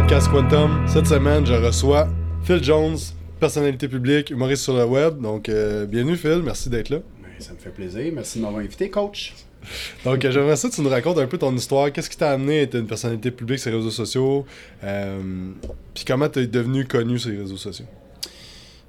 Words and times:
podcast 0.00 0.30
Quantum. 0.30 0.88
Cette 0.88 1.06
semaine, 1.06 1.44
je 1.44 1.52
reçois 1.52 2.08
Phil 2.42 2.64
Jones, 2.64 2.96
personnalité 3.38 3.86
publique, 3.86 4.30
humoriste 4.30 4.62
sur 4.62 4.74
le 4.74 4.86
web. 4.86 5.20
Donc, 5.20 5.50
euh, 5.50 5.84
bienvenue 5.84 6.16
Phil, 6.16 6.40
merci 6.42 6.70
d'être 6.70 6.88
là. 6.88 7.00
Ben, 7.22 7.28
ça 7.38 7.52
me 7.52 7.58
fait 7.58 7.68
plaisir. 7.68 8.10
Merci 8.14 8.38
de 8.38 8.44
m'avoir 8.44 8.62
invité, 8.62 8.88
coach. 8.88 9.34
Donc, 10.06 10.24
euh, 10.24 10.30
j'aimerais 10.30 10.56
ça 10.56 10.70
que 10.70 10.74
tu 10.74 10.80
nous 10.80 10.88
racontes 10.88 11.18
un 11.18 11.26
peu 11.26 11.36
ton 11.36 11.54
histoire. 11.54 11.92
Qu'est-ce 11.92 12.08
qui 12.08 12.16
t'a 12.16 12.30
amené 12.30 12.60
à 12.60 12.62
être 12.62 12.76
une 12.76 12.86
personnalité 12.86 13.30
publique 13.30 13.58
sur 13.58 13.70
les 13.72 13.76
réseaux 13.76 13.90
sociaux? 13.90 14.46
Euh, 14.84 15.50
Puis 15.92 16.04
comment 16.06 16.30
t'es 16.30 16.46
devenu 16.46 16.86
connu 16.86 17.18
sur 17.18 17.30
les 17.30 17.38
réseaux 17.38 17.58
sociaux? 17.58 17.86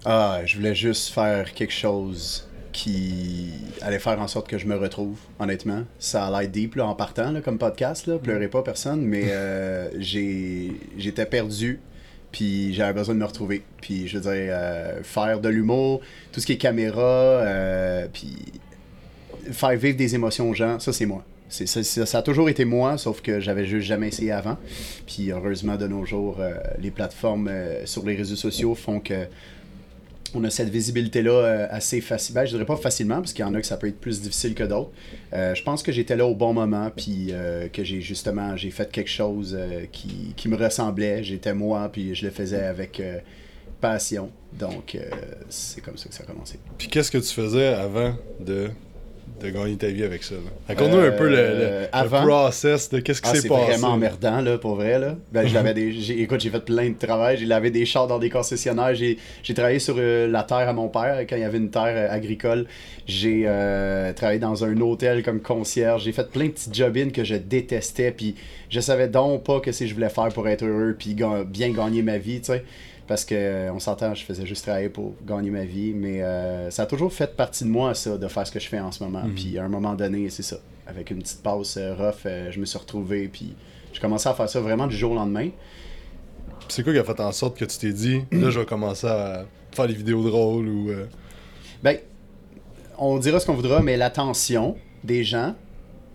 Ah, 0.05 0.39
je 0.45 0.55
voulais 0.55 0.75
juste 0.75 1.13
faire 1.13 1.53
quelque 1.53 1.73
chose 1.73 2.47
qui 2.71 3.49
allait 3.81 3.99
faire 3.99 4.19
en 4.19 4.27
sorte 4.27 4.47
que 4.47 4.57
je 4.57 4.65
me 4.65 4.75
retrouve, 4.75 5.17
honnêtement. 5.39 5.83
Ça 5.99 6.27
a 6.27 6.45
deep 6.45 6.75
là, 6.75 6.87
en 6.87 6.95
partant 6.95 7.31
là, 7.31 7.41
comme 7.41 7.57
podcast, 7.57 8.07
là. 8.07 8.17
pleurez 8.17 8.47
pas 8.47 8.63
personne, 8.63 9.01
mais 9.01 9.25
euh, 9.27 9.89
j'étais 9.99 11.25
perdu, 11.25 11.79
puis 12.31 12.73
j'avais 12.73 12.93
besoin 12.93 13.15
de 13.15 13.19
me 13.19 13.25
retrouver. 13.25 13.63
Puis 13.81 14.07
je 14.07 14.17
veux 14.17 14.23
dire, 14.23 14.53
euh, 14.53 15.03
faire 15.03 15.39
de 15.39 15.49
l'humour, 15.49 16.01
tout 16.31 16.39
ce 16.39 16.45
qui 16.45 16.53
est 16.53 16.57
caméra, 16.57 17.01
euh, 17.01 18.07
puis 18.11 18.37
faire 19.51 19.75
vivre 19.75 19.97
des 19.97 20.15
émotions 20.15 20.49
aux 20.49 20.53
gens, 20.53 20.79
ça 20.79 20.93
c'est 20.93 21.05
moi. 21.05 21.23
Ça, 21.49 22.19
a 22.19 22.21
toujours 22.21 22.47
été 22.47 22.63
moi, 22.63 22.97
sauf 22.97 23.21
que 23.21 23.41
j'avais 23.41 23.65
juste 23.65 23.85
jamais 23.85 24.07
essayé 24.07 24.31
avant. 24.31 24.57
Puis 25.05 25.31
heureusement, 25.31 25.75
de 25.75 25.85
nos 25.85 26.05
jours, 26.05 26.39
les 26.79 26.91
plateformes 26.91 27.51
sur 27.83 28.05
les 28.05 28.15
réseaux 28.15 28.37
sociaux 28.37 28.73
font 28.73 29.01
que 29.01 29.27
on 30.33 30.43
a 30.43 30.49
cette 30.49 30.69
visibilité-là 30.69 31.31
euh, 31.31 31.67
assez 31.69 32.01
facile. 32.01 32.35
Ben, 32.35 32.45
je 32.45 32.51
dirais 32.51 32.65
pas 32.65 32.75
facilement, 32.75 33.15
parce 33.15 33.33
qu'il 33.33 33.43
y 33.43 33.47
en 33.47 33.53
a 33.53 33.61
que 33.61 33.67
ça 33.67 33.77
peut 33.77 33.87
être 33.87 33.99
plus 33.99 34.21
difficile 34.21 34.55
que 34.55 34.63
d'autres. 34.63 34.91
Euh, 35.33 35.55
je 35.55 35.63
pense 35.63 35.83
que 35.83 35.91
j'étais 35.91 36.15
là 36.15 36.25
au 36.25 36.35
bon 36.35 36.53
moment, 36.53 36.91
puis 36.95 37.27
euh, 37.31 37.67
que 37.67 37.83
j'ai 37.83 38.01
justement 38.01 38.55
j'ai 38.55 38.71
fait 38.71 38.91
quelque 38.91 39.09
chose 39.09 39.57
qui, 39.91 40.33
qui 40.35 40.49
me 40.49 40.55
ressemblait. 40.55 41.23
J'étais 41.23 41.53
moi, 41.53 41.89
puis 41.91 42.15
je 42.15 42.25
le 42.25 42.31
faisais 42.31 42.63
avec 42.63 43.01
passion. 43.79 44.31
Donc, 44.53 44.97
c'est 45.49 45.81
comme 45.81 45.97
ça 45.97 46.09
que 46.09 46.15
ça 46.15 46.23
a 46.23 46.25
commencé. 46.25 46.59
Puis 46.77 46.87
qu'est-ce 46.87 47.11
que 47.11 47.17
tu 47.17 47.33
faisais 47.33 47.67
avant 47.67 48.15
de, 48.39 48.69
de 49.39 49.49
gagner 49.49 49.75
ta 49.77 49.87
vie 49.87 50.03
avec 50.03 50.23
ça? 50.23 50.35
Raconte-nous 50.67 50.99
un 50.99 51.11
peu 51.11 51.25
le, 51.25 51.35
le- 51.35 51.37
Euh, 51.37 51.81
le 51.83 51.87
avant? 51.91 52.21
process 52.23 52.89
de 52.89 52.99
qu'est-ce 52.99 53.21
qui 53.21 53.29
Ah, 53.29 53.35
s'est 53.35 53.41
c'est 53.41 53.47
passé. 53.47 53.71
vraiment 53.71 53.89
emmerdant, 53.93 54.41
là, 54.41 54.57
pour 54.57 54.75
vrai, 54.75 54.99
là. 54.99 55.15
Ben, 55.31 55.47
je 55.47 55.53
l'avais 55.53 55.73
des... 55.75 55.91
j'ai- 55.93 56.21
Écoute, 56.21 56.41
j'ai 56.41 56.49
fait 56.49 56.59
plein 56.63 56.89
de 56.89 56.95
travail. 56.97 57.37
J'ai 57.37 57.45
lavé 57.45 57.71
des 57.71 57.85
chars 57.85 58.07
dans 58.07 58.19
des 58.19 58.29
concessionnaires. 58.29 58.93
J'ai, 58.93 59.17
j'ai 59.43 59.53
travaillé 59.53 59.79
sur 59.79 59.95
euh, 59.97 60.27
la 60.27 60.43
terre 60.43 60.67
à 60.69 60.73
mon 60.73 60.89
père, 60.89 61.19
quand 61.29 61.35
il 61.35 61.41
y 61.41 61.45
avait 61.45 61.57
une 61.57 61.71
terre 61.71 61.83
euh, 61.87 62.07
agricole. 62.13 62.65
J'ai 63.07 63.43
travaillé 64.15 64.39
dans 64.39 64.63
un 64.63 64.79
hôtel 64.79 65.23
comme 65.23 65.39
concierge. 65.41 66.03
J'ai 66.03 66.11
fait 66.11 66.29
plein 66.29 66.45
de 66.45 66.51
petits 66.51 66.69
job-ins 66.71 67.09
que 67.09 67.23
je 67.23 67.35
détestais. 67.35 68.11
Puis 68.11 68.35
je 68.69 68.79
savais 68.79 69.07
donc 69.07 69.43
pas 69.43 69.59
que 69.59 69.71
ce 69.71 69.81
que 69.81 69.87
je 69.87 69.93
voulais 69.93 70.09
faire 70.09 70.29
pour 70.29 70.47
être 70.47 70.63
heureux 70.63 70.95
puis 70.97 71.13
ga- 71.15 71.43
bien 71.43 71.71
gagner 71.71 72.01
ma 72.03 72.17
vie, 72.17 72.39
tu 72.39 72.47
sais. 72.47 72.63
Parce 73.11 73.25
que 73.25 73.35
euh, 73.35 73.73
on 73.73 73.79
s'entend, 73.79 74.15
je 74.15 74.23
faisais 74.23 74.45
juste 74.45 74.63
travailler 74.63 74.87
pour 74.87 75.15
gagner 75.27 75.49
ma 75.49 75.65
vie, 75.65 75.91
mais 75.93 76.23
euh, 76.23 76.69
ça 76.71 76.83
a 76.83 76.85
toujours 76.85 77.11
fait 77.11 77.35
partie 77.35 77.65
de 77.65 77.69
moi, 77.69 77.93
ça, 77.93 78.17
de 78.17 78.25
faire 78.29 78.47
ce 78.47 78.53
que 78.53 78.59
je 78.61 78.69
fais 78.69 78.79
en 78.79 78.93
ce 78.93 79.03
moment. 79.03 79.23
Puis 79.35 79.57
à 79.57 79.65
un 79.65 79.67
moment 79.67 79.95
donné, 79.95 80.29
c'est 80.29 80.43
ça. 80.43 80.55
Avec 80.87 81.11
une 81.11 81.19
petite 81.19 81.43
pause 81.43 81.75
euh, 81.77 81.93
rough, 81.93 82.25
je 82.51 82.57
me 82.57 82.63
suis 82.63 82.79
retrouvé, 82.79 83.27
puis 83.27 83.53
je 83.91 83.99
commençais 83.99 84.29
à 84.29 84.33
faire 84.33 84.47
ça 84.47 84.61
vraiment 84.61 84.87
du 84.87 84.95
jour 84.95 85.11
au 85.11 85.15
lendemain. 85.15 85.49
C'est 86.69 86.83
quoi 86.83 86.93
qui 86.93 86.99
a 86.99 87.03
fait 87.03 87.19
en 87.19 87.33
sorte 87.33 87.57
que 87.57 87.65
tu 87.65 87.77
t'es 87.79 87.91
dit, 87.91 88.21
là, 88.31 88.49
je 88.49 88.61
vais 88.61 88.65
commencer 88.65 89.07
à 89.07 89.45
faire 89.73 89.87
des 89.89 89.93
vidéos 89.93 90.23
drôles 90.23 90.69
ou. 90.69 90.89
euh, 90.91 91.03
Ben, 91.83 91.97
on 92.97 93.17
dira 93.19 93.41
ce 93.41 93.45
qu'on 93.45 93.55
voudra, 93.55 93.81
mais 93.81 93.97
l'attention 93.97 94.77
des 95.03 95.25
gens 95.25 95.53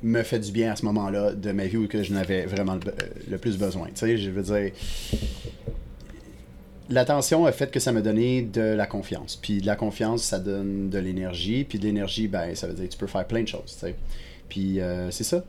me 0.03 0.23
fait 0.23 0.39
du 0.39 0.51
bien 0.51 0.73
à 0.73 0.77
ce 0.77 0.85
moment-là 0.87 1.33
de 1.35 1.53
ma 1.53 1.67
vie 1.67 1.77
où 1.77 1.89
que 1.89 2.03
je 2.03 2.15
n'avais 2.15 2.47
vraiment 2.47 2.77
le, 2.77 2.81
le 3.31 3.37
plus 3.37 3.59
besoin. 3.59 3.89
Tu 3.89 3.97
sais, 3.97 4.17
je 4.17 4.31
veux 4.31 4.43
dire, 4.43 4.73
l'attention 6.91 7.47
a 7.47 7.53
fait 7.53 7.71
que 7.71 7.81
ça 7.81 7.93
m'a 7.93 8.01
donné 8.01 8.43
de 8.43 8.61
la 8.61 8.87
confiance. 8.87 9.37
Puis 9.37 9.61
de 9.61 9.67
la 9.67 9.77
confiance, 9.77 10.23
ça 10.23 10.39
donne 10.39 10.91
de 10.91 10.99
l'énergie. 10.99 11.65
Puis 11.65 11.79
de 11.79 11.85
l'énergie, 11.85 12.29
ben, 12.29 12.55
ça 12.55 12.67
veut 12.67 12.75
dire 12.75 12.87
que 12.87 12.93
tu 12.93 12.99
peux 12.99 13.07
faire 13.07 13.27
plein 13.27 13.43
de 13.43 13.49
choses. 13.49 13.77
tu 13.79 13.87
sais. 13.87 13.95
Puis 14.49 14.81
euh, 14.81 15.11
c'est 15.11 15.25
ça. 15.25 15.45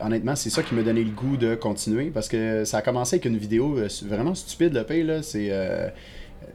Honnêtement, 0.00 0.34
c'est 0.34 0.50
ça 0.50 0.62
qui 0.62 0.74
m'a 0.74 0.82
donné 0.82 1.04
le 1.04 1.10
goût 1.10 1.36
de 1.36 1.54
continuer 1.54 2.06
parce 2.06 2.28
que 2.28 2.64
ça 2.64 2.78
a 2.78 2.82
commencé 2.82 3.16
avec 3.16 3.26
une 3.26 3.36
vidéo 3.36 3.78
euh, 3.78 3.88
vraiment 4.06 4.34
stupide, 4.34 4.72
le 4.72 4.84
pay, 4.84 5.02
là. 5.02 5.22
C'est. 5.22 5.48
euh, 5.50 5.88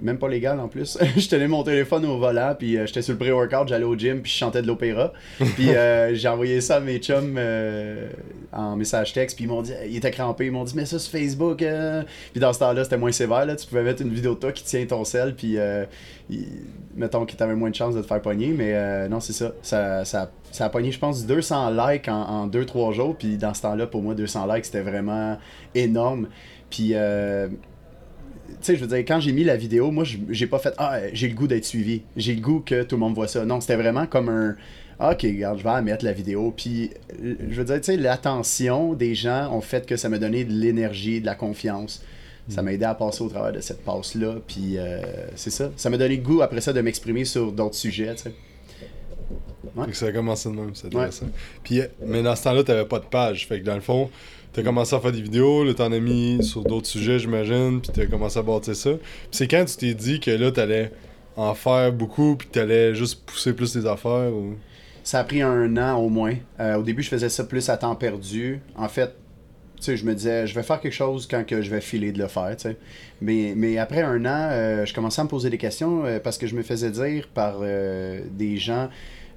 même 0.01 0.17
pas 0.17 0.27
légal 0.27 0.59
en 0.59 0.67
plus. 0.67 0.97
je 1.17 1.27
tenais 1.27 1.47
mon 1.47 1.63
téléphone 1.63 2.05
au 2.05 2.17
volant, 2.17 2.55
puis 2.57 2.77
euh, 2.77 2.85
j'étais 2.85 3.01
sur 3.01 3.13
le 3.13 3.19
pré-workout, 3.19 3.67
j'allais 3.67 3.85
au 3.85 3.95
gym, 3.97 4.21
puis 4.21 4.31
je 4.31 4.37
chantais 4.37 4.61
de 4.61 4.67
l'opéra. 4.67 5.13
Puis 5.55 5.69
euh, 5.69 6.13
j'ai 6.15 6.27
envoyé 6.27 6.61
ça 6.61 6.77
à 6.77 6.79
mes 6.79 6.97
chums 6.99 7.35
euh, 7.37 8.07
en 8.51 8.75
message 8.75 9.13
texte, 9.13 9.35
puis 9.35 9.45
ils 9.45 9.47
m'ont 9.47 9.61
dit, 9.61 9.73
ils 9.89 9.97
étaient 9.97 10.11
crampés, 10.11 10.45
ils 10.47 10.51
m'ont 10.51 10.63
dit, 10.63 10.73
mais 10.75 10.85
ça 10.85 10.99
sur 10.99 11.11
Facebook. 11.11 11.61
euh. 11.61 12.03
Puis 12.31 12.39
dans 12.39 12.53
ce 12.53 12.59
temps-là, 12.59 12.83
c'était 12.83 12.97
moins 12.97 13.11
sévère, 13.11 13.45
là. 13.45 13.55
tu 13.55 13.67
pouvais 13.67 13.83
mettre 13.83 14.01
une 14.01 14.13
vidéo 14.13 14.35
de 14.35 14.39
toi 14.39 14.51
qui 14.51 14.63
tient 14.63 14.85
ton 14.85 15.03
sel, 15.03 15.35
puis 15.35 15.57
euh, 15.57 15.85
mettons 16.95 17.25
que 17.25 17.33
t'avais 17.33 17.55
moins 17.55 17.69
de 17.69 17.75
chances 17.75 17.95
de 17.95 18.01
te 18.01 18.07
faire 18.07 18.21
pogner, 18.21 18.47
mais 18.47 18.73
euh, 18.73 19.07
non, 19.07 19.19
c'est 19.19 19.33
ça. 19.33 19.51
Ça, 19.61 20.05
ça. 20.05 20.31
ça 20.51 20.65
a 20.65 20.69
pogné, 20.69 20.91
je 20.91 20.99
pense, 20.99 21.25
200 21.25 21.71
likes 21.71 22.07
en 22.07 22.47
2-3 22.47 22.93
jours, 22.93 23.15
puis 23.17 23.37
dans 23.37 23.53
ce 23.53 23.61
temps-là, 23.63 23.87
pour 23.87 24.01
moi, 24.01 24.15
200 24.15 24.53
likes, 24.53 24.65
c'était 24.65 24.81
vraiment 24.81 25.37
énorme. 25.73 26.27
Puis. 26.69 26.91
euh, 26.93 27.47
sais, 28.61 28.75
je 28.75 28.81
veux 28.81 28.87
dire, 28.87 28.99
quand 28.99 29.19
j'ai 29.19 29.31
mis 29.31 29.43
la 29.43 29.57
vidéo, 29.57 29.91
moi, 29.91 30.03
je- 30.03 30.17
j'ai 30.29 30.47
pas 30.47 30.59
fait 30.59 30.73
Ah, 30.77 30.99
j'ai 31.13 31.27
le 31.27 31.35
goût 31.35 31.47
d'être 31.47 31.65
suivi. 31.65 32.01
J'ai 32.17 32.35
le 32.35 32.41
goût 32.41 32.59
que 32.65 32.83
tout 32.83 32.95
le 32.95 32.99
monde 33.01 33.15
voit 33.15 33.27
ça. 33.27 33.45
Non, 33.45 33.61
c'était 33.61 33.75
vraiment 33.75 34.05
comme 34.07 34.29
un 34.29 34.55
Ah, 34.97 35.11
Ok, 35.11 35.23
regarde, 35.23 35.59
je 35.59 35.63
vais 35.65 35.81
mettre 35.81 36.05
la 36.05 36.13
vidéo. 36.13 36.53
Puis, 36.55 36.89
je 37.21 37.53
veux 37.55 37.65
dire, 37.65 37.75
tu 37.81 37.83
sais, 37.83 37.97
l'attention 37.97 38.93
des 38.93 39.13
gens 39.13 39.51
ont 39.53 39.59
fait 39.59 39.85
que 39.85 39.97
ça 39.97 40.07
m'a 40.07 40.19
donné 40.19 40.45
de 40.45 40.53
l'énergie, 40.53 41.19
de 41.19 41.25
la 41.25 41.35
confiance. 41.35 42.01
Ça 42.47 42.61
m'a 42.61 42.71
aidé 42.71 42.85
à 42.85 42.93
passer 42.95 43.21
au 43.23 43.27
travers 43.27 43.51
de 43.51 43.59
cette 43.59 43.83
passe-là. 43.83 44.35
Puis, 44.47 44.77
euh, 44.77 45.01
c'est 45.35 45.49
ça. 45.49 45.69
Ça 45.75 45.89
m'a 45.89 45.97
donné 45.97 46.15
le 46.15 46.21
goût 46.23 46.41
après 46.41 46.61
ça 46.61 46.71
de 46.71 46.79
m'exprimer 46.79 47.25
sur 47.25 47.51
d'autres 47.51 47.75
sujets, 47.75 48.15
tu 48.15 48.23
sais. 48.23 48.33
Ça 49.93 50.05
a 50.05 50.11
commencé 50.11 50.47
de 50.49 50.55
même, 50.55 50.71
c'est 50.73 50.87
intéressant. 50.87 51.25
Puis, 51.63 51.81
euh, 51.81 51.87
mais 52.05 52.21
dans 52.23 52.35
ce 52.35 52.43
temps-là, 52.43 52.63
t'avais 52.63 52.85
pas 52.85 52.99
de 52.99 53.05
page. 53.05 53.47
Fait 53.47 53.59
que 53.59 53.65
dans 53.65 53.75
le 53.75 53.81
fond, 53.81 54.09
t'as 54.55 54.63
commencé 54.63 54.95
à 54.95 55.01
faire 55.01 55.11
des 55.11 55.21
vidéos, 55.21 55.65
là, 55.65 55.73
t'en 55.73 55.91
as 55.91 55.99
mis 55.99 56.41
sur 56.41 56.63
d'autres 56.63 56.87
sujets, 56.87 57.19
j'imagine, 57.19 57.81
puis 57.81 57.91
t'as 57.93 58.05
commencé 58.05 58.39
à 58.39 58.41
bâtir 58.41 58.73
ça. 58.73 58.91
Puis 58.91 59.29
c'est 59.31 59.47
quand 59.49 59.65
tu 59.65 59.75
t'es 59.75 59.93
dit 59.93 60.21
que 60.21 60.31
là, 60.31 60.49
t'allais 60.49 60.93
en 61.35 61.53
faire 61.53 61.91
beaucoup, 61.91 62.37
puis 62.37 62.47
t'allais 62.47 62.95
juste 62.95 63.25
pousser 63.25 63.51
plus 63.51 63.73
tes 63.73 63.85
affaires 63.85 64.31
ou... 64.33 64.55
Ça 65.03 65.19
a 65.19 65.23
pris 65.25 65.41
un 65.41 65.75
an 65.75 65.97
au 65.97 66.07
moins. 66.07 66.35
Euh, 66.61 66.77
au 66.77 66.83
début, 66.83 67.03
je 67.03 67.09
faisais 67.09 67.27
ça 67.27 67.43
plus 67.43 67.69
à 67.69 67.75
temps 67.75 67.95
perdu. 67.95 68.61
En 68.77 68.87
fait, 68.87 69.13
tu 69.75 69.83
sais, 69.83 69.97
je 69.97 70.05
me 70.05 70.15
disais, 70.15 70.47
je 70.47 70.55
vais 70.55 70.63
faire 70.63 70.79
quelque 70.79 70.93
chose 70.93 71.27
quand 71.29 71.45
que 71.45 71.61
je 71.61 71.69
vais 71.69 71.81
filer 71.81 72.13
de 72.13 72.17
le 72.17 72.29
faire, 72.29 72.55
tu 72.55 72.69
sais. 72.69 72.77
Mais, 73.21 73.53
mais 73.57 73.77
après 73.77 74.03
un 74.03 74.25
an, 74.25 74.49
euh, 74.51 74.85
je 74.85 74.93
commençais 74.93 75.19
à 75.19 75.25
me 75.25 75.29
poser 75.29 75.49
des 75.49 75.57
questions 75.57 76.05
euh, 76.05 76.19
parce 76.19 76.37
que 76.37 76.47
je 76.47 76.55
me 76.55 76.63
faisais 76.63 76.91
dire 76.91 77.27
par 77.33 77.59
des 77.59 78.57
gens, 78.57 78.87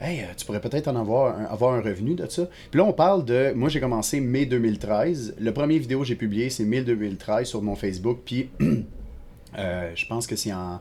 hey, 0.01 0.21
euh, 0.21 0.27
tu 0.37 0.47
pourrais 0.47 0.61
peut-être 0.61 0.89
en 0.89 0.97
avoir 0.97 1.39
un, 1.39 1.45
avoir 1.45 1.75
un 1.75 1.81
revenu 1.81 2.15
de 2.15 2.27
ça. 2.27 2.49
Puis 2.71 2.79
là, 2.79 2.85
on 2.85 2.93
parle 2.93 3.25
de, 3.25 3.53
moi 3.55 3.69
j'ai 3.69 3.81
commencé 3.81 4.21
mai 4.21 4.47
2013. 4.47 5.37
Le 5.39 5.53
premier 5.53 5.79
vidéo 5.79 6.01
que 6.01 6.07
j'ai 6.07 6.17
publié, 6.17 6.51
c'est 6.51 6.65
mai 6.65 6.83
2013 6.83 7.47
sur 7.47 7.63
mon 7.63 7.75
Facebook. 7.75 8.21
Puis 8.25 8.51
euh, 9.59 9.91
je 9.95 10.07
pense 10.07 10.27
que 10.27 10.37
c'est 10.37 10.53
en 10.53 10.81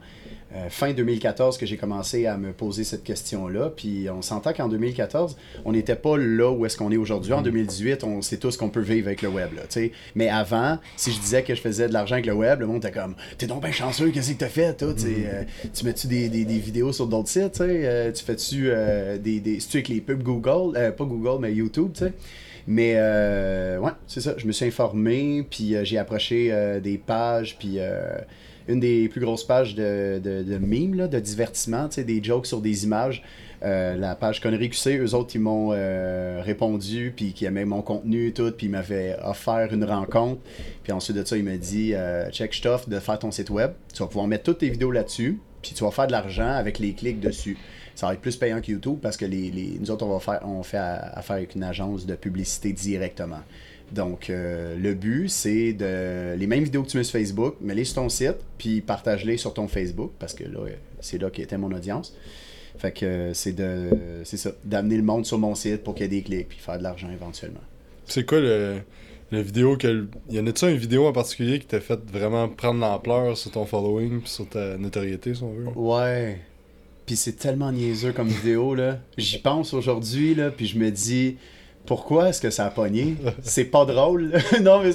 euh, 0.55 0.69
fin 0.69 0.93
2014 0.93 1.57
que 1.57 1.65
j'ai 1.65 1.77
commencé 1.77 2.25
à 2.25 2.37
me 2.37 2.53
poser 2.53 2.83
cette 2.83 3.03
question-là. 3.03 3.71
Puis 3.75 4.07
on 4.09 4.21
s'entend 4.21 4.53
qu'en 4.53 4.67
2014, 4.67 5.37
on 5.65 5.71
n'était 5.71 5.95
pas 5.95 6.17
là 6.17 6.51
où 6.51 6.65
est-ce 6.65 6.77
qu'on 6.77 6.91
est 6.91 6.97
aujourd'hui. 6.97 7.33
En 7.33 7.41
2018, 7.41 8.03
on 8.03 8.21
sait 8.21 8.37
tous 8.37 8.57
qu'on 8.57 8.69
peut 8.69 8.81
vivre 8.81 9.07
avec 9.07 9.21
le 9.21 9.29
web. 9.29 9.53
Là, 9.55 9.63
tu. 9.69 9.91
Mais 10.15 10.29
avant, 10.29 10.79
si 10.95 11.11
je 11.11 11.19
disais 11.19 11.43
que 11.43 11.53
je 11.53 11.61
faisais 11.61 11.87
de 11.87 11.93
l'argent 11.93 12.13
avec 12.13 12.25
le 12.25 12.33
web, 12.33 12.59
le 12.61 12.67
monde 12.67 12.77
était 12.77 12.91
comme 12.91 13.15
T'es 13.37 13.47
donc 13.47 13.61
bien 13.61 13.71
chanceux, 13.71 14.09
qu'est-ce 14.11 14.31
que 14.31 14.37
t'as 14.37 14.47
fait, 14.47 14.73
toi? 14.75 14.93
Tu 14.93 15.01
sais, 15.01 15.15
euh, 15.25 15.43
tu 15.73 15.85
mets-tu 15.85 16.07
des, 16.07 16.29
des, 16.29 16.45
des 16.45 16.59
vidéos 16.59 16.93
sur 16.93 17.07
d'autres 17.07 17.29
sites? 17.29 17.53
tu? 17.53 17.63
Euh, 17.63 18.11
tu 18.11 18.23
fais-tu 18.23 18.71
des, 19.19 19.39
des. 19.39 19.59
C'est-tu 19.59 19.77
avec 19.77 19.89
les 19.89 20.01
pubs 20.01 20.23
Google? 20.23 20.73
Pas 20.73 21.05
Google, 21.05 21.41
mais 21.41 21.53
YouTube, 21.53 21.91
tu 21.93 22.05
sais? 22.05 22.13
Mais 22.67 22.95
euh, 22.97 23.79
ouais, 23.79 23.93
c'est 24.07 24.19
ça. 24.19 24.33
Je 24.37 24.45
me 24.45 24.51
suis 24.51 24.65
informé, 24.65 25.45
puis 25.49 25.73
euh, 25.73 25.85
j'ai 25.85 25.97
approché 25.97 26.49
euh, 26.51 26.81
des 26.81 26.97
pages, 26.97 27.57
puis 27.57 27.79
une 28.67 28.79
des 28.79 29.07
plus 29.09 29.21
grosses 29.21 29.43
pages 29.45 29.75
de, 29.75 30.19
de, 30.23 30.43
de 30.43 31.07
de 31.07 31.19
divertissement, 31.19 31.87
des 32.05 32.23
jokes 32.23 32.45
sur 32.47 32.61
des 32.61 32.83
images. 32.83 33.23
Euh, 33.63 33.95
la 33.95 34.13
page 34.15 34.39
Connerie 34.39 34.69
QC, 34.69 34.97
eux 34.99 35.15
autres, 35.15 35.31
ils 35.35 35.39
m'ont 35.41 35.69
euh, 35.71 36.41
répondu, 36.43 37.11
puis 37.15 37.33
qui 37.33 37.45
aimaient 37.45 37.65
mon 37.65 37.81
contenu, 37.81 38.31
tout, 38.31 38.51
puis 38.51 38.67
ils 38.67 38.69
m'avaient 38.69 39.15
offert 39.23 39.73
une 39.73 39.83
rencontre. 39.83 40.41
Puis 40.83 40.91
ensuite 40.91 41.17
de 41.17 41.23
ça, 41.25 41.37
il 41.37 41.43
m'a 41.43 41.57
dit 41.57 41.93
euh, 41.95 42.29
Check, 42.29 42.55
je 42.55 42.61
t'offre 42.61 42.87
de 42.89 42.99
faire 42.99 43.17
ton 43.17 43.31
site 43.31 43.49
web. 43.49 43.71
Tu 43.93 43.99
vas 43.99 44.07
pouvoir 44.07 44.27
mettre 44.27 44.43
toutes 44.43 44.59
tes 44.59 44.69
vidéos 44.69 44.91
là-dessus, 44.91 45.39
puis 45.63 45.71
tu 45.73 45.83
vas 45.83 45.91
faire 45.91 46.05
de 46.07 46.11
l'argent 46.11 46.51
avec 46.51 46.77
les 46.77 46.93
clics 46.93 47.19
dessus. 47.19 47.57
Ça 47.95 48.05
va 48.05 48.13
être 48.13 48.21
plus 48.21 48.35
payant 48.35 48.61
que 48.61 48.71
YouTube 48.71 48.99
parce 49.01 49.17
que 49.17 49.25
les, 49.25 49.49
les- 49.49 49.77
nous 49.79 49.89
autres, 49.89 50.05
on, 50.05 50.13
va 50.13 50.19
faire, 50.19 50.47
on 50.47 50.61
fait 50.61 50.77
affaire 50.77 51.37
avec 51.37 51.55
une 51.55 51.63
agence 51.63 52.05
de 52.05 52.13
publicité 52.13 52.71
directement. 52.73 53.41
Donc, 53.91 54.29
euh, 54.29 54.75
le 54.77 54.93
but, 54.93 55.29
c'est 55.29 55.73
de 55.73 56.35
les 56.37 56.47
mêmes 56.47 56.63
vidéos 56.63 56.83
que 56.83 56.89
tu 56.89 56.97
mets 56.97 57.03
sur 57.03 57.19
Facebook, 57.19 57.55
mets-les 57.61 57.85
sur 57.85 57.95
ton 57.95 58.09
site, 58.09 58.37
puis 58.57 58.81
partage-les 58.81 59.37
sur 59.37 59.53
ton 59.53 59.67
Facebook, 59.67 60.11
parce 60.19 60.33
que 60.33 60.43
là, 60.43 60.59
c'est 60.99 61.21
là 61.21 61.29
qu'était 61.29 61.57
mon 61.57 61.71
audience. 61.71 62.13
Fait 62.77 62.91
que 62.91 63.05
euh, 63.05 63.33
c'est 63.33 63.53
de 63.53 63.89
c'est 64.23 64.37
ça, 64.37 64.51
d'amener 64.63 64.97
le 64.97 65.03
monde 65.03 65.25
sur 65.25 65.39
mon 65.39 65.55
site 65.55 65.83
pour 65.83 65.95
qu'il 65.95 66.03
y 66.03 66.05
ait 66.05 66.09
des 66.09 66.21
clics, 66.21 66.49
puis 66.49 66.59
faire 66.59 66.77
de 66.77 66.83
l'argent 66.83 67.09
éventuellement. 67.11 67.61
C'est 68.05 68.25
quoi 68.25 68.39
le. 68.39 68.81
la 69.31 69.41
vidéo 69.41 69.77
que. 69.77 70.07
Y 70.29 70.39
en 70.39 70.47
a-tu 70.47 70.65
une 70.69 70.77
vidéo 70.77 71.07
en 71.07 71.13
particulier 71.13 71.59
qui 71.59 71.65
t'a 71.65 71.79
fait 71.79 71.99
vraiment 72.11 72.47
prendre 72.49 72.79
l'ampleur 72.81 73.37
sur 73.37 73.51
ton 73.51 73.65
following 73.65 74.19
puis 74.19 74.29
sur 74.29 74.47
ta 74.47 74.77
notoriété, 74.77 75.33
si 75.33 75.43
on 75.43 75.53
veut? 75.53 75.67
Ouais. 75.75 76.39
Puis 77.05 77.15
c'est 77.15 77.37
tellement 77.37 77.71
niaiseux 77.71 78.11
comme 78.11 78.27
vidéo, 78.27 78.75
là. 78.75 78.99
J'y 79.17 79.39
pense 79.39 79.73
aujourd'hui, 79.73 80.35
là, 80.35 80.51
puis 80.51 80.67
je 80.67 80.77
me 80.77 80.91
dis 80.91 81.37
pourquoi 81.87 82.29
est-ce 82.29 82.41
que 82.41 82.49
ça 82.49 82.65
a 82.65 82.69
pogné? 82.69 83.15
C'est 83.41 83.65
pas 83.65 83.85
drôle. 83.85 84.33
non, 84.61 84.83
mais 84.83 84.91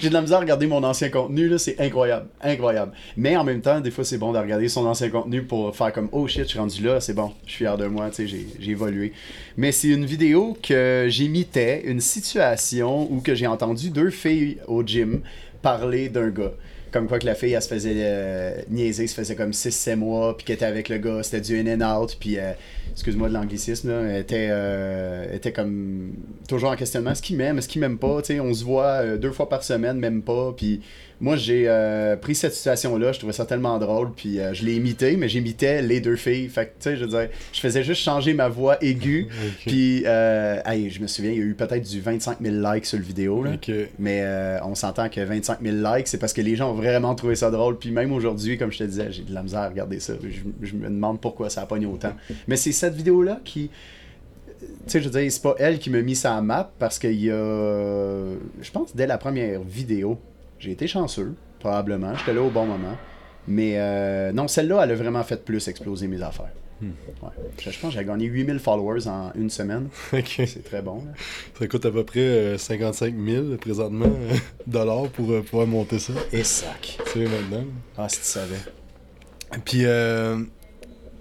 j'ai 0.00 0.08
de 0.08 0.14
la 0.14 0.22
misère 0.22 0.38
à 0.38 0.40
regarder 0.40 0.66
mon 0.66 0.82
ancien 0.84 1.10
contenu, 1.10 1.48
là, 1.48 1.58
c'est 1.58 1.78
incroyable, 1.80 2.28
incroyable. 2.40 2.92
Mais 3.16 3.36
en 3.36 3.44
même 3.44 3.60
temps, 3.60 3.80
des 3.80 3.90
fois, 3.90 4.04
c'est 4.04 4.16
bon 4.16 4.32
de 4.32 4.38
regarder 4.38 4.68
son 4.68 4.86
ancien 4.86 5.10
contenu 5.10 5.42
pour 5.42 5.76
faire 5.76 5.92
comme 5.92 6.08
oh 6.12 6.26
shit, 6.28 6.44
je 6.44 6.48
suis 6.50 6.58
rendu 6.58 6.82
là, 6.82 7.00
c'est 7.00 7.14
bon, 7.14 7.32
je 7.44 7.50
suis 7.50 7.64
fier 7.64 7.76
de 7.76 7.86
moi, 7.86 8.10
tu 8.10 8.28
sais, 8.28 8.46
j'ai 8.58 8.70
évolué. 8.70 9.12
Mais 9.56 9.72
c'est 9.72 9.88
une 9.88 10.06
vidéo 10.06 10.56
que 10.62 11.06
j'imitais 11.08 11.82
une 11.84 12.00
situation 12.00 13.10
où 13.10 13.20
que 13.20 13.34
j'ai 13.34 13.48
entendu 13.48 13.90
deux 13.90 14.10
filles 14.10 14.58
au 14.68 14.82
gym 14.84 15.20
parler 15.62 16.08
d'un 16.08 16.28
gars 16.28 16.52
comme 16.96 17.08
quoi 17.08 17.18
que 17.18 17.26
la 17.26 17.34
fille, 17.34 17.52
elle 17.52 17.60
se 17.60 17.68
faisait 17.68 17.92
euh, 17.94 18.62
niaiser, 18.70 19.06
se 19.06 19.14
faisait 19.14 19.36
comme 19.36 19.50
6-7 19.50 19.96
mois, 19.96 20.34
puis 20.34 20.46
qu'elle 20.46 20.56
était 20.56 20.64
avec 20.64 20.88
le 20.88 20.96
gars, 20.96 21.22
c'était 21.22 21.42
du 21.42 21.58
in 21.60 21.80
and 21.80 22.00
out, 22.02 22.16
puis 22.18 22.38
euh, 22.38 22.52
excuse-moi 22.92 23.28
de 23.28 23.34
l'anglicisme, 23.34 23.90
là, 23.90 24.18
était, 24.18 24.48
euh, 24.50 25.26
était 25.34 25.52
comme 25.52 26.12
toujours 26.48 26.70
en 26.70 26.76
questionnement. 26.76 27.10
Est-ce 27.10 27.20
qu'il 27.20 27.36
m'aime, 27.36 27.58
est-ce 27.58 27.68
qu'il 27.68 27.82
m'aime 27.82 27.98
pas? 27.98 28.22
sais 28.24 28.40
on 28.40 28.54
se 28.54 28.64
voit 28.64 29.02
euh, 29.02 29.18
deux 29.18 29.32
fois 29.32 29.50
par 29.50 29.62
semaine, 29.62 29.98
même 29.98 30.22
pas. 30.22 30.54
Puis 30.56 30.80
moi, 31.20 31.36
j'ai 31.36 31.64
euh, 31.66 32.16
pris 32.16 32.34
cette 32.34 32.54
situation-là, 32.54 33.12
je 33.12 33.18
trouvais 33.18 33.32
ça 33.32 33.46
tellement 33.46 33.78
drôle, 33.78 34.12
puis 34.12 34.38
je 34.52 34.64
l'ai 34.64 34.76
imité, 34.76 35.16
mais 35.16 35.28
j'imitais 35.28 35.82
les 35.82 36.00
deux 36.00 36.16
filles. 36.16 36.48
Fait 36.48 36.66
que, 36.66 36.70
tu 36.70 36.74
sais, 36.80 36.96
je 36.96 37.04
veux 37.04 37.10
dire, 37.10 37.28
je 37.52 37.60
faisais 37.60 37.82
juste 37.82 38.02
changer 38.02 38.34
ma 38.34 38.48
voix 38.48 38.82
aiguë. 38.82 39.28
Puis, 39.66 40.04
hey, 40.04 40.90
je 40.90 41.00
me 41.00 41.06
souviens, 41.06 41.32
il 41.32 41.38
y 41.38 41.40
a 41.40 41.44
eu 41.44 41.54
peut-être 41.54 41.88
du 41.88 42.00
25 42.00 42.38
000 42.40 42.56
likes 42.72 42.86
sur 42.86 42.98
le 42.98 43.04
vidéo, 43.04 43.42
là. 43.42 43.52
Mais 43.98 44.24
on 44.64 44.74
s'entend 44.74 45.08
que 45.08 45.20
25 45.20 45.58
000 45.62 45.76
likes, 45.76 46.08
c'est 46.08 46.18
parce 46.18 46.32
que 46.32 46.42
les 46.42 46.56
gens 46.56 46.70
ont 46.70 46.74
vraiment 46.74 47.14
trouvé 47.14 47.34
ça 47.34 47.50
drôle. 47.50 47.78
Puis 47.78 47.90
même 47.90 48.12
aujourd'hui, 48.12 48.58
comme 48.58 48.72
je 48.72 48.78
te 48.78 48.84
disais, 48.84 49.10
j'ai 49.10 49.22
de 49.22 49.34
la 49.34 49.42
misère 49.42 49.60
à 49.60 49.68
regarder 49.68 50.00
ça. 50.00 50.14
Je, 50.62 50.74
me 50.74 50.88
demande 50.88 51.20
pourquoi 51.20 51.50
ça 51.50 51.62
a 51.62 51.66
pogné 51.66 51.86
autant. 51.86 52.12
Mais 52.46 52.56
c'est 52.56 52.72
cette 52.72 52.94
vidéo-là 52.94 53.40
qui. 53.44 53.70
Tu 54.58 54.66
sais, 54.86 55.00
je 55.00 55.08
veux 55.08 55.20
dire, 55.20 55.30
c'est 55.30 55.42
pas 55.42 55.54
elle 55.58 55.78
qui 55.78 55.90
m'a 55.90 56.00
mis 56.00 56.16
ça 56.16 56.34
à 56.34 56.40
map 56.40 56.72
parce 56.78 56.98
qu'il 56.98 57.20
y 57.20 57.30
a. 57.30 57.34
Je 58.60 58.70
pense 58.70 58.94
dès 58.94 59.06
la 59.06 59.18
première 59.18 59.62
vidéo, 59.62 60.18
j'ai 60.58 60.72
été 60.72 60.86
chanceux, 60.86 61.34
probablement. 61.60 62.14
J'étais 62.14 62.34
là 62.34 62.42
au 62.42 62.50
bon 62.50 62.66
moment. 62.66 62.96
Mais 63.48 63.74
euh, 63.76 64.32
non, 64.32 64.48
celle-là, 64.48 64.82
elle 64.82 64.90
a 64.90 64.94
vraiment 64.94 65.22
fait 65.22 65.44
plus 65.44 65.68
exploser 65.68 66.08
mes 66.08 66.22
affaires. 66.22 66.52
Hmm. 66.80 66.90
Ouais. 67.22 67.30
Je, 67.58 67.64
pense 67.78 67.94
que 67.94 67.98
j'ai 67.98 68.04
gagné 68.04 68.26
8000 68.26 68.58
followers 68.58 69.06
en 69.06 69.32
une 69.34 69.48
semaine. 69.48 69.88
C'est 70.26 70.64
très 70.64 70.82
bon. 70.82 71.04
Ça 71.58 71.66
coûte 71.68 71.86
à 71.86 71.90
peu 71.90 72.04
près 72.04 72.58
55 72.58 73.14
euh, 73.14 73.44
000 73.46 73.56
présentement 73.56 74.04
euh, 74.06 74.34
dollars 74.66 75.08
pour 75.08 75.42
pouvoir 75.44 75.66
monter 75.66 75.98
ça. 75.98 76.12
Et 76.32 76.44
sac. 76.44 76.98
C'est 77.06 77.20
maintenant. 77.20 77.64
Ah, 77.96 78.08
si 78.08 78.18
tu 78.18 78.26
savais. 78.26 78.56
Puis, 79.64 79.86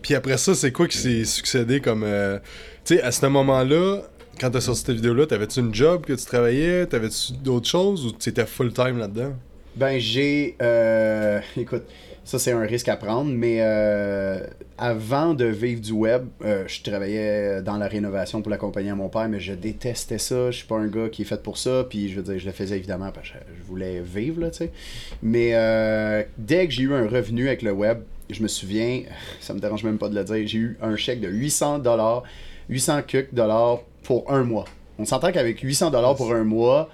puis 0.06 0.14
après 0.14 0.38
ça, 0.38 0.54
c'est 0.54 0.72
quoi 0.72 0.88
qui 0.88 1.00
s'est 1.00 1.26
succédé 1.26 1.82
comme. 1.82 2.04
Euh, 2.04 2.38
tu 2.86 2.96
sais, 2.96 3.02
à 3.02 3.12
ce 3.12 3.26
moment-là, 3.26 4.04
quand 4.40 4.52
t'as 4.52 4.62
sorti 4.62 4.82
cette 4.82 4.96
vidéo-là, 4.96 5.26
t'avais-tu 5.26 5.60
une 5.60 5.74
job 5.74 6.06
que 6.06 6.14
tu 6.14 6.26
travaillais? 6.26 6.86
T'avais-tu 6.86 7.34
d'autres 7.34 7.68
choses 7.68 8.06
ou 8.06 8.12
tu 8.12 8.30
étais 8.30 8.46
full-time 8.46 8.98
là-dedans? 8.98 9.34
Ben, 9.76 10.00
j'ai. 10.00 10.56
Euh, 10.62 11.40
écoute, 11.58 11.84
ça 12.24 12.40
c'est 12.40 12.52
un 12.52 12.62
risque 12.62 12.88
à 12.90 12.96
prendre, 12.96 13.32
mais 13.32 13.58
euh, 13.60 14.40
avant 14.78 15.34
de 15.34 15.46
vivre 15.46 15.82
du 15.82 15.92
web, 15.92 16.26
je 16.42 16.82
travaillais 16.82 17.62
dans 17.62 17.78
la 17.78 17.88
rénovation 17.88 18.42
pour 18.42 18.50
l'accompagner 18.50 18.90
à 18.90 18.96
mon 18.96 19.10
père, 19.10 19.30
mais 19.30 19.40
je 19.40 19.54
détestais 19.54 20.18
ça. 20.18 20.52
Je 20.52 20.58
suis 20.58 20.68
pas 20.68 20.78
un 20.78 20.88
gars 20.88 21.10
qui 21.10 21.22
est 21.22 21.26
fait 21.26 21.42
pour 21.42 21.58
ça, 21.58 21.86
puis 21.90 22.10
je 22.10 22.16
veux 22.16 22.24
dire, 22.24 22.40
je 22.40 22.46
le 22.46 22.52
faisais 22.52 22.78
évidemment 22.78 23.12
parce 23.12 23.30
que 23.30 23.38
je 23.58 23.64
voulais 23.64 24.02
vivre, 24.02 24.42
là, 24.42 24.50
tu 24.50 24.58
sais. 24.58 24.72
Mais 25.22 25.52
dès 26.38 26.68
que 26.68 26.74
j'ai 26.74 26.84
eu 26.84 26.94
un 26.94 27.08
revenu 27.08 27.48
avec 27.48 27.62
le 27.62 27.72
web, 27.72 28.00
je 28.30 28.42
me 28.42 28.48
souviens, 28.48 29.04
ça 29.40 29.54
me 29.54 29.60
dérange 29.60 29.84
même 29.84 29.98
pas 29.98 30.10
de 30.10 30.16
le 30.16 30.24
dire, 30.24 30.48
j'ai 30.48 30.58
eu 30.58 30.78
un 30.82 30.96
chèque 30.96 31.22
de 31.22 31.30
800 31.30 31.80
dollars, 31.80 32.24
800 32.70 33.02
dollars 33.32 33.80
pour 34.04 34.32
un 34.32 34.44
mois. 34.44 34.66
On 34.98 35.06
s'entend 35.06 35.32
qu'avec 35.32 35.60
800 35.60 35.92
dollars 35.92 36.16
pour 36.16 36.34
un 36.34 36.44
mois, 36.44 36.90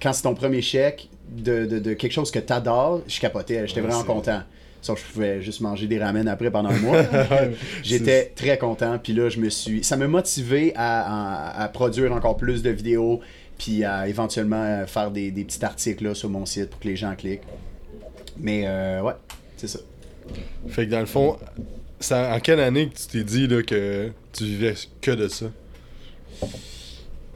quand 0.00 0.12
c'est 0.12 0.22
ton 0.22 0.34
premier 0.34 0.62
chèque 0.62 1.08
de, 1.28 1.94
quelque 1.94 2.12
chose 2.12 2.30
que 2.30 2.38
t'adores, 2.38 3.02
je 3.08 3.20
capotais, 3.20 3.66
j'étais 3.66 3.80
vraiment 3.80 4.04
content. 4.04 4.42
Sauf 4.82 5.00
que 5.00 5.08
je 5.08 5.12
pouvais 5.12 5.42
juste 5.42 5.60
manger 5.62 5.88
des 5.88 5.98
ramen 5.98 6.28
après 6.28 6.50
pendant 6.50 6.68
un 6.68 6.78
mois. 6.78 7.02
J'étais 7.82 8.26
très 8.36 8.56
content. 8.56 9.00
Puis 9.02 9.14
là, 9.14 9.28
je 9.28 9.40
me 9.40 9.48
suis. 9.48 9.82
Ça 9.82 9.96
m'a 9.96 10.06
motivé 10.06 10.72
à, 10.76 11.68
produire 11.72 12.12
encore 12.12 12.36
plus 12.36 12.62
de 12.62 12.70
vidéos. 12.70 13.20
Puis 13.58 13.82
à 13.82 14.06
éventuellement 14.06 14.86
faire 14.86 15.10
des, 15.10 15.32
petits 15.32 15.64
articles 15.64 16.04
là, 16.04 16.14
sur 16.14 16.28
mon 16.28 16.46
site 16.46 16.70
pour 16.70 16.78
que 16.78 16.86
les 16.86 16.94
gens 16.94 17.16
cliquent. 17.16 17.42
Mais 18.38 18.64
euh, 18.66 19.02
ouais, 19.02 19.14
c'est 19.56 19.66
ça. 19.66 19.80
Fait 20.68 20.86
que 20.86 20.90
dans 20.90 21.00
le 21.00 21.06
fond, 21.06 21.36
en 22.12 22.40
quelle 22.40 22.60
année 22.60 22.88
que 22.88 22.96
tu 22.96 23.06
t'es 23.06 23.24
dit 23.24 23.48
là, 23.48 23.62
que 23.62 24.12
tu 24.36 24.44
vivais 24.44 24.74
que 25.00 25.10
de 25.10 25.28
ça? 25.28 25.46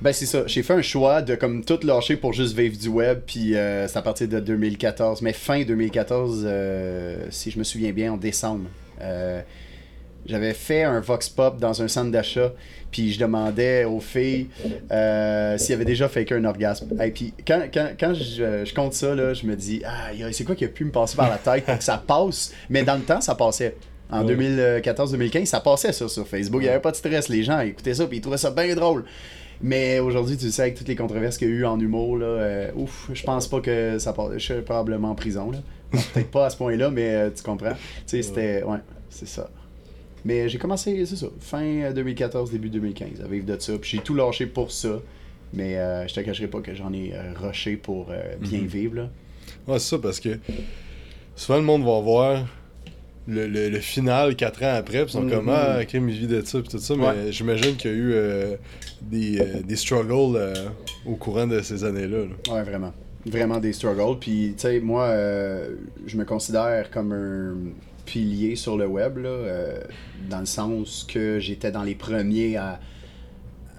Ben 0.02 0.14
c'est 0.14 0.24
ça, 0.24 0.44
j'ai 0.46 0.62
fait 0.62 0.72
un 0.72 0.80
choix 0.80 1.20
de 1.20 1.34
comme 1.34 1.62
tout 1.62 1.78
lâcher 1.82 2.16
pour 2.16 2.32
juste 2.32 2.56
vivre 2.56 2.78
du 2.78 2.88
web, 2.88 3.20
puis 3.26 3.54
euh, 3.54 3.86
c'est 3.86 3.98
à 3.98 4.02
partir 4.02 4.28
de 4.28 4.40
2014, 4.40 5.20
mais 5.20 5.34
fin 5.34 5.62
2014, 5.62 6.44
euh, 6.46 7.26
si 7.28 7.50
je 7.50 7.58
me 7.58 7.64
souviens 7.64 7.92
bien, 7.92 8.14
en 8.14 8.16
décembre. 8.16 8.70
Euh, 9.02 9.42
j'avais 10.24 10.54
fait 10.54 10.84
un 10.84 11.00
vox 11.00 11.28
pop 11.28 11.58
dans 11.58 11.82
un 11.82 11.88
centre 11.88 12.10
d'achat, 12.10 12.52
puis 12.90 13.12
je 13.12 13.18
demandais 13.18 13.84
aux 13.84 14.00
filles 14.00 14.48
s'il 14.58 15.70
y 15.70 15.74
avait 15.74 15.84
déjà 15.84 16.08
fait 16.08 16.30
un 16.32 16.44
orgasme. 16.46 16.88
Et 17.02 17.10
puis 17.10 17.34
quand, 17.46 17.60
je, 18.14 18.74
compte 18.74 18.94
ça, 18.94 19.14
là, 19.14 19.34
je 19.34 19.44
me 19.44 19.54
dis, 19.54 19.82
ah, 19.84 20.10
c'est 20.32 20.44
quoi 20.44 20.54
qui 20.54 20.64
a 20.64 20.68
pu 20.68 20.86
me 20.86 20.92
passer 20.92 21.16
par 21.16 21.28
la 21.28 21.36
tête 21.36 21.66
pour 21.66 21.76
que 21.76 21.84
ça 21.84 22.02
passe? 22.06 22.52
Mais 22.70 22.84
dans 22.84 22.96
le 22.96 23.02
temps, 23.02 23.20
ça 23.20 23.34
passait. 23.34 23.74
En 24.12 24.24
2014-2015, 24.24 25.46
ça 25.46 25.60
passait 25.60 25.92
ça 25.92 26.08
sur 26.08 26.26
Facebook. 26.26 26.62
Il 26.62 26.64
n'y 26.64 26.70
avait 26.70 26.80
pas 26.80 26.90
de 26.90 26.96
stress. 26.96 27.28
Les 27.28 27.42
gens 27.42 27.60
écoutaient 27.60 27.94
ça, 27.94 28.06
puis 28.06 28.18
ils 28.18 28.20
trouvaient 28.20 28.38
ça 28.38 28.50
bien 28.50 28.74
drôle. 28.74 29.04
Mais 29.62 29.98
aujourd'hui, 30.00 30.36
tu 30.36 30.50
sais, 30.50 30.62
avec 30.62 30.74
toutes 30.74 30.88
les 30.88 30.96
controverses 30.96 31.36
qu'il 31.36 31.48
y 31.48 31.52
a 31.52 31.54
eu 31.54 31.64
en 31.66 31.78
humour, 31.78 32.16
là, 32.16 32.26
euh, 32.26 32.70
ouf, 32.74 33.10
je 33.12 33.22
pense 33.22 33.46
pas 33.46 33.60
que 33.60 33.98
ça 33.98 34.12
passe. 34.12 34.32
Je 34.34 34.38
suis 34.38 34.62
probablement 34.62 35.10
en 35.10 35.14
prison. 35.14 35.50
Peut-être 35.90 36.30
pas 36.30 36.46
à 36.46 36.50
ce 36.50 36.56
point-là, 36.56 36.90
mais 36.90 37.14
euh, 37.14 37.30
tu 37.30 37.42
comprends. 37.42 37.72
Tu 37.72 37.76
sais, 38.06 38.22
c'était. 38.22 38.62
Ouais, 38.62 38.78
c'est 39.10 39.28
ça. 39.28 39.50
Mais 40.24 40.48
j'ai 40.48 40.58
commencé, 40.58 41.04
c'est 41.06 41.16
ça, 41.16 41.26
fin 41.40 41.92
2014, 41.92 42.50
début 42.50 42.68
2015, 42.68 43.22
à 43.24 43.28
vivre 43.28 43.46
de 43.46 43.58
ça. 43.58 43.72
Puis 43.78 43.92
j'ai 43.92 43.98
tout 43.98 44.14
lâché 44.14 44.46
pour 44.46 44.70
ça. 44.70 45.00
Mais 45.52 45.76
euh, 45.76 46.06
je 46.06 46.14
te 46.14 46.20
cacherai 46.20 46.46
pas 46.46 46.60
que 46.60 46.74
j'en 46.74 46.92
ai 46.92 47.12
euh, 47.12 47.32
rushé 47.34 47.76
pour 47.76 48.08
euh, 48.10 48.36
bien 48.40 48.60
mhm. 48.60 48.66
vivre. 48.66 48.96
Là. 48.96 49.10
Ouais, 49.66 49.78
c'est 49.78 49.90
ça, 49.90 49.98
parce 49.98 50.20
que 50.20 50.38
souvent 51.34 51.58
le 51.58 51.64
monde 51.64 51.84
va 51.84 52.00
voir 52.00 52.46
le, 53.30 53.68
le, 53.68 53.78
final 53.80 54.36
4 54.36 54.62
ans 54.64 54.74
après, 54.74 55.04
puis 55.04 55.14
ils 55.14 55.20
sont 55.20 55.28
comme 55.28 55.46
mhm. 55.46 55.54
Ah, 55.54 55.78
ok, 55.82 55.94
mais 55.94 56.12
je 56.12 56.18
vis 56.20 56.26
de 56.26 56.42
ça, 56.42 56.60
puis 56.60 56.68
tout 56.68 56.78
ça. 56.78 56.94
Mais 56.96 57.32
j'imagine 57.32 57.76
qu'il 57.76 57.90
y 57.90 57.94
a 57.94 57.96
eu 57.96 58.56
des, 59.02 59.62
des, 59.64 59.76
struggles 59.76 60.52
au 61.06 61.14
courant 61.16 61.46
de 61.46 61.60
ces 61.62 61.84
années-là. 61.84 62.18
Là. 62.18 62.54
Ouais, 62.54 62.62
vraiment. 62.62 62.92
Vraiment 63.26 63.58
des 63.58 63.72
struggles. 63.72 64.18
Puis, 64.18 64.54
tu 64.56 64.62
sais, 64.62 64.80
moi, 64.80 65.14
je 66.06 66.16
me 66.16 66.24
considère 66.24 66.90
comme 66.90 67.12
un 67.12 67.54
pilier 68.10 68.56
sur 68.56 68.76
le 68.76 68.86
web, 68.86 69.18
là, 69.18 69.28
euh, 69.28 69.80
dans 70.28 70.40
le 70.40 70.46
sens 70.46 71.04
que 71.08 71.38
j'étais 71.38 71.70
dans 71.70 71.84
les 71.84 71.94
premiers 71.94 72.56
à, 72.56 72.80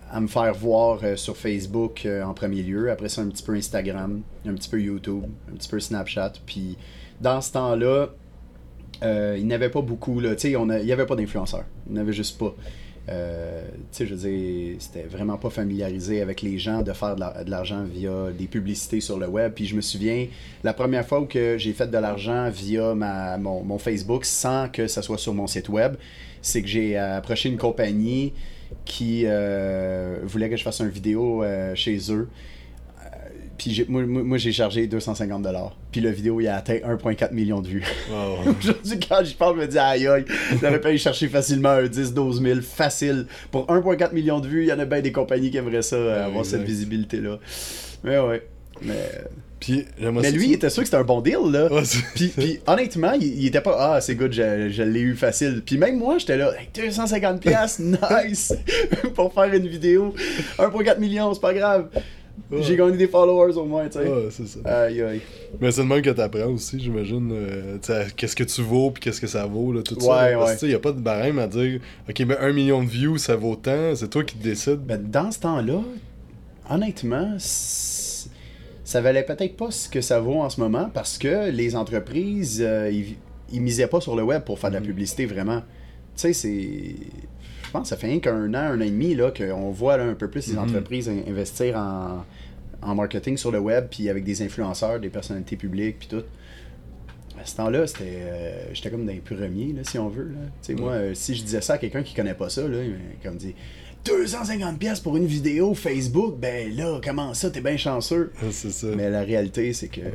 à 0.10 0.22
me 0.22 0.28
faire 0.28 0.54
voir 0.54 1.00
euh, 1.04 1.18
sur 1.18 1.36
Facebook 1.36 2.06
euh, 2.06 2.24
en 2.24 2.34
premier 2.34 2.64
lieu. 2.64 2.90
Après 2.92 3.10
ça, 3.10 3.22
un 3.22 3.28
petit 3.28 3.44
peu 3.44 3.54
Instagram, 3.54 4.22
un 4.46 4.54
petit 4.54 4.70
peu 4.70 4.82
YouTube, 4.82 5.26
un 5.52 5.56
petit 5.58 5.70
peu 5.70 5.82
Snapchat. 5.82 6.34
Puis 6.46 6.78
dans 7.20 7.42
ce 7.42 7.52
temps-là, 7.52 8.10
il 9.04 9.46
n'y 9.46 9.54
avait 9.54 9.70
pas 9.70 9.82
beaucoup. 9.82 10.20
Là, 10.20 10.36
il 10.44 10.86
n'y 10.86 10.92
avait 10.92 11.06
pas 11.06 11.16
d'influenceurs. 11.16 11.66
Il 11.88 11.94
n'y 11.94 12.00
avait 12.00 12.14
juste 12.14 12.38
pas. 12.38 12.56
Euh, 13.10 13.64
je 13.98 14.04
veux 14.04 14.16
dire, 14.16 14.76
c'était 14.80 15.04
vraiment 15.04 15.38
pas 15.38 15.50
familiarisé 15.50 16.22
avec 16.22 16.42
les 16.42 16.60
gens 16.60 16.82
de 16.82 16.94
faire 16.94 17.16
de 17.16 17.50
l'argent 17.50 17.84
via 17.84 18.32
des 18.38 18.48
publicités 18.48 19.02
sur 19.02 19.18
le 19.18 19.28
web. 19.28 19.54
Puis 19.54 19.66
je 19.66 19.76
me 19.76 19.82
souviens, 19.82 20.28
la 20.64 20.74
première 20.74 21.06
fois 21.06 21.20
où 21.20 21.28
j'ai 21.32 21.74
fait 21.74 21.90
de 21.90 21.98
l'argent 21.98 22.50
via 22.50 22.94
ma, 22.94 23.38
mon, 23.38 23.78
Facebook 23.80 24.26
sans 24.26 24.70
que 24.70 24.88
ça 24.88 25.02
soit 25.02 25.18
sur 25.18 25.34
mon 25.34 25.48
site 25.48 25.70
web, 25.70 25.96
c'est 26.42 26.62
que 26.62 26.68
j'ai 26.68 26.98
approché 26.98 27.50
une 27.50 27.58
compagnie 27.58 28.34
qui 28.86 29.24
euh, 29.26 30.20
voulait 30.24 30.50
que 30.50 30.56
je 30.56 30.64
fasse 30.64 30.80
une 30.80 30.90
vidéo 30.90 31.44
euh, 31.44 31.76
chez 31.76 32.00
eux 32.12 32.30
puis 33.62 33.86
moi, 33.88 34.40
j'ai 34.40 34.52
chargé 34.52 34.88
250 34.88 35.48
Puis 35.92 36.02
la 36.02 36.10
vidéo, 36.10 36.42
il 36.42 36.48
a 36.48 36.56
atteint 36.56 36.78
1,4 36.78 37.32
million 37.32 37.62
de 37.62 37.68
vues. 37.68 37.84
Aujourd'hui, 38.60 39.00
quand 39.08 39.24
je 39.24 39.36
parle, 39.36 39.58
je 39.58 39.62
me 39.62 39.68
dis, 39.68 39.78
aïe 39.78 40.08
aïe, 40.08 40.26
j'aurais 40.60 40.82
pu 40.82 40.88
aller 40.88 40.98
chercher 40.98 41.28
facilement 41.28 41.70
un 41.70 41.86
10-12 41.86 42.42
000 42.42 42.62
facile. 42.62 43.28
Pour 43.52 43.68
1,4 43.68 44.14
million 44.14 44.40
de 44.40 44.48
vues, 44.48 44.64
il 44.64 44.70
y 44.70 44.74
en 44.74 44.80
a 44.80 44.86
bien 44.86 45.02
des 45.02 45.12
compagnies 45.12 45.52
qui 45.52 45.58
aimeraient 45.58 45.84
ça, 45.84 45.96
euh, 45.96 46.26
avoir 46.26 46.44
cette 46.44 46.64
visibilité-là. 46.64 47.38
Mais 48.04 48.18
ouais. 48.18 48.48
Mais. 48.82 48.96
Puis, 49.60 49.86
mais 50.00 50.32
lui, 50.32 50.48
il 50.48 50.54
était 50.54 50.72
sûr 50.72 50.82
que 50.82 50.88
c'était 50.88 50.98
un 50.98 51.04
bon 51.04 51.22
deal, 51.22 51.52
là. 51.52 51.70
puis, 52.16 52.60
honnêtement, 52.66 53.14
il, 53.14 53.46
était 53.46 53.62
pas, 53.62 53.76
ah, 53.78 54.02
c'est 54.02 54.16
good, 54.16 54.34
je, 54.34 54.70
je 54.72 54.82
l'ai 54.82 55.02
eu 55.02 55.16
facile. 55.16 55.62
Puis 55.64 55.78
même 55.78 56.00
moi, 56.00 56.18
j'étais 56.18 56.36
là, 56.36 56.52
250$, 56.74 57.80
nice! 58.28 58.56
pour 59.14 59.32
faire 59.32 59.54
une 59.54 59.68
vidéo. 59.68 60.16
1,4 60.58 60.98
million, 60.98 61.32
c'est 61.36 61.42
pas 61.42 61.54
grave. 61.54 61.90
J'ai 62.60 62.76
gagné 62.76 62.98
des 62.98 63.08
followers 63.08 63.56
au 63.58 63.66
moins, 63.66 63.86
tu 63.88 63.94
sais. 64.00 64.08
Ouais, 64.08 64.28
c'est 64.30 64.46
ça. 64.48 64.60
Aïe, 64.84 65.02
aïe. 65.02 65.22
Mais 65.62 65.72
c'est 65.72 65.82
le 65.82 65.88
même 65.88 66.02
que 66.02 66.10
t'apprends 66.10 66.48
aussi, 66.48 66.80
j'imagine. 66.80 67.32
euh, 67.32 67.78
tu 67.82 67.88
sais, 67.94 68.08
qu'est-ce 68.16 68.36
que 68.36 68.44
tu 68.44 68.62
vaux, 68.62 68.92
puis 68.92 69.02
qu'est-ce 69.02 69.22
que 69.22 69.28
ça 69.28 69.46
vaut, 69.46 69.72
là, 69.72 69.82
tout 69.84 69.98
ça. 70.00 70.10
Ouais, 70.26 70.32
là. 70.32 70.38
Parce 70.40 70.50
ouais. 70.50 70.56
que, 70.56 70.60
tu 70.60 70.66
sais, 70.66 70.72
y 70.72 70.76
a 70.76 70.80
pas 70.80 70.92
de 70.92 71.00
barème 71.00 71.40
à 71.40 71.48
dire, 71.48 71.80
OK, 72.10 72.20
mais 72.28 72.38
un 72.38 72.52
million 72.52 72.84
de 72.84 72.90
views, 72.90 73.18
ça 73.18 73.36
vaut 73.38 73.56
tant. 73.56 73.96
C'est 73.96 74.10
toi 74.10 74.24
qui 74.24 74.36
te 74.36 74.44
décides. 74.44 74.80
Ben, 74.82 75.02
dans 75.02 75.32
ce 75.32 75.40
temps-là, 75.40 75.82
honnêtement, 76.70 77.36
ça 77.38 79.02
valait 79.02 79.24
peut-être 79.24 79.56
pas 79.56 79.72
ce 79.72 79.88
que 79.88 80.02
ça 80.02 80.20
vaut 80.20 80.42
en 80.42 80.50
ce 80.50 80.60
moment 80.60 80.90
parce 80.94 81.18
que 81.18 81.50
les 81.52 81.76
entreprises, 81.76 82.62
euh, 82.66 82.90
ils, 82.92 83.16
ils 83.54 83.62
misaient 83.62 83.88
pas 83.88 84.02
sur 84.02 84.16
le 84.16 84.24
web 84.24 84.44
pour 84.44 84.60
faire 84.60 84.70
de 84.72 84.76
la 84.76 84.82
Mhm. 84.82 84.88
publicité 84.88 85.26
vraiment. 85.26 85.62
Tu 85.62 85.66
sais, 86.16 86.34
c'est. 86.34 86.96
Je 87.72 87.78
pense 87.78 87.84
que 87.84 87.88
ça 87.88 87.96
fait 87.96 88.08
rien 88.08 88.20
qu'un 88.20 88.54
an, 88.54 88.58
un 88.58 88.78
an 88.80 88.82
et 88.82 88.90
demi 88.90 89.16
qu'on 89.38 89.72
voit 89.72 89.96
là, 89.96 90.04
un 90.04 90.14
peu 90.14 90.30
plus 90.30 90.46
les 90.48 90.56
Mhm. 90.56 90.60
entreprises 90.60 91.08
in- 91.08 91.22
investir 91.26 91.78
en, 91.78 92.26
en 92.82 92.96
marketing 92.96 93.38
sur 93.38 93.50
le 93.50 93.60
web, 93.60 93.86
puis 93.90 94.10
avec 94.10 94.26
des 94.26 94.42
influenceurs, 94.42 95.00
des 95.00 95.08
personnalités 95.08 95.56
publiques, 95.56 96.00
puis 96.00 96.10
tout. 96.10 96.24
À 97.42 97.46
ce 97.46 97.56
temps-là, 97.56 97.88
c'était, 97.88 98.04
euh, 98.24 98.74
j'étais 98.74 98.92
comme 98.92 99.06
dans 99.06 99.14
les 99.14 99.20
premiers, 99.22 99.72
là, 99.72 99.84
si 99.86 99.98
on 99.98 100.10
veut. 100.10 100.26
Là. 100.34 100.40
Tu 100.62 100.76
sais, 100.76 100.82
Moi, 100.82 100.92
euh, 100.92 101.12
si 101.14 101.34
je 101.34 101.44
disais 101.46 101.62
ça 101.62 101.76
à 101.76 101.78
quelqu'un 101.78 102.04
qui 102.04 102.14
connaît 102.14 102.34
pas 102.34 102.50
ça, 102.50 102.68
là, 102.68 102.78
comme 103.24 103.38
dit 103.38 103.56
250$ 104.04 104.78
piastres 104.78 105.04
pour 105.04 105.16
une 105.16 105.26
vidéo 105.28 105.74
Facebook, 105.74 106.38
ben 106.40 106.76
là, 106.76 107.00
comment 107.02 107.34
ça, 107.34 107.50
t'es 107.52 107.62
bien 107.62 107.78
chanceux? 107.78 108.34
Ah, 108.42 108.48
c'est 108.52 108.72
ça. 108.72 108.88
Mais 108.98 109.10
la 109.10 109.22
réalité, 109.24 109.72
c'est 109.72 109.88
que. 109.88 110.02
Euh, 110.02 110.10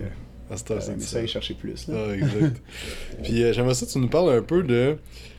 c'est 0.55 0.71
mais 0.71 1.01
ça. 1.01 1.27
chercher 1.27 1.55
plus. 1.55 1.89
Là. 1.89 1.95
Ah, 2.11 2.15
exact. 2.15 2.63
Puis 3.23 3.43
euh, 3.43 3.53
j'aimerais 3.55 3.73
ça 3.75 3.87
que 3.87 3.91
tu 3.93 3.99
nous 3.99 4.09
parles 4.11 4.31
un 4.37 4.43
peu 4.43 4.63
de. 4.63 4.99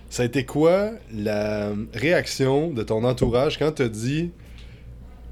Ça 0.09 0.23
a 0.23 0.25
été 0.25 0.45
quoi 0.45 0.91
la 1.13 1.73
réaction 1.93 2.69
de 2.71 2.83
ton 2.83 3.03
entourage 3.03 3.57
quand 3.59 3.71
t'as 3.73 3.89
dit 3.89 4.31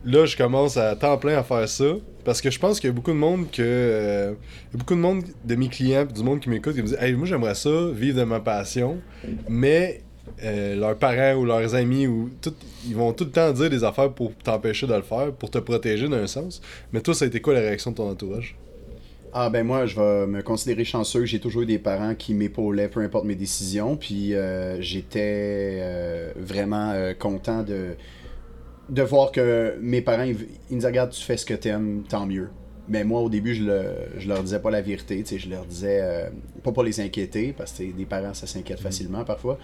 là 0.03 0.25
je 0.25 0.36
commence 0.38 0.77
à 0.77 0.96
temps 0.96 1.17
plein 1.17 1.38
à 1.38 1.44
faire 1.44 1.67
ça? 1.67 1.94
Parce 2.25 2.41
que 2.41 2.50
je 2.50 2.60
pense 2.60 2.79
qu'il 2.79 2.89
y 2.89 2.91
a 2.91 2.94
beaucoup 2.94 3.12
de 3.12 3.17
monde 3.17 3.50
que. 3.51 3.62
euh, 3.62 4.34
beaucoup 4.74 4.96
de 4.96 5.00
monde 5.00 5.24
de 5.44 5.55
mes 5.55 5.70
clients 5.70 6.05
du 6.05 6.24
monde 6.24 6.39
qui 6.39 6.50
m'écoute 6.50 6.74
qui 6.75 6.82
me 6.82 6.88
dit 6.88 6.96
Hey, 7.00 7.13
moi 7.13 7.27
j'aimerais 7.27 7.55
ça, 7.55 7.70
vivre 7.94 8.17
de 8.20 8.24
ma 8.24 8.39
passion, 8.39 8.98
mais 9.48 10.01
euh, 10.44 10.75
leurs 10.75 10.98
parents 10.98 11.36
ou 11.39 11.46
leurs 11.46 11.75
amis 11.75 12.08
ou 12.08 12.32
ils 12.88 12.96
vont 12.96 13.13
tout 13.13 13.25
le 13.25 13.32
temps 13.32 13.51
dire 13.51 13.70
des 13.70 13.84
affaires 13.84 14.12
pour 14.12 14.34
t'empêcher 14.44 14.88
de 14.88 14.94
le 14.96 15.03
faire, 15.03 15.32
pour 15.34 15.51
te 15.51 15.60
protéger 15.60 16.10
d'un 16.10 16.25
sens. 16.27 16.62
Mais 16.91 17.01
toi, 17.01 17.13
ça 17.13 17.25
a 17.25 17.27
été 17.27 17.39
quoi 17.41 17.53
la 17.53 17.60
réaction 17.60 17.91
de 17.91 17.96
ton 17.98 18.10
entourage? 18.10 18.55
Ah 19.38 19.50
ben 19.50 19.65
moi, 19.65 19.86
je 19.86 19.96
vais 20.00 20.27
me 20.27 20.42
considérer 20.42 20.86
chanceux. 20.86 21.25
J'ai 21.25 21.39
toujours 21.39 21.63
eu 21.63 21.65
des 21.65 21.77
parents 21.80 22.15
qui 22.15 22.34
m'épaulaient, 22.34 22.88
peu 22.88 23.01
importe 23.01 23.25
mes 23.25 23.36
décisions. 23.36 23.98
Puis 23.98 24.34
euh, 24.34 24.80
j'étais 24.82 25.80
euh, 25.82 26.32
vraiment 26.38 26.92
euh, 26.92 27.13
content 27.13 27.62
de, 27.62 27.96
de 28.89 29.01
voir 29.04 29.32
que 29.32 29.75
mes 29.82 30.01
parents, 30.01 30.24
ils, 30.24 30.38
ils 30.70 30.75
me 30.75 30.80
disaient, 30.80 30.88
regarde, 30.88 31.12
tu 31.12 31.24
fais 31.24 31.38
ce 31.38 31.46
que 31.46 31.54
t'aimes, 31.56 32.04
tant 32.10 32.25
mieux. 32.25 32.50
Mais 32.88 33.04
moi, 33.04 33.22
au 33.22 33.30
début, 33.30 33.56
je, 33.56 33.63
le, 33.63 33.84
je 34.20 34.27
leur 34.30 34.44
disais 34.44 34.60
pas 34.60 34.72
la 34.72 34.82
vérité. 34.82 35.24
tu 35.24 35.36
sais, 35.36 35.39
Je 35.39 35.50
leur 35.50 35.65
disais, 35.65 36.00
euh, 36.01 36.30
pas 36.63 36.72
pour 36.72 36.84
les 36.84 37.00
inquiéter, 37.01 37.54
parce 37.58 37.74
que 37.74 37.84
des 37.92 38.06
parents, 38.06 38.34
ça 38.34 38.48
s'inquiète 38.48 38.80
facilement 38.80 39.25
parfois. 39.25 39.60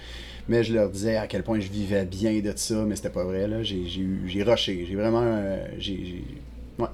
Mais 0.50 0.63
je 0.63 0.74
leur 0.74 0.90
disais 0.90 1.18
à 1.18 1.28
quel 1.28 1.44
point 1.44 1.60
je 1.60 1.70
vivais 1.70 2.06
bien 2.06 2.40
de 2.42 2.54
ça, 2.56 2.86
mais 2.86 2.96
c'était 2.96 3.10
pas 3.12 3.24
vrai. 3.25 3.48
là. 3.48 3.63
J'ai 3.63 3.86
j'ai 3.88 4.01
eu- 4.01 4.24
j'ai 4.28 4.44
rushé. 4.44 4.86
J'ai 4.90 4.96
vraiment. 4.96 5.58
j'ai- 5.78 6.24
Ouais, 6.80 6.88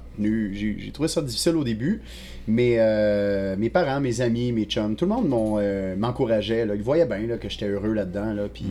j'ai 0.52 0.90
trouvé 0.92 1.08
ça 1.08 1.22
difficile 1.22 1.56
au 1.56 1.64
début, 1.64 2.02
mais 2.46 2.76
euh, 2.78 3.56
mes 3.56 3.70
parents, 3.70 4.00
mes 4.00 4.20
amis, 4.20 4.52
mes 4.52 4.64
chums, 4.64 4.96
tout 4.96 5.06
le 5.06 5.10
monde 5.10 5.60
euh, 5.60 5.96
m'encourageait. 5.96 6.66
Ils 6.74 6.82
voyaient 6.82 7.06
bien 7.06 7.26
là, 7.26 7.38
que 7.38 7.48
j'étais 7.48 7.68
heureux 7.68 7.92
là-dedans, 7.92 8.34
là, 8.34 8.48
puis 8.52 8.66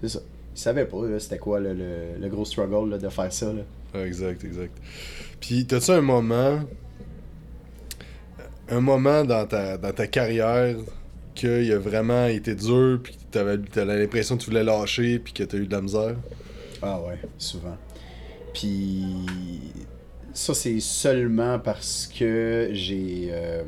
c'est 0.00 0.08
ça. 0.08 0.20
Ils 0.56 0.58
savaient 0.58 0.86
pas 0.86 0.98
c'était 1.20 1.38
quoi 1.38 1.60
là, 1.60 1.72
le, 1.72 2.20
le 2.20 2.28
gros 2.28 2.44
struggle 2.44 2.90
là, 2.90 2.98
de 2.98 3.08
faire 3.08 3.32
ça. 3.32 3.52
Là. 3.52 3.62
Ah, 3.94 4.04
exact, 4.06 4.44
exact. 4.44 4.76
Puis, 5.40 5.66
t'as-tu 5.66 5.90
un 5.92 6.00
moment, 6.00 6.60
un 8.68 8.80
moment 8.80 9.24
dans 9.24 9.46
ta, 9.46 9.78
dans 9.78 9.92
ta 9.92 10.06
carrière 10.06 10.76
qu'il 11.34 11.72
a 11.72 11.78
vraiment 11.78 12.26
été 12.26 12.54
dur, 12.54 13.00
puis 13.02 13.14
que 13.14 13.22
t'avais, 13.30 13.58
t'avais 13.58 13.98
l'impression 13.98 14.36
que 14.36 14.42
tu 14.42 14.50
voulais 14.50 14.64
lâcher, 14.64 15.18
puis 15.18 15.32
que 15.32 15.44
t'as 15.44 15.58
eu 15.58 15.66
de 15.66 15.72
la 15.72 15.80
misère? 15.80 16.16
Ah 16.82 17.00
ouais, 17.00 17.18
souvent. 17.38 17.76
Puis 18.52 19.04
ça, 20.32 20.54
c'est 20.54 20.80
seulement 20.80 21.58
parce 21.58 22.06
que 22.06 22.70
j'ai. 22.72 23.28
euh, 23.30 23.62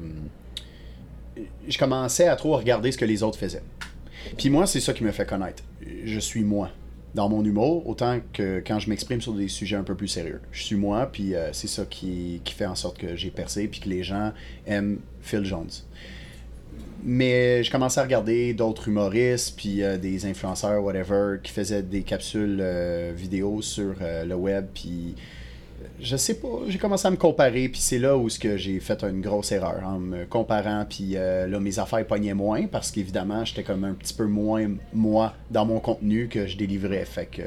je 1.69 1.79
commençais 1.79 2.29
à 2.29 2.37
trop 2.37 2.57
regarder 2.57 2.93
ce 2.93 2.99
que 2.99 3.05
les 3.05 3.23
autres 3.23 3.39
faisaient. 3.39 3.63
Puis 4.37 4.51
moi, 4.51 4.67
c'est 4.67 4.81
ça 4.81 4.93
qui 4.93 5.05
me 5.05 5.13
fait 5.13 5.27
connaître. 5.27 5.63
Je 6.05 6.19
suis 6.19 6.43
moi. 6.43 6.71
Dans 7.15 7.29
mon 7.29 7.45
humour, 7.45 7.87
autant 7.87 8.21
que 8.33 8.63
quand 8.67 8.79
je 8.79 8.89
m'exprime 8.89 9.21
sur 9.21 9.35
des 9.35 9.49
sujets 9.49 9.77
un 9.77 9.83
peu 9.83 9.95
plus 9.95 10.09
sérieux. 10.09 10.41
Je 10.51 10.63
suis 10.63 10.77
moi, 10.77 11.11
puis 11.13 11.35
euh, 11.35 11.53
c'est 11.53 11.69
ça 11.69 11.85
qui, 11.85 12.41
qui 12.43 12.55
fait 12.55 12.65
en 12.65 12.75
sorte 12.75 12.97
que 12.97 13.17
j'ai 13.17 13.31
percé, 13.31 13.69
puis 13.69 13.81
que 13.81 13.89
les 13.91 14.03
gens 14.03 14.33
aiment 14.67 14.99
Phil 15.21 15.45
Jones. 15.45 15.69
Mais 17.05 17.65
je 17.65 17.71
commençais 17.71 17.99
à 17.99 18.05
regarder 18.05 18.55
d'autres 18.55 18.89
humoristes, 18.89 19.57
puis 19.57 19.83
euh, 19.83 19.99
des 19.99 20.25
influenceurs, 20.25 20.83
whatever, 20.83 21.39
qui 21.43 21.51
faisaient 21.51 21.83
des 21.83 22.03
capsules 22.03 22.59
euh, 22.61 23.13
vidéo 23.15 23.61
sur 23.61 23.95
euh, 24.01 24.25
le 24.25 24.37
web, 24.37 24.67
puis 24.73 25.17
je 26.01 26.17
sais 26.17 26.35
pas, 26.35 26.49
j'ai 26.69 26.79
commencé 26.79 27.09
à 27.09 27.11
me 27.11 27.17
comparer, 27.17 27.69
puis 27.69 27.81
c'est 27.81 27.99
là 27.99 28.17
où 28.17 28.29
ce 28.29 28.39
que 28.39 28.57
j'ai 28.57 28.79
fait 28.79 29.03
une 29.03 29.21
grosse 29.21 29.51
erreur 29.51 29.83
en 29.85 29.99
me 29.99 30.25
comparant, 30.27 30.87
puis 30.89 31.15
là 31.15 31.59
mes 31.59 31.79
affaires 31.81 32.07
pognaient 32.07 32.35
moins 32.35 32.67
parce 32.69 32.93
qu'évidemment 32.93 33.45
j'étais 33.45 33.65
comme 33.65 33.83
un 33.83 33.93
petit 33.93 34.15
peu 34.15 34.27
moins 34.27 34.69
moi 34.93 35.35
dans 35.51 35.65
mon 35.65 35.81
contenu 35.81 36.29
que 36.29 36.47
je 36.47 36.57
délivrais, 36.57 37.05
fait 37.05 37.27
que 37.27 37.43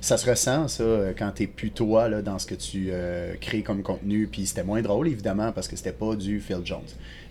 ça 0.00 0.16
se 0.16 0.28
ressent 0.28 0.68
ça 0.68 0.82
euh, 0.82 1.12
quand 1.16 1.30
t'es 1.32 1.46
plus 1.46 1.70
toi 1.70 2.08
là, 2.08 2.22
dans 2.22 2.38
ce 2.38 2.46
que 2.46 2.54
tu 2.54 2.88
euh, 2.90 3.34
crées 3.40 3.62
comme 3.62 3.82
contenu, 3.82 4.26
puis 4.26 4.46
c'était 4.46 4.64
moins 4.64 4.82
drôle 4.82 5.08
évidemment 5.08 5.52
parce 5.52 5.68
que 5.68 5.76
c'était 5.76 5.92
pas 5.92 6.16
du 6.16 6.40
Phil 6.40 6.60
Jones. 6.64 6.80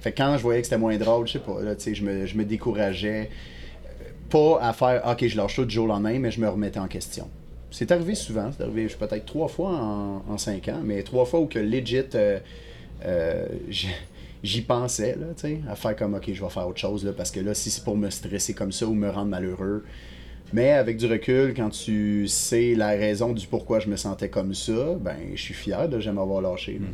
Fait 0.02 0.12
que 0.12 0.18
quand 0.18 0.38
je 0.38 0.44
voyais 0.44 0.62
que 0.62 0.68
c'était 0.68 0.78
moins 0.78 0.98
drôle, 0.98 1.28
je 1.28 1.34
sais 1.34 1.40
pas, 1.40 1.62
là, 1.62 1.74
je 1.78 2.04
me, 2.04 2.26
je 2.26 2.38
me 2.38 2.46
décourageais 2.46 3.30
pas 4.30 4.60
à 4.62 4.74
faire 4.74 5.02
ok 5.08 5.28
je 5.28 5.38
lâche 5.38 5.56
tout 5.56 5.66
du 5.66 5.74
jour 5.74 5.86
au 5.86 5.88
lendemain 5.88 6.20
mais 6.20 6.32
je 6.32 6.40
me 6.40 6.48
remettais 6.48 6.80
en 6.80 6.88
question 6.88 7.28
c'est 7.72 7.92
arrivé 7.92 8.16
souvent 8.16 8.52
c'est 8.56 8.64
arrivé 8.64 8.88
peut-être 8.88 9.26
trois 9.26 9.48
fois 9.48 9.72
en, 9.72 10.38
cinq 10.38 10.68
ans 10.70 10.82
mais 10.84 11.04
trois 11.04 11.26
fois 11.26 11.40
où 11.40 11.48
que 11.48 11.60
legit 11.60 12.04
euh, 12.16 12.40
euh, 13.06 13.48
j'y 14.44 14.62
pensais 14.62 15.18
là 15.20 15.28
à 15.70 15.76
faire 15.76 15.96
comme 15.96 16.14
ok 16.14 16.32
je 16.32 16.44
vais 16.44 16.50
faire 16.50 16.68
autre 16.68 16.80
chose 16.80 17.04
là 17.04 17.12
parce 17.14 17.32
que 17.32 17.40
là 17.40 17.54
si 17.54 17.70
c'est 17.70 17.84
pour 17.84 17.98
me 17.98 18.10
stresser 18.10 18.54
comme 18.54 18.72
ça 18.72 18.86
ou 18.86 18.94
me 18.94 19.10
rendre 19.10 19.30
malheureux 19.30 19.84
mais 20.54 20.72
avec 20.72 20.98
du 20.98 21.06
recul 21.06 21.54
quand 21.56 21.70
tu 21.70 22.28
sais 22.28 22.74
la 22.76 22.90
raison 22.90 23.34
du 23.34 23.48
pourquoi 23.48 23.80
je 23.80 23.88
me 23.90 23.96
sentais 23.96 24.30
comme 24.30 24.54
ça 24.54 24.96
ben 25.00 25.16
je 25.36 25.42
suis 25.42 25.54
fier 25.54 25.88
de 25.90 26.00
jamais 26.00 26.22
avoir 26.22 26.42
lâché 26.42 26.74
là. 26.74 26.88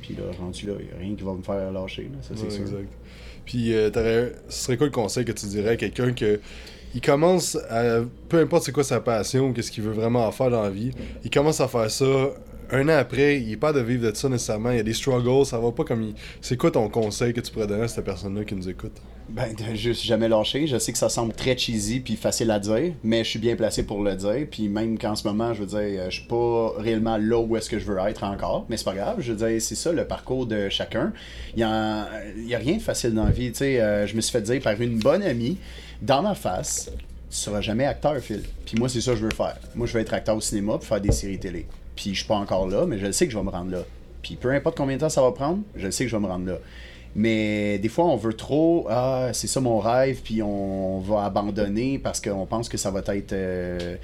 puis 0.00 0.14
là 0.14 0.24
rendu 0.38 0.66
là 0.66 0.74
il 0.80 0.86
n'y 0.86 0.92
a 0.92 0.96
rien 0.98 1.14
qui 1.16 1.24
va 1.24 1.32
me 1.34 1.42
faire 1.42 1.72
lâcher 1.72 2.04
là, 2.04 2.18
ça 2.22 2.34
c'est 2.36 2.44
Ouais, 2.44 2.50
sûr 2.50 2.60
exact. 2.62 2.88
Puis, 3.46 3.74
euh, 3.74 3.90
ce 4.48 4.62
serait 4.64 4.76
quoi 4.76 4.86
le 4.86 4.92
conseil 4.92 5.24
que 5.24 5.32
tu 5.32 5.46
dirais 5.46 5.70
à 5.70 5.76
quelqu'un 5.76 6.12
que 6.12 6.38
il 6.94 7.00
commence 7.00 7.56
à. 7.68 8.00
Peu 8.28 8.38
importe 8.38 8.64
c'est 8.64 8.72
quoi 8.72 8.84
sa 8.84 9.00
passion 9.00 9.48
ou 9.48 9.52
qu'est-ce 9.52 9.72
qu'il 9.72 9.82
veut 9.82 9.92
vraiment 9.92 10.24
en 10.26 10.30
faire 10.30 10.50
dans 10.50 10.62
la 10.62 10.70
vie, 10.70 10.92
il 11.24 11.30
commence 11.30 11.60
à 11.60 11.66
faire 11.66 11.90
ça. 11.90 12.04
Un 12.70 12.88
an 12.88 12.96
après, 12.98 13.40
il 13.40 13.50
est 13.50 13.56
pas 13.56 13.72
de 13.72 13.80
vivre 13.80 14.08
de 14.08 14.14
ça 14.14 14.28
nécessairement. 14.28 14.70
Il 14.70 14.76
y 14.76 14.80
a 14.80 14.84
des 14.84 14.92
struggles, 14.94 15.44
ça 15.46 15.58
va 15.58 15.72
pas 15.72 15.82
comme 15.82 16.02
il. 16.02 16.14
C'est 16.40 16.56
quoi 16.56 16.70
ton 16.70 16.88
conseil 16.88 17.32
que 17.32 17.40
tu 17.40 17.50
pourrais 17.50 17.66
donner 17.66 17.82
à 17.84 17.88
cette 17.88 18.04
personne-là 18.04 18.44
qui 18.44 18.54
nous 18.54 18.68
écoute? 18.68 18.92
Ben, 19.30 19.54
de 19.70 19.74
juste 19.74 20.04
jamais 20.04 20.28
lâcher. 20.28 20.66
Je 20.66 20.78
sais 20.78 20.92
que 20.92 20.98
ça 20.98 21.08
semble 21.08 21.32
très 21.32 21.56
cheesy 21.56 22.00
puis 22.00 22.16
facile 22.16 22.50
à 22.50 22.58
dire, 22.58 22.92
mais 23.02 23.24
je 23.24 23.30
suis 23.30 23.38
bien 23.38 23.56
placé 23.56 23.84
pour 23.84 24.02
le 24.02 24.14
dire. 24.16 24.46
Puis 24.50 24.68
même 24.68 24.98
qu'en 24.98 25.14
ce 25.14 25.26
moment, 25.26 25.54
je 25.54 25.60
veux 25.60 25.66
dire, 25.66 26.00
euh, 26.00 26.10
je 26.10 26.20
suis 26.20 26.28
pas 26.28 26.72
réellement 26.78 27.16
là 27.16 27.38
où 27.38 27.56
est-ce 27.56 27.70
que 27.70 27.78
je 27.78 27.84
veux 27.84 27.98
être 27.98 28.24
encore, 28.24 28.66
mais 28.68 28.76
c'est 28.76 28.84
pas 28.84 28.94
grave. 28.94 29.16
Je 29.20 29.32
veux 29.32 29.48
dire, 29.48 29.62
c'est 29.62 29.74
ça 29.74 29.92
le 29.92 30.04
parcours 30.04 30.46
de 30.46 30.68
chacun. 30.68 31.12
Il 31.54 31.60
y 31.60 31.64
a, 31.64 32.08
rien 32.58 32.76
de 32.76 32.82
facile 32.82 33.14
dans 33.14 33.24
la 33.24 33.30
vie. 33.30 33.52
Tu 33.52 33.58
sais, 33.58 33.80
euh, 33.80 34.06
je 34.06 34.16
me 34.16 34.20
suis 34.20 34.32
fait 34.32 34.42
dire 34.42 34.60
par 34.60 34.80
une 34.80 34.98
bonne 34.98 35.22
amie, 35.22 35.58
dans 36.02 36.22
ma 36.22 36.34
face, 36.34 36.90
tu 37.30 37.36
seras 37.36 37.60
jamais 37.60 37.86
acteur, 37.86 38.18
Phil. 38.18 38.42
Puis 38.66 38.76
moi, 38.78 38.88
c'est 38.88 39.00
ça 39.00 39.12
que 39.12 39.18
je 39.18 39.24
veux 39.24 39.30
faire. 39.30 39.58
Moi, 39.74 39.86
je 39.86 39.92
veux 39.92 40.00
être 40.00 40.14
acteur 40.14 40.36
au 40.36 40.40
cinéma 40.40 40.78
puis 40.78 40.88
faire 40.88 41.00
des 41.00 41.12
séries 41.12 41.38
télé. 41.38 41.66
Puis 41.94 42.14
je 42.14 42.20
suis 42.20 42.26
pas 42.26 42.36
encore 42.36 42.68
là, 42.68 42.86
mais 42.86 42.98
je 42.98 43.12
sais 43.12 43.26
que 43.26 43.32
je 43.32 43.38
vais 43.38 43.44
me 43.44 43.50
rendre 43.50 43.70
là. 43.70 43.82
Puis 44.22 44.36
peu 44.36 44.50
importe 44.52 44.76
combien 44.76 44.96
de 44.96 45.00
temps 45.00 45.08
ça 45.08 45.22
va 45.22 45.32
prendre, 45.32 45.60
je 45.76 45.90
sais 45.90 46.04
que 46.04 46.10
je 46.10 46.16
vais 46.16 46.22
me 46.22 46.26
rendre 46.26 46.46
là. 46.46 46.58
Mais 47.16 47.78
des 47.78 47.88
fois, 47.88 48.04
on 48.04 48.16
veut 48.16 48.34
trop, 48.34 48.86
ah, 48.88 49.30
c'est 49.32 49.48
ça 49.48 49.60
mon 49.60 49.78
rêve, 49.78 50.20
puis 50.22 50.42
on 50.42 51.00
va 51.00 51.24
abandonner 51.24 51.98
parce 51.98 52.20
qu'on 52.20 52.46
pense 52.46 52.68
que 52.68 52.76
ça 52.78 52.90
va 52.90 53.00
être. 53.14 53.32
euh, 53.32 53.96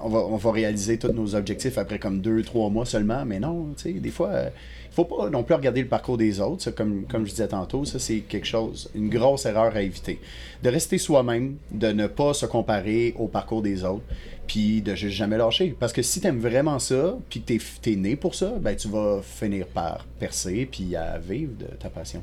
on, 0.00 0.08
va, 0.08 0.18
on 0.20 0.36
va 0.36 0.52
réaliser 0.52 0.98
tous 0.98 1.12
nos 1.12 1.34
objectifs 1.34 1.78
après 1.78 1.98
comme 1.98 2.20
deux, 2.20 2.42
trois 2.42 2.70
mois 2.70 2.86
seulement. 2.86 3.24
Mais 3.24 3.40
non, 3.40 3.68
tu 3.76 3.82
sais, 3.82 3.92
des 3.92 4.10
fois, 4.10 4.28
euh, 4.28 4.48
il 4.90 4.94
faut 4.94 5.04
pas 5.04 5.28
non 5.28 5.42
plus 5.42 5.54
regarder 5.54 5.82
le 5.82 5.88
parcours 5.88 6.16
des 6.16 6.40
autres. 6.40 6.62
Ça, 6.62 6.72
comme, 6.72 7.04
comme 7.04 7.26
je 7.26 7.30
disais 7.32 7.48
tantôt, 7.48 7.84
ça, 7.84 7.98
c'est 7.98 8.20
quelque 8.20 8.46
chose, 8.46 8.90
une 8.94 9.10
grosse 9.10 9.44
erreur 9.44 9.76
à 9.76 9.82
éviter. 9.82 10.18
De 10.62 10.70
rester 10.70 10.96
soi-même, 10.96 11.56
de 11.70 11.88
ne 11.88 12.06
pas 12.06 12.32
se 12.32 12.46
comparer 12.46 13.14
au 13.18 13.26
parcours 13.28 13.60
des 13.60 13.84
autres, 13.84 14.04
puis 14.46 14.80
de 14.80 14.94
juste 14.94 15.16
jamais 15.16 15.36
lâcher. 15.36 15.76
Parce 15.78 15.92
que 15.92 16.00
si 16.00 16.22
tu 16.22 16.26
aimes 16.26 16.40
vraiment 16.40 16.78
ça, 16.78 17.18
puis 17.28 17.42
que 17.42 17.52
tu 17.82 17.92
es, 17.92 17.96
né 17.96 18.16
pour 18.16 18.34
ça, 18.34 18.54
ben 18.58 18.74
tu 18.74 18.88
vas 18.88 19.20
finir 19.22 19.66
par 19.66 20.06
percer, 20.18 20.66
puis 20.70 20.96
à 20.96 21.18
vivre 21.18 21.52
de 21.58 21.66
ta 21.76 21.90
passion. 21.90 22.22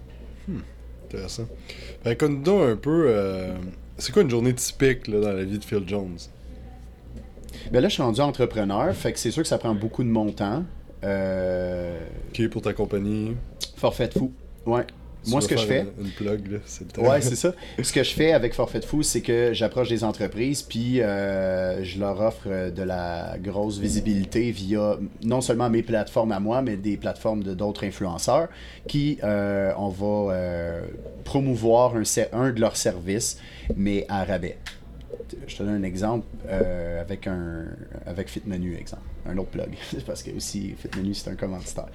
Intéressant. 1.05 1.47
Fait 2.03 2.15
que 2.15 2.25
nous 2.25 2.41
un 2.59 2.75
peu. 2.75 3.05
euh, 3.07 3.53
c'est 3.97 4.11
quoi 4.11 4.23
une 4.23 4.29
journée 4.29 4.53
typique 4.53 5.07
là, 5.07 5.19
dans 5.19 5.31
la 5.33 5.43
vie 5.43 5.59
de 5.59 5.63
Phil 5.63 5.83
Jones? 5.87 6.17
Ben 7.71 7.81
là, 7.81 7.87
je 7.87 7.93
suis 7.93 8.03
rendu 8.03 8.19
entrepreneur, 8.21 8.93
fait 8.95 9.13
que 9.13 9.19
c'est 9.19 9.31
sûr 9.31 9.43
que 9.43 9.47
ça 9.47 9.57
prend 9.57 9.75
beaucoup 9.75 10.03
de 10.03 10.09
mon 10.09 10.31
temps. 10.31 10.63
Euh, 11.03 11.99
Ok, 12.29 12.47
pour 12.49 12.61
ta 12.61 12.73
compagnie? 12.73 13.35
Forfait 13.77 14.07
de 14.07 14.13
fou. 14.13 14.31
Ouais. 14.65 14.85
Moi, 15.27 15.41
ce 15.41 15.47
que 15.47 15.57
je 15.57 15.65
fais. 15.65 15.81
Une, 15.99 16.05
une 16.05 16.11
plug, 16.11 16.51
là, 16.51 16.57
c'est 16.65 16.85
le 16.85 16.91
temps. 16.91 17.09
Ouais, 17.09 17.21
c'est 17.21 17.35
ça. 17.35 17.53
Ce 17.81 17.91
que 17.93 18.03
je 18.03 18.13
fais 18.13 18.33
avec 18.33 18.53
Forfait 18.53 18.79
de 18.79 18.85
Fou, 18.85 19.03
c'est 19.03 19.21
que 19.21 19.53
j'approche 19.53 19.89
des 19.89 20.03
entreprises, 20.03 20.61
puis 20.61 21.01
euh, 21.01 21.83
je 21.83 21.99
leur 21.99 22.19
offre 22.21 22.47
euh, 22.47 22.71
de 22.71 22.83
la 22.83 23.35
grosse 23.39 23.77
visibilité 23.79 24.51
via 24.51 24.97
non 25.23 25.41
seulement 25.41 25.69
mes 25.69 25.83
plateformes 25.83 26.31
à 26.31 26.39
moi, 26.39 26.61
mais 26.61 26.77
des 26.77 26.97
plateformes 26.97 27.43
de 27.43 27.53
d'autres 27.53 27.85
influenceurs 27.85 28.47
qui, 28.87 29.19
euh, 29.23 29.71
on 29.77 29.89
va 29.89 30.33
euh, 30.33 30.81
promouvoir 31.23 31.95
un 31.95 32.51
de 32.51 32.59
leurs 32.59 32.75
services, 32.77 33.37
mais 33.75 34.05
à 34.09 34.23
rabais. 34.23 34.57
Je 35.47 35.55
te 35.55 35.63
donne 35.63 35.75
un 35.75 35.83
exemple 35.83 36.25
euh, 36.49 37.01
avec 37.01 37.27
un 37.27 37.65
avec 38.05 38.29
FitMenu, 38.29 38.75
exemple. 38.75 39.01
Un 39.25 39.37
autre 39.37 39.49
plug. 39.49 39.69
Parce 40.05 40.21
que 40.23 40.31
aussi, 40.35 40.73
FitMenu, 40.77 41.13
c'est 41.13 41.29
un 41.29 41.35
commanditaire. 41.35 41.85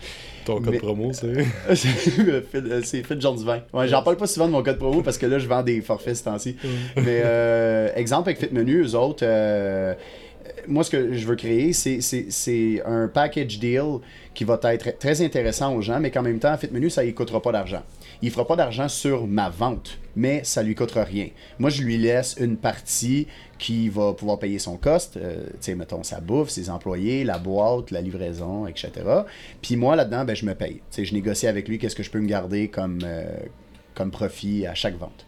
Ton 0.44 0.56
code 0.60 0.70
Mais- 0.70 0.78
promo, 0.78 1.12
c'est? 1.12 1.44
c'est 1.74 1.88
Phil- 1.88 2.80
c'est 2.84 3.02
Phil 3.02 3.20
Jones 3.20 3.38
20. 3.38 3.60
Ouais, 3.74 3.88
j'en 3.88 4.02
parle 4.02 4.16
pas 4.16 4.26
souvent 4.26 4.46
de 4.46 4.52
mon 4.52 4.62
code 4.62 4.78
promo 4.78 5.02
parce 5.02 5.18
que 5.18 5.26
là, 5.26 5.38
je 5.38 5.46
vends 5.48 5.62
des 5.62 5.80
forfaits 5.80 6.16
ce 6.16 6.24
temps-ci. 6.24 6.56
Mais 6.96 7.20
euh, 7.24 7.90
exemple 7.94 8.30
avec 8.30 8.40
FitMenu, 8.40 8.82
eux 8.82 8.94
autres, 8.94 9.24
euh, 9.26 9.94
moi, 10.68 10.84
ce 10.84 10.90
que 10.90 11.14
je 11.14 11.26
veux 11.26 11.36
créer, 11.36 11.72
c'est- 11.72 12.82
un 12.86 13.08
package 13.08 13.58
deal 13.58 13.98
qui 14.34 14.44
va 14.44 14.58
être 14.64 14.98
très 14.98 15.22
intéressant 15.22 15.74
aux 15.74 15.82
gens, 15.82 15.98
mais 16.00 16.10
qu'en 16.10 16.22
même 16.22 16.38
temps, 16.38 16.56
FitMenu, 16.56 16.90
ça 16.90 17.04
ne 17.04 17.10
coûtera 17.10 17.42
pas 17.42 17.52
d'argent. 17.52 17.82
Il 18.22 18.30
fera 18.30 18.46
pas 18.46 18.56
d'argent 18.56 18.88
sur 18.88 19.26
ma 19.26 19.48
vente, 19.48 19.98
mais 20.16 20.42
ça 20.44 20.62
lui 20.62 20.74
coûtera 20.74 21.04
rien. 21.04 21.28
Moi, 21.58 21.70
je 21.70 21.82
lui 21.82 21.98
laisse 21.98 22.36
une 22.40 22.56
partie 22.56 23.26
qui 23.58 23.88
va 23.88 24.12
pouvoir 24.12 24.38
payer 24.38 24.58
son 24.58 24.76
cost, 24.76 25.16
euh, 25.16 25.44
tu 25.46 25.56
sais, 25.60 25.74
mettons 25.74 26.02
sa 26.02 26.20
bouffe, 26.20 26.50
ses 26.50 26.70
employés, 26.70 27.24
la 27.24 27.38
boîte, 27.38 27.90
la 27.90 28.00
livraison, 28.00 28.66
etc. 28.66 28.90
Puis 29.62 29.76
moi, 29.76 29.96
là-dedans, 29.96 30.24
ben, 30.24 30.34
je 30.36 30.46
me 30.46 30.54
paye. 30.54 30.74
Tu 30.76 30.80
sais, 30.90 31.04
je 31.04 31.14
négocie 31.14 31.46
avec 31.46 31.68
lui 31.68 31.78
qu'est-ce 31.78 31.96
que 31.96 32.02
je 32.02 32.10
peux 32.10 32.20
me 32.20 32.28
garder 32.28 32.68
comme, 32.68 33.00
euh, 33.04 33.24
comme 33.94 34.10
profit 34.10 34.66
à 34.66 34.74
chaque 34.74 34.96
vente. 34.98 35.26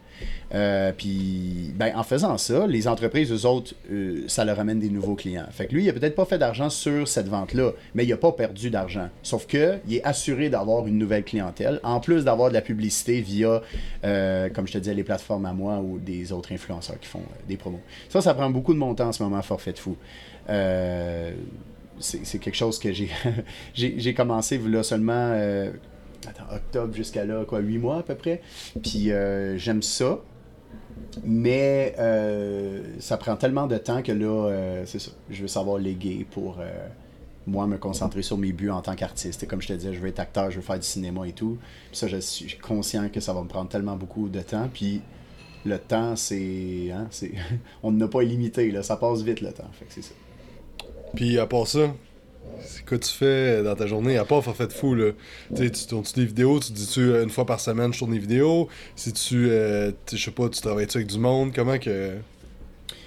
Euh, 0.53 0.91
puis, 0.95 1.71
ben, 1.75 1.93
en 1.95 2.03
faisant 2.03 2.37
ça, 2.37 2.67
les 2.67 2.87
entreprises, 2.87 3.31
eux 3.31 3.45
autres, 3.45 3.73
euh, 3.91 4.23
ça 4.27 4.43
leur 4.43 4.59
amène 4.59 4.79
des 4.79 4.89
nouveaux 4.89 5.15
clients. 5.15 5.45
Fait 5.51 5.67
que 5.67 5.73
lui, 5.73 5.83
il 5.85 5.89
a 5.89 5.93
peut-être 5.93 6.15
pas 6.15 6.25
fait 6.25 6.37
d'argent 6.37 6.69
sur 6.69 7.07
cette 7.07 7.27
vente-là, 7.27 7.71
mais 7.95 8.03
il 8.05 8.11
a 8.11 8.17
pas 8.17 8.31
perdu 8.31 8.69
d'argent. 8.69 9.09
Sauf 9.23 9.47
que 9.47 9.77
il 9.87 9.95
est 9.95 10.03
assuré 10.03 10.49
d'avoir 10.49 10.87
une 10.87 10.97
nouvelle 10.97 11.23
clientèle, 11.23 11.79
en 11.83 11.99
plus 11.99 12.25
d'avoir 12.25 12.49
de 12.49 12.53
la 12.53 12.61
publicité 12.61 13.21
via, 13.21 13.61
euh, 14.03 14.49
comme 14.49 14.67
je 14.67 14.73
te 14.73 14.77
disais, 14.77 14.93
les 14.93 15.03
plateformes 15.03 15.45
à 15.45 15.53
moi 15.53 15.79
ou 15.79 15.99
des 15.99 16.31
autres 16.33 16.51
influenceurs 16.51 16.99
qui 16.99 17.07
font 17.07 17.23
des 17.47 17.57
promos. 17.57 17.81
Ça, 18.09 18.21
ça 18.21 18.33
prend 18.33 18.49
beaucoup 18.49 18.73
de 18.73 18.79
mon 18.79 18.93
temps 18.93 19.07
en 19.07 19.13
ce 19.13 19.23
moment, 19.23 19.41
forfait 19.41 19.73
de 19.73 19.79
fou. 19.79 19.95
C'est 21.99 22.39
quelque 22.39 22.55
chose 22.55 22.79
que 22.79 22.89
j'ai 22.91 24.13
commencé 24.15 24.57
là 24.57 24.83
seulement 24.83 25.33
attends, 26.27 26.53
octobre 26.53 26.93
jusqu'à 26.93 27.25
là 27.25 27.45
quoi 27.45 27.59
8 27.59 27.77
mois 27.77 27.97
à 27.97 28.03
peu 28.03 28.15
près. 28.15 28.41
Puis 28.81 29.11
euh, 29.11 29.57
j'aime 29.57 29.81
ça. 29.81 30.19
Mais 31.23 31.95
euh, 31.99 32.83
ça 32.99 33.17
prend 33.17 33.35
tellement 33.35 33.67
de 33.67 33.77
temps 33.77 34.01
que 34.01 34.11
là 34.11 34.47
euh, 34.47 34.83
c'est 34.85 34.99
ça. 34.99 35.11
Je 35.29 35.41
veux 35.41 35.47
savoir 35.47 35.77
léguer 35.77 36.25
pour 36.29 36.59
moi 37.47 37.65
me 37.67 37.77
concentrer 37.77 38.21
sur 38.21 38.37
mes 38.37 38.53
buts 38.53 38.69
en 38.69 38.81
tant 38.81 38.95
qu'artiste. 38.95 39.43
Et 39.43 39.47
comme 39.47 39.61
je 39.61 39.67
te 39.67 39.73
disais 39.73 39.93
je 39.93 39.99
veux 39.99 40.07
être 40.07 40.19
acteur 40.19 40.51
je 40.51 40.57
veux 40.57 40.61
faire 40.61 40.79
du 40.79 40.85
cinéma 40.85 41.27
et 41.27 41.33
tout. 41.33 41.57
Puis 41.89 41.97
ça 41.97 42.07
je 42.07 42.17
suis 42.17 42.57
conscient 42.57 43.09
que 43.09 43.19
ça 43.19 43.33
va 43.33 43.41
me 43.41 43.47
prendre 43.47 43.69
tellement 43.69 43.95
beaucoup 43.95 44.29
de 44.29 44.41
temps. 44.41 44.69
Puis 44.73 45.01
le 45.65 45.77
temps 45.77 46.15
c'est 46.15 46.91
hein, 46.91 47.09
on 47.83 47.91
n'a 47.91 48.07
pas 48.07 48.23
illimité 48.23 48.71
là. 48.71 48.83
Ça 48.83 48.95
passe 48.95 49.21
vite 49.21 49.41
le 49.41 49.51
temps. 49.51 49.69
Fait 49.73 49.85
c'est 49.89 50.03
ça. 50.03 50.13
Puis 51.15 51.37
à 51.39 51.45
part 51.45 51.67
ça, 51.67 51.93
c'est 52.65 52.85
quoi 52.85 52.97
tu 52.97 53.11
fais 53.11 53.63
dans 53.63 53.75
ta 53.75 53.87
journée, 53.87 54.17
à 54.17 54.25
part 54.25 54.43
forfait 54.43 54.67
de 54.67 54.73
fou, 54.73 54.95
là? 54.95 55.11
Tu 55.55 55.69
tournes-tu 55.87 56.13
des 56.19 56.25
vidéos, 56.25 56.59
tu 56.59 56.71
dis-tu 56.71 57.01
euh, 57.01 57.23
une 57.23 57.29
fois 57.29 57.45
par 57.45 57.59
semaine 57.59 57.93
je 57.93 57.99
tourne 57.99 58.11
des 58.11 58.19
vidéos? 58.19 58.67
Si 58.95 59.11
tu, 59.13 59.49
euh, 59.49 59.91
je 60.11 60.17
sais 60.17 60.31
pas, 60.31 60.49
tu 60.49 60.61
travailles-tu 60.61 60.97
avec 60.97 61.07
du 61.07 61.19
monde? 61.19 61.51
Comment 61.53 61.77
que 61.77 62.13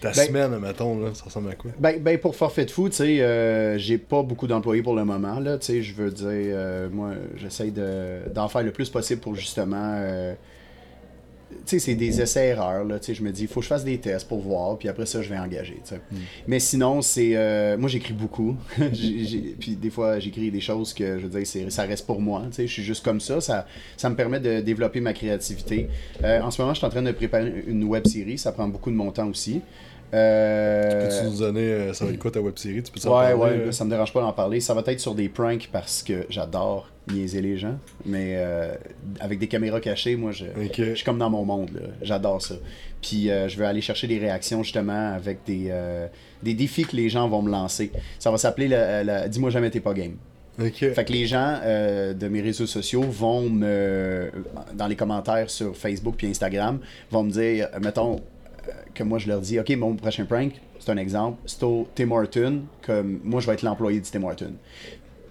ta 0.01 0.11
Ben- 0.11 0.27
semaine, 0.27 0.59
mettons, 0.59 0.99
là, 1.01 1.15
ça 1.15 1.25
ressemble 1.25 1.51
à 1.51 1.55
quoi? 1.55 1.71
Ben, 1.79 1.99
ben 2.01 2.19
pour 2.19 2.37
forfait 2.37 2.65
de 2.67 2.71
fou, 2.71 2.89
tu 2.89 2.97
sais, 2.97 3.21
euh, 3.23 3.79
j'ai 3.79 3.97
pas 3.99 4.23
beaucoup 4.23 4.47
d'employés 4.47 4.83
pour 4.83 4.95
le 4.95 5.05
moment, 5.05 5.41
là, 5.41 5.57
tu 5.59 5.67
sais, 5.67 5.83
je 5.83 5.95
veux 5.95 6.11
dire, 6.11 6.27
euh, 6.29 6.89
moi, 6.91 7.13
j'essaye 7.37 7.71
de- 7.71 8.21
d'en 8.35 8.49
faire 8.49 8.63
le 8.63 8.71
plus 8.73 8.91
possible 8.91 9.21
pour 9.21 9.35
justement, 9.35 9.95
sais, 11.65 11.79
c'est 11.79 11.95
des 11.95 12.21
essais-erreurs, 12.21 12.85
là, 12.85 12.99
tu 12.99 13.07
sais, 13.07 13.15
je 13.15 13.23
me 13.23 13.31
dis, 13.31 13.43
il 13.43 13.49
faut 13.49 13.61
que 13.61 13.65
je 13.65 13.69
fasse 13.69 13.85
des 13.85 13.99
tests 13.99 14.29
pour 14.29 14.41
voir, 14.41 14.79
puis 14.79 14.89
après 14.89 15.07
ça, 15.07 15.23
je 15.23 15.29
vais 15.29 15.39
engager, 15.39 15.81
tu 15.85 15.91
sais. 15.91 16.01
Mais 16.47 16.61
sinon, 16.61 17.03
c'est, 17.03 17.33
euh, 17.35 17.77
moi, 17.77 17.89
j'écris 17.89 18.15
beaucoup, 18.15 18.57
puis 18.77 19.77
des 19.81 19.91
fois, 19.91 20.19
j'écris 20.19 20.51
des 20.51 20.61
choses 20.61 20.95
que, 20.95 21.19
je 21.19 21.27
veux 21.27 21.41
dire, 21.41 21.73
ça 21.73 21.83
reste 21.85 22.07
pour 22.07 22.21
moi, 22.21 22.43
tu 22.51 22.57
sais, 22.57 22.67
je 22.67 22.73
suis 22.73 22.85
juste 22.85 23.05
comme 23.05 23.21
ça, 23.21 23.41
ça, 23.41 23.67
ça 23.97 24.11
me 24.11 24.17
permet 24.17 24.41
de 24.41 24.61
développer 24.61 25.01
ma 25.01 25.13
créativité. 25.13 25.89
Euh, 26.23 26.41
en 26.41 26.51
ce 26.51 26.61
moment, 26.61 26.75
je 26.75 26.79
suis 26.79 26.87
en 26.87 26.91
train 26.91 27.03
de 27.03 27.13
préparer 27.13 27.65
une 27.67 27.85
web-série, 27.85 28.39
ça 28.39 28.53
prend 28.53 28.69
beaucoup 28.69 28.91
de 28.91 28.97
mon 28.97 29.11
temps 29.11 29.29
aussi. 29.29 29.61
Euh, 30.15 31.09
Peux-tu 31.09 31.31
nous 31.33 31.39
donner, 31.39 31.61
euh, 31.73 31.93
ça 31.93 32.05
va 32.05 32.13
être 32.13 32.19
quoi 32.19 32.31
ta 32.31 32.41
web 32.41 32.57
série? 32.57 32.83
Tu 32.83 32.93
peux 32.93 33.09
Ouais, 33.09 33.33
ouais, 33.33 33.67
là, 33.67 33.73
ça 33.73 33.85
me 33.85 33.91
dérange 33.91 34.13
pas 34.13 34.21
d'en 34.21 34.33
parler. 34.33 34.61
Ça 34.61 34.73
va 34.75 34.83
être 34.87 35.01
sur 35.01 35.15
des 35.15 35.29
pranks 35.29 35.69
parce 35.73 36.03
que 36.03 36.25
j'adore 36.29 36.89
niaiser 37.13 37.43
les 37.43 37.59
gens. 37.59 37.77
Mais 38.07 38.35
euh, 38.37 38.75
avec 39.21 39.39
des 39.39 39.49
caméras 39.49 39.81
cachées, 39.81 40.17
moi, 40.17 40.33
je, 40.33 40.47
je 40.77 40.95
suis 40.95 41.05
comme 41.05 41.19
dans 41.19 41.31
mon 41.31 41.45
monde. 41.45 41.71
J'adore 42.03 42.41
ça. 42.41 42.55
Puis 43.03 43.31
euh, 43.31 43.49
je 43.49 43.59
vais 43.59 43.67
aller 43.67 43.81
chercher 43.83 44.07
des 44.07 44.19
réactions 44.19 44.63
justement 44.63 45.13
avec 45.15 45.39
des, 45.47 45.67
euh, 45.71 46.07
des 46.43 46.55
défis 46.55 46.85
que 46.85 46.97
les 46.97 47.09
gens 47.09 47.29
vont 47.29 47.43
me 47.43 47.51
lancer. 47.51 47.91
Ça 48.19 48.31
va 48.31 48.39
s'appeler 48.39 48.69
la- 48.69 49.05
la 49.05 49.29
Dis-moi 49.29 49.51
jamais 49.51 49.71
t'es 49.71 49.81
pas 49.81 49.93
game. 49.95 50.15
Ok. 50.59 50.93
Fait 50.93 51.05
que 51.05 51.13
les 51.13 51.27
gens 51.27 51.59
euh, 51.65 52.15
de 52.15 52.29
mes 52.29 52.41
réseaux 52.41 52.67
sociaux 52.67 53.03
vont 53.03 53.51
me, 53.51 54.31
dans 54.75 54.87
les 54.87 54.95
commentaires 54.95 55.51
sur 55.51 55.77
Facebook 55.77 56.15
puis 56.17 56.29
Instagram, 56.29 56.79
vont 57.11 57.25
me 57.25 57.31
dire, 57.33 57.69
euh, 57.75 57.81
mettons, 57.83 58.15
euh, 58.17 58.19
que 58.95 59.03
moi 59.03 59.19
je 59.19 59.29
leur 59.29 59.41
dis, 59.41 59.59
OK, 59.59 59.71
mon 59.71 59.95
prochain 59.97 60.25
prank, 60.25 60.53
c'est 60.79 60.91
un 60.91 60.97
exemple, 60.97 61.39
c'est 61.47 61.63
au 61.63 61.89
Tim 61.95 62.11
Horton, 62.11 62.63
comme 62.83 63.21
moi 63.25 63.41
je 63.41 63.47
vais 63.47 63.55
être 63.55 63.63
l'employé 63.63 64.01
du 64.01 64.11
Tim 64.11 64.23
Horton. 64.23 64.53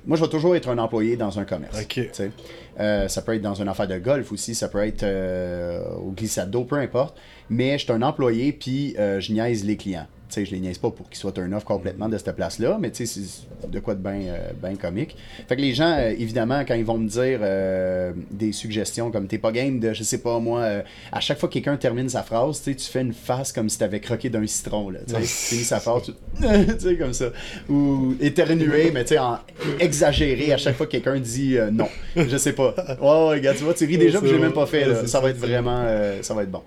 Moi, 0.05 0.17
je 0.17 0.23
vais 0.23 0.29
toujours 0.29 0.55
être 0.55 0.69
un 0.69 0.77
employé 0.77 1.15
dans 1.15 1.39
un 1.39 1.45
commerce. 1.45 1.79
Ok. 1.79 1.87
tu 1.93 2.09
sais. 2.11 2.31
Euh, 2.79 3.07
ça 3.07 3.21
peut 3.21 3.35
être 3.35 3.41
dans 3.41 3.53
une 3.53 3.67
affaire 3.67 3.87
de 3.87 3.97
golf 3.97 4.31
aussi, 4.31 4.55
ça 4.55 4.67
peut 4.67 4.85
être 4.85 5.03
euh, 5.03 5.81
au 5.95 6.11
glissade 6.11 6.51
d'eau, 6.51 6.65
peu 6.65 6.75
importe. 6.75 7.17
Mais 7.49 7.77
je 7.77 7.83
suis 7.83 7.93
un 7.93 8.01
employé, 8.01 8.51
puis 8.51 8.95
euh, 8.97 9.19
je 9.19 9.31
niaise 9.31 9.63
les 9.63 9.77
clients. 9.77 10.07
Je 10.35 10.51
les 10.51 10.59
niaise 10.59 10.77
pas 10.77 10.91
pour 10.91 11.09
qu'ils 11.09 11.19
soient 11.19 11.37
un 11.37 11.51
off 11.53 11.63
complètement 11.63 12.09
de 12.09 12.17
cette 12.17 12.35
place-là, 12.35 12.77
mais 12.79 12.91
tu 12.91 13.05
sais, 13.05 13.21
c'est 13.61 13.69
de 13.69 13.79
quoi 13.79 13.95
de 13.95 13.99
bien 13.99 14.35
ben 14.61 14.77
comique. 14.77 15.15
Fait 15.47 15.55
que 15.55 15.61
les 15.61 15.73
gens, 15.73 15.97
euh, 15.97 16.13
évidemment, 16.17 16.63
quand 16.65 16.75
ils 16.75 16.85
vont 16.85 16.97
me 16.97 17.07
dire 17.07 17.39
euh, 17.41 18.13
des 18.31 18.51
suggestions 18.51 19.11
comme 19.11 19.27
t'es 19.27 19.37
pas 19.37 19.51
game 19.51 19.79
de, 19.79 19.93
je 19.93 20.03
sais 20.03 20.19
pas 20.19 20.39
moi, 20.39 20.59
euh, 20.61 20.81
à 21.11 21.19
chaque 21.19 21.39
fois 21.39 21.49
que 21.49 21.53
quelqu'un 21.53 21.77
termine 21.77 22.09
sa 22.09 22.23
phrase, 22.23 22.61
tu 22.63 22.73
fais 22.79 23.01
une 23.01 23.13
face 23.13 23.51
comme 23.51 23.69
si 23.69 23.77
t'avais 23.77 23.99
croqué 23.99 24.29
d'un 24.29 24.45
citron, 24.47 24.89
là. 24.89 24.99
Tu 25.07 25.15
finis 25.21 25.63
sa 25.63 25.79
phrase, 25.79 26.03
tu 26.37 26.79
sais, 26.79 26.97
comme 26.97 27.13
ça. 27.13 27.25
Ou 27.69 28.15
éternuer, 28.19 28.91
mais 28.91 29.03
tu 29.03 29.09
sais, 29.09 29.19
en 29.19 29.39
exagéré 29.79 30.53
à 30.53 30.57
chaque 30.57 30.75
fois 30.75 30.85
que 30.85 30.91
quelqu'un 30.91 31.19
dit 31.19 31.57
euh, 31.57 31.71
non. 31.71 31.89
Je 32.15 32.37
sais 32.37 32.53
pas. 32.53 32.75
Ouais, 33.01 33.41
gars, 33.41 33.53
tu 33.53 33.63
vois, 33.63 33.73
tu 33.73 33.85
ris 33.85 33.97
déjà, 33.97 34.19
l'ai 34.21 34.29
c'est 34.29 34.39
même 34.39 34.53
pas 34.53 34.65
fait, 34.65 34.85
là. 34.85 35.05
Ça 35.07 35.19
va 35.19 35.29
être 35.29 35.37
vraiment, 35.37 35.83
euh, 35.85 36.21
ça 36.21 36.33
va 36.33 36.43
être 36.43 36.51
bon. 36.51 36.61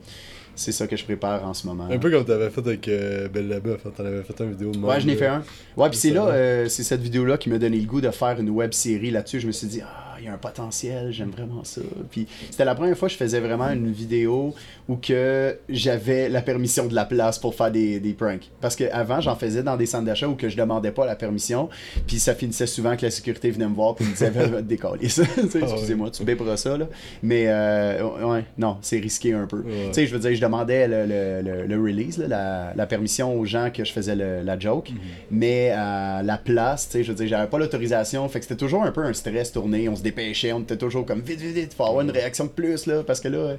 C'est 0.57 0.73
ça 0.73 0.87
que 0.87 0.97
je 0.97 1.05
prépare 1.05 1.45
en 1.45 1.55
ce 1.55 1.67
moment. 1.67 1.87
Un 1.91 1.99
peu 1.99 2.11
comme 2.11 2.25
t'avais 2.25 2.49
fait 2.51 2.67
avec 2.67 2.89
euh, 2.89 3.29
Belle 3.29 3.49
Labeuf, 3.49 3.85
hein, 3.87 3.91
t'en 3.95 4.05
avais 4.07 4.23
fait 4.23 4.41
une 4.41 4.53
vidéo 4.53 4.73
Ouais, 4.83 5.01
je 5.01 5.07
n'ai 5.07 5.15
fait 5.15 5.27
un. 5.27 5.45
Ouais, 5.77 5.89
puis 5.91 5.99
c'est 5.99 6.11
là, 6.11 6.27
euh, 6.27 6.69
c'est 6.69 6.83
cette 6.83 7.03
vidéo-là 7.03 7.37
qui 7.37 7.51
m'a 7.51 7.59
donné 7.59 7.79
le 7.79 7.87
goût 7.87 8.01
de 8.01 8.11
faire 8.11 8.41
une 8.41 8.51
web 8.51 8.73
série 8.73 9.11
là-dessus. 9.11 9.41
Je 9.41 9.47
me 9.47 9.53
suis 9.53 9.67
dit, 9.67 9.83
ah, 9.83 10.06
il 10.19 10.25
y 10.27 10.29
a 10.29 10.33
un 10.33 10.39
potentiel, 10.39 11.11
j'aime 11.13 11.31
vraiment 11.31 11.65
ça. 11.65 11.81
Puis 12.11 12.27
c'était 12.51 12.65
la 12.65 12.75
première 12.75 12.97
fois 12.97 13.09
que 13.09 13.13
je 13.13 13.19
faisais 13.19 13.41
vraiment 13.41 13.69
une 13.71 13.91
vidéo 13.93 14.55
où 14.89 14.97
que 14.97 15.59
j'avais 15.69 16.29
la 16.29 16.43
permission 16.43 16.87
de 16.87 16.95
la 16.95 17.05
place 17.05 17.39
pour 17.39 17.55
faire 17.55 17.71
des, 17.71 17.99
des 18.01 18.13
pranks. 18.13 18.49
Parce 18.61 18.77
qu'avant, 18.77 19.21
j'en 19.21 19.35
faisais 19.37 19.63
dans 19.63 19.77
des 19.77 19.87
centres 19.87 20.05
d'achat 20.05 20.29
où 20.29 20.35
que 20.35 20.49
je 20.49 20.57
demandais 20.57 20.93
pas 20.93 21.07
la 21.07 21.17
permission. 21.17 21.69
Puis 22.07 22.19
ça 22.19 22.35
finissait 22.35 22.67
souvent 22.67 22.97
que 22.97 23.03
la 23.05 23.11
sécurité 23.11 23.51
venait 23.51 23.69
me 23.69 23.75
voir 23.75 23.95
puis 23.95 24.05
me 24.05 24.11
disait, 24.13 24.31
va 24.31 24.63
décoller 24.63 25.09
ça. 25.09 25.23
Ah. 25.37 25.69
Excusez-moi, 25.73 26.11
tu 26.11 26.23
béperas 26.25 26.57
ça, 26.57 26.77
là. 26.77 26.87
Mais, 27.23 27.45
euh, 27.49 28.03
ouais, 28.25 28.45
non, 28.59 28.77
c'est 28.83 28.99
risqué 28.99 29.33
un 29.33 29.47
peu. 29.47 29.59
Ouais. 29.61 29.87
Tu 29.89 29.95
sais, 29.95 30.07
je 30.07 30.15
veux 30.15 30.21
dire, 30.21 30.35
je 30.35 30.41
demandais 30.41 30.87
le, 30.87 31.07
le, 31.07 31.43
le- 31.43 31.67
le 31.67 31.83
release, 31.83 32.19
là, 32.19 32.29
la, 32.29 32.73
la 32.77 32.87
permission 32.87 33.39
aux 33.39 33.45
gens 33.45 33.71
que 33.73 33.85
je 33.85 33.93
faisais 33.93 34.15
la 34.15 34.59
joke, 34.59 34.91
Mhm. 34.91 34.99
mais 35.31 35.71
à 35.71 36.23
la 36.23 36.37
place, 36.39 36.87
tu 36.89 36.93
sais, 36.99 37.05
je 37.05 37.11
veux 37.13 37.17
dire, 37.17 37.29
j'avais 37.29 37.49
pas 37.49 37.59
l'autorisation, 37.59 38.29
fait 38.29 38.39
que 38.41 38.45
c'était 38.45 38.57
toujours 38.59 38.83
un 38.85 38.93
peu 38.93 39.03
un 39.05 39.13
stress 39.13 39.51
tourné, 39.53 39.89
on 39.89 39.97
se 39.97 40.03
dépêchait, 40.07 40.53
on 40.53 40.61
était 40.61 40.77
toujours 40.77 41.05
comme 41.05 41.21
vite, 41.21 41.41
vite, 41.41 41.55
vite, 41.55 41.75
faut 41.75 41.85
avoir 41.85 42.03
une 42.03 42.11
réaction 42.11 42.45
de 42.45 42.51
plus, 42.51 42.87
là, 42.87 43.03
parce 43.03 43.21
que 43.21 43.29
là, 43.29 43.57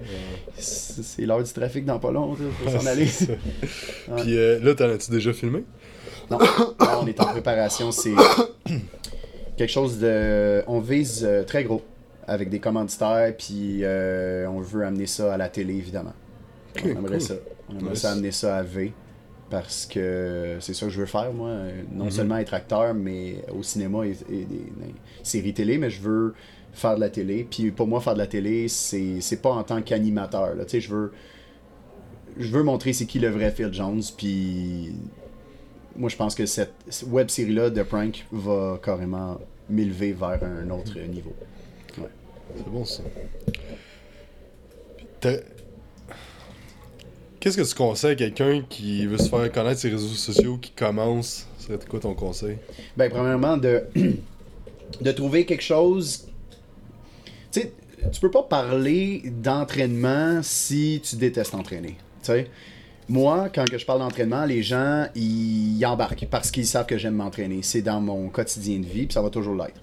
c'est 0.58 1.04
c'est 1.04 1.26
l'heure 1.26 1.44
du 1.44 1.52
trafic 1.52 1.86
dans 1.86 2.00
pas 2.00 2.12
long, 2.12 2.34
là, 2.34 2.40
faut 2.64 2.70
s'en 2.80 2.86
aller. 2.86 3.06
Puis 4.18 4.38
euh, 4.38 4.60
là, 4.62 4.74
t'en 4.76 4.90
as-tu 4.90 5.12
déjà 5.12 5.34
filmé? 5.34 5.64
Non, 6.32 6.40
non, 6.40 7.00
on 7.02 7.08
est 7.08 7.20
en 7.20 7.26
préparation. 7.26 7.92
C'est 7.92 8.14
quelque 9.58 9.72
chose 9.72 10.00
de. 10.00 10.64
On 10.68 10.80
vise 10.80 11.24
euh, 11.26 11.44
très 11.44 11.64
gros 11.64 11.82
avec 12.28 12.50
des 12.50 12.60
commanditaires, 12.60 13.34
puis 13.38 13.80
euh, 13.84 14.48
on 14.50 14.60
veut 14.60 14.86
amener 14.86 15.06
ça 15.08 15.34
à 15.34 15.38
la 15.38 15.48
télé, 15.50 15.76
évidemment. 15.76 16.14
On 16.84 16.88
aimerait 16.90 17.18
cool. 17.20 17.22
ça. 17.22 17.34
On 17.70 17.80
aimerait 17.80 17.92
Nice. 17.92 18.02
ça 18.02 18.12
amener 18.12 18.32
ça 18.32 18.58
à 18.58 18.64
V. 18.64 18.92
parce 19.50 19.86
que 19.86 20.58
c'est 20.60 20.74
ça 20.74 20.86
que 20.88 20.92
je 20.92 21.00
veux 21.00 21.06
faire, 21.06 21.32
moi. 21.34 21.52
Non 21.92 22.06
Mhm. 22.06 22.12
seulement 22.12 22.38
être 22.38 22.54
acteur, 22.54 22.94
mais 22.94 23.44
au 23.58 23.64
cinéma 23.64 24.06
et, 24.06 24.12
et 24.30 24.46
des 24.46 24.46
des 24.46 24.94
séries 25.24 25.54
télé, 25.54 25.78
mais 25.78 25.90
je 25.90 26.02
veux 26.02 26.34
faire 26.74 26.96
de 26.96 27.00
la 27.02 27.10
télé. 27.10 27.48
Puis 27.50 27.72
pour 27.72 27.88
moi, 27.88 28.02
faire 28.02 28.14
de 28.14 28.20
la 28.20 28.28
télé, 28.28 28.68
c'est 28.68 29.22
c'est 29.22 29.42
pas 29.42 29.52
en 29.52 29.64
tant 29.64 29.82
qu'animateur. 29.82 30.54
là. 30.56 30.66
Tu 30.66 30.72
sais, 30.72 30.82
je 30.82 30.90
veux, 30.94 31.12
je 32.38 32.50
veux 32.52 32.64
montrer 32.64 32.94
c'est 32.94 33.06
qui 33.06 33.20
le 33.20 33.30
vrai 33.30 33.52
Phil 33.52 33.74
Jones. 33.74 34.02
Puis 34.18 34.94
moi, 35.96 36.10
je 36.10 36.16
pense 36.16 36.36
que 36.36 36.46
cette 36.46 36.74
web 37.08 37.30
série-là 37.30 37.70
de 37.70 37.82
prank 37.84 38.26
va 38.32 38.80
carrément 38.84 39.40
m'élever 39.70 40.14
vers 40.14 40.40
un 40.44 40.70
autre 40.70 41.00
niveau. 41.00 41.34
C'est 42.56 42.70
bon 42.70 42.86
ça. 42.86 43.04
Qu'est-ce 47.40 47.58
que 47.58 47.68
tu 47.68 47.76
conseilles 47.76 48.12
à 48.12 48.16
quelqu'un 48.16 48.64
qui 48.68 49.06
veut 49.06 49.18
se 49.18 49.30
faire 49.30 49.52
connaître 49.52 49.80
ses 49.80 49.90
réseaux 49.90 50.08
sociaux, 50.08 50.58
qui 50.58 50.72
commence? 50.72 51.48
Ce 51.60 51.68
serait 51.68 51.78
quoi 51.88 52.00
ton 52.00 52.14
conseil? 52.14 52.58
Ben, 52.96 53.10
premièrement, 53.12 53.58
de, 53.58 53.84
de 55.02 55.12
trouver 55.12 55.46
quelque 55.46 55.64
chose. 55.64 56.28
Tu 57.52 57.62
sais, 57.62 57.74
tu 58.12 58.20
peux 58.20 58.32
pas 58.32 58.44
parler 58.44 59.22
d'entraînement 59.26 60.42
si 60.42 61.02
tu 61.04 61.16
détestes 61.16 61.54
entraîner. 61.54 61.96
Tu 62.22 62.32
sais, 62.32 62.48
moi, 63.10 63.50
quand 63.54 63.66
que 63.66 63.78
je 63.78 63.86
parle 63.86 64.00
d'entraînement, 64.00 64.46
les 64.46 64.64
gens, 64.64 65.08
ils, 65.16 65.84
embarquent 65.86 66.28
parce 66.30 66.52
qu'ils 66.52 66.66
savent 66.66 66.86
que 66.86 66.98
j'aime 66.98 67.16
m'entraîner. 67.16 67.60
C'est 67.62 67.82
dans 67.82 68.02
mon 68.02 68.30
quotidien 68.30 68.80
de 68.80 68.86
vie, 68.86 69.06
puis 69.06 69.14
ça 69.14 69.22
va 69.22 69.30
toujours 69.30 69.56
l'être. 69.56 69.80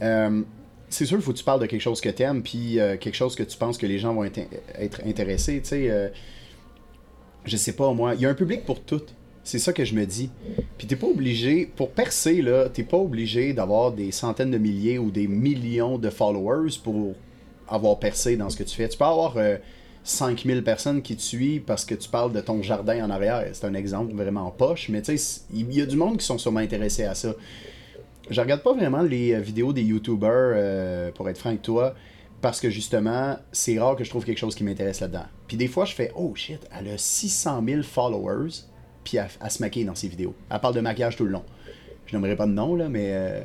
Euh, 0.00 0.42
c'est 0.88 1.04
sûr, 1.04 1.18
il 1.18 1.22
faut 1.22 1.32
que 1.32 1.38
tu 1.38 1.44
parles 1.44 1.60
de 1.60 1.66
quelque 1.66 1.80
chose 1.80 2.00
que 2.00 2.08
tu 2.08 2.22
aimes, 2.22 2.42
puis 2.42 2.78
euh, 2.78 2.96
quelque 2.96 3.14
chose 3.14 3.34
que 3.34 3.42
tu 3.42 3.56
penses 3.56 3.76
que 3.76 3.86
les 3.86 3.98
gens 3.98 4.14
vont 4.14 4.24
être, 4.24 4.40
être 4.78 5.02
intéressés. 5.06 5.60
Tu 5.62 5.68
sais, 5.68 5.90
euh, 5.90 6.08
je 7.44 7.56
sais 7.56 7.72
pas, 7.72 7.92
moi, 7.92 8.14
il 8.14 8.20
y 8.20 8.26
a 8.26 8.30
un 8.30 8.34
public 8.34 8.64
pour 8.64 8.80
tout. 8.80 9.02
C'est 9.44 9.58
ça 9.58 9.72
que 9.72 9.84
je 9.84 9.94
me 9.94 10.06
dis. 10.06 10.30
Puis 10.78 10.86
t'es 10.86 10.96
pas 10.96 11.08
obligé, 11.08 11.66
pour 11.66 11.90
percer, 11.90 12.42
là, 12.42 12.68
t'es 12.68 12.84
pas 12.84 12.96
obligé 12.96 13.52
d'avoir 13.52 13.92
des 13.92 14.12
centaines 14.12 14.52
de 14.52 14.58
milliers 14.58 14.98
ou 14.98 15.10
des 15.10 15.26
millions 15.26 15.98
de 15.98 16.10
followers 16.10 16.78
pour 16.82 17.14
avoir 17.68 17.98
percé 17.98 18.36
dans 18.36 18.50
ce 18.50 18.56
que 18.56 18.62
tu 18.62 18.76
fais. 18.76 18.88
Tu 18.88 18.96
peux 18.96 19.04
avoir 19.04 19.36
euh, 19.36 19.56
5000 20.04 20.62
personnes 20.62 21.02
qui 21.02 21.16
te 21.16 21.22
suivent 21.22 21.62
parce 21.62 21.84
que 21.84 21.94
tu 21.94 22.08
parles 22.08 22.32
de 22.32 22.40
ton 22.40 22.62
jardin 22.62 23.04
en 23.04 23.10
arrière. 23.10 23.44
C'est 23.52 23.66
un 23.66 23.74
exemple 23.74 24.14
vraiment 24.14 24.50
poche, 24.50 24.88
mais 24.88 25.02
tu 25.02 25.16
sais, 25.18 25.42
il 25.52 25.72
y 25.72 25.80
a 25.80 25.86
du 25.86 25.96
monde 25.96 26.18
qui 26.18 26.26
sont 26.26 26.38
sûrement 26.38 26.60
intéressés 26.60 27.04
à 27.04 27.14
ça. 27.14 27.34
Je 28.30 28.40
regarde 28.40 28.62
pas 28.62 28.72
vraiment 28.72 29.02
les 29.02 29.34
euh, 29.34 29.40
vidéos 29.40 29.72
des 29.72 29.82
YouTubers, 29.82 30.52
euh, 30.54 31.10
pour 31.12 31.28
être 31.28 31.38
franc 31.38 31.50
avec 31.50 31.62
toi, 31.62 31.94
parce 32.42 32.60
que 32.60 32.68
justement, 32.68 33.38
c'est 33.52 33.78
rare 33.78 33.96
que 33.96 34.04
je 34.04 34.10
trouve 34.10 34.24
quelque 34.24 34.38
chose 34.38 34.54
qui 34.54 34.64
m'intéresse 34.64 35.00
là-dedans. 35.00 35.24
Puis 35.46 35.56
des 35.56 35.68
fois, 35.68 35.84
je 35.84 35.94
fais 35.94 36.12
Oh 36.16 36.34
shit, 36.34 36.60
elle 36.78 36.88
a 36.88 36.98
600 36.98 37.62
000 37.66 37.82
followers, 37.82 38.50
puis 39.04 39.16
elle, 39.16 39.28
elle 39.42 39.50
se 39.50 39.62
maquille 39.62 39.84
dans 39.84 39.94
ses 39.94 40.08
vidéos. 40.08 40.34
Elle 40.50 40.60
parle 40.60 40.74
de 40.74 40.80
maquillage 40.80 41.16
tout 41.16 41.24
le 41.24 41.30
long. 41.30 41.44
Je 42.06 42.16
n'aimerais 42.16 42.36
pas 42.36 42.46
de 42.46 42.52
nom, 42.52 42.74
là, 42.74 42.88
mais 42.88 43.10
euh, 43.12 43.40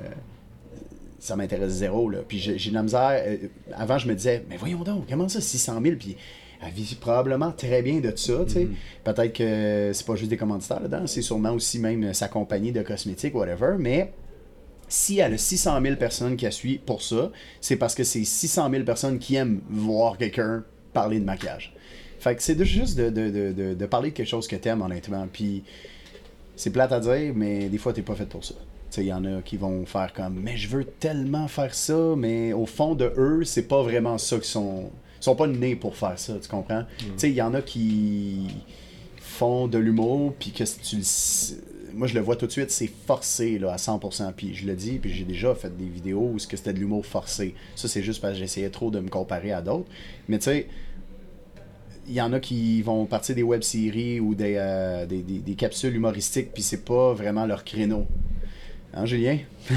ça 1.19 1.35
m'intéresse 1.35 1.71
zéro. 1.71 2.09
Là. 2.09 2.19
Puis 2.27 2.39
j'ai 2.39 2.69
de 2.69 2.73
la 2.73 2.83
misère. 2.83 3.23
euh, 3.25 3.37
avant, 3.73 3.99
je 3.99 4.07
me 4.07 4.15
disais 4.15 4.43
Mais 4.49 4.57
voyons 4.57 4.83
donc, 4.83 5.05
comment 5.07 5.29
ça, 5.29 5.41
600 5.41 5.79
000 5.81 5.95
Puis 5.97 6.17
elle 6.65 6.73
vit 6.73 6.95
probablement 6.95 7.51
très 7.51 7.83
bien 7.83 7.99
de 7.99 8.11
ça, 8.15 8.43
tu 8.45 8.53
sais. 8.53 8.67
Peut-être 9.03 9.33
que 9.33 9.91
c'est 9.93 10.07
pas 10.07 10.15
juste 10.15 10.31
des 10.31 10.37
commanditaires 10.37 10.79
là-dedans, 10.79 11.05
c'est 11.05 11.21
sûrement 11.21 11.51
aussi 11.51 11.77
même 11.77 12.15
sa 12.15 12.27
compagnie 12.27 12.71
de 12.71 12.81
cosmétiques, 12.81 13.35
whatever, 13.35 13.75
mais 13.77 14.11
si 14.87 15.19
elle 15.19 15.33
a 15.33 15.37
600 15.37 15.81
000 15.81 15.95
personnes 15.95 16.37
qui 16.37 16.45
la 16.45 16.51
suivent 16.51 16.79
pour 16.79 17.01
ça, 17.01 17.31
c'est 17.61 17.75
parce 17.75 17.95
que 17.95 18.03
c'est 18.03 18.23
600 18.23 18.69
000 18.71 18.83
personnes 18.83 19.19
qui 19.19 19.35
aiment 19.35 19.61
voir 19.69 20.17
quelqu'un 20.17 20.63
parler 20.93 21.19
de 21.19 21.25
maquillage. 21.25 21.73
Fait 22.19 22.35
que 22.35 22.41
c'est 22.41 22.61
juste 22.63 22.97
de, 22.97 23.09
de, 23.09 23.29
de, 23.29 23.73
de, 23.73 23.85
parler 23.85 24.09
de 24.09 24.15
quelque 24.15 24.27
chose 24.27 24.47
que 24.47 24.55
t'aimes, 24.55 24.81
honnêtement. 24.81 25.27
Puis 25.31 25.63
c'est 26.55 26.71
plate 26.71 26.91
à 26.91 26.99
dire, 26.99 27.33
mais 27.35 27.69
des 27.69 27.77
fois, 27.77 27.93
t'es 27.93 28.01
pas 28.01 28.15
fait 28.15 28.25
pour 28.25 28.43
ça. 28.43 28.55
Tu 28.55 28.95
sais, 28.95 29.03
il 29.03 29.07
y 29.07 29.13
en 29.13 29.23
a 29.25 29.41
qui 29.41 29.57
vont 29.57 29.85
faire 29.85 30.11
comme, 30.13 30.39
mais 30.41 30.57
je 30.57 30.67
veux 30.69 30.85
tellement 30.85 31.47
faire 31.47 31.75
ça, 31.75 32.15
mais 32.17 32.53
au 32.53 32.65
fond 32.65 32.95
de 32.95 33.11
eux, 33.17 33.43
c'est 33.43 33.67
pas 33.67 33.83
vraiment 33.83 34.17
ça 34.17 34.37
qu'ils 34.37 34.45
sont. 34.45 34.89
Ils 35.19 35.23
sont 35.23 35.35
pas 35.35 35.47
nés 35.47 35.75
pour 35.75 35.95
faire 35.95 36.17
ça, 36.17 36.35
tu 36.41 36.47
comprends? 36.47 36.83
Tu 36.99 37.05
sais, 37.17 37.29
il 37.29 37.35
y 37.35 37.41
en 37.41 37.53
a 37.53 37.61
qui 37.61 38.47
font 39.17 39.67
de 39.67 39.77
l'humour, 39.77 40.33
puis 40.39 40.51
que 40.51 40.63
tu 40.63 40.97
le 40.97 41.03
Moi, 41.97 42.07
je 42.07 42.13
le 42.13 42.21
vois 42.21 42.35
tout 42.35 42.45
de 42.45 42.51
suite, 42.51 42.69
c'est 42.69 42.89
forcé 43.07 43.57
là, 43.57 43.73
à 43.73 43.77
100%. 43.77 44.31
Puis 44.33 44.53
je 44.53 44.67
le 44.67 44.75
dis, 44.75 44.99
puis 44.99 45.11
j'ai 45.11 45.23
déjà 45.25 45.55
fait 45.55 45.75
des 45.75 45.87
vidéos 45.89 46.29
où 46.33 46.37
c'était 46.39 46.71
de 46.71 46.79
l'humour 46.79 47.05
forcé. 47.05 47.55
Ça, 47.75 47.87
c'est 47.87 48.03
juste 48.03 48.21
parce 48.21 48.33
que 48.35 48.39
j'essayais 48.39 48.69
trop 48.69 48.91
de 48.91 48.99
me 48.99 49.09
comparer 49.09 49.51
à 49.51 49.61
d'autres. 49.61 49.89
Mais 50.29 50.37
tu 50.37 50.45
sais, 50.45 50.67
il 52.07 52.13
y 52.13 52.21
en 52.21 52.31
a 52.33 52.39
qui 52.39 52.81
vont 52.83 53.05
partir 53.05 53.35
des 53.35 53.43
web-séries 53.43 54.19
ou 54.19 54.35
des, 54.35 54.53
euh, 54.57 55.05
des, 55.05 55.21
des- 55.23 55.39
des 55.39 55.55
capsules 55.55 55.93
humoristiques, 55.95 56.53
puis 56.53 56.63
c'est 56.63 56.85
pas 56.85 57.13
vraiment 57.13 57.45
leur 57.45 57.63
créneau. 57.65 58.05
Hein, 58.99 59.05
Julien? 59.05 59.37
je 59.69 59.75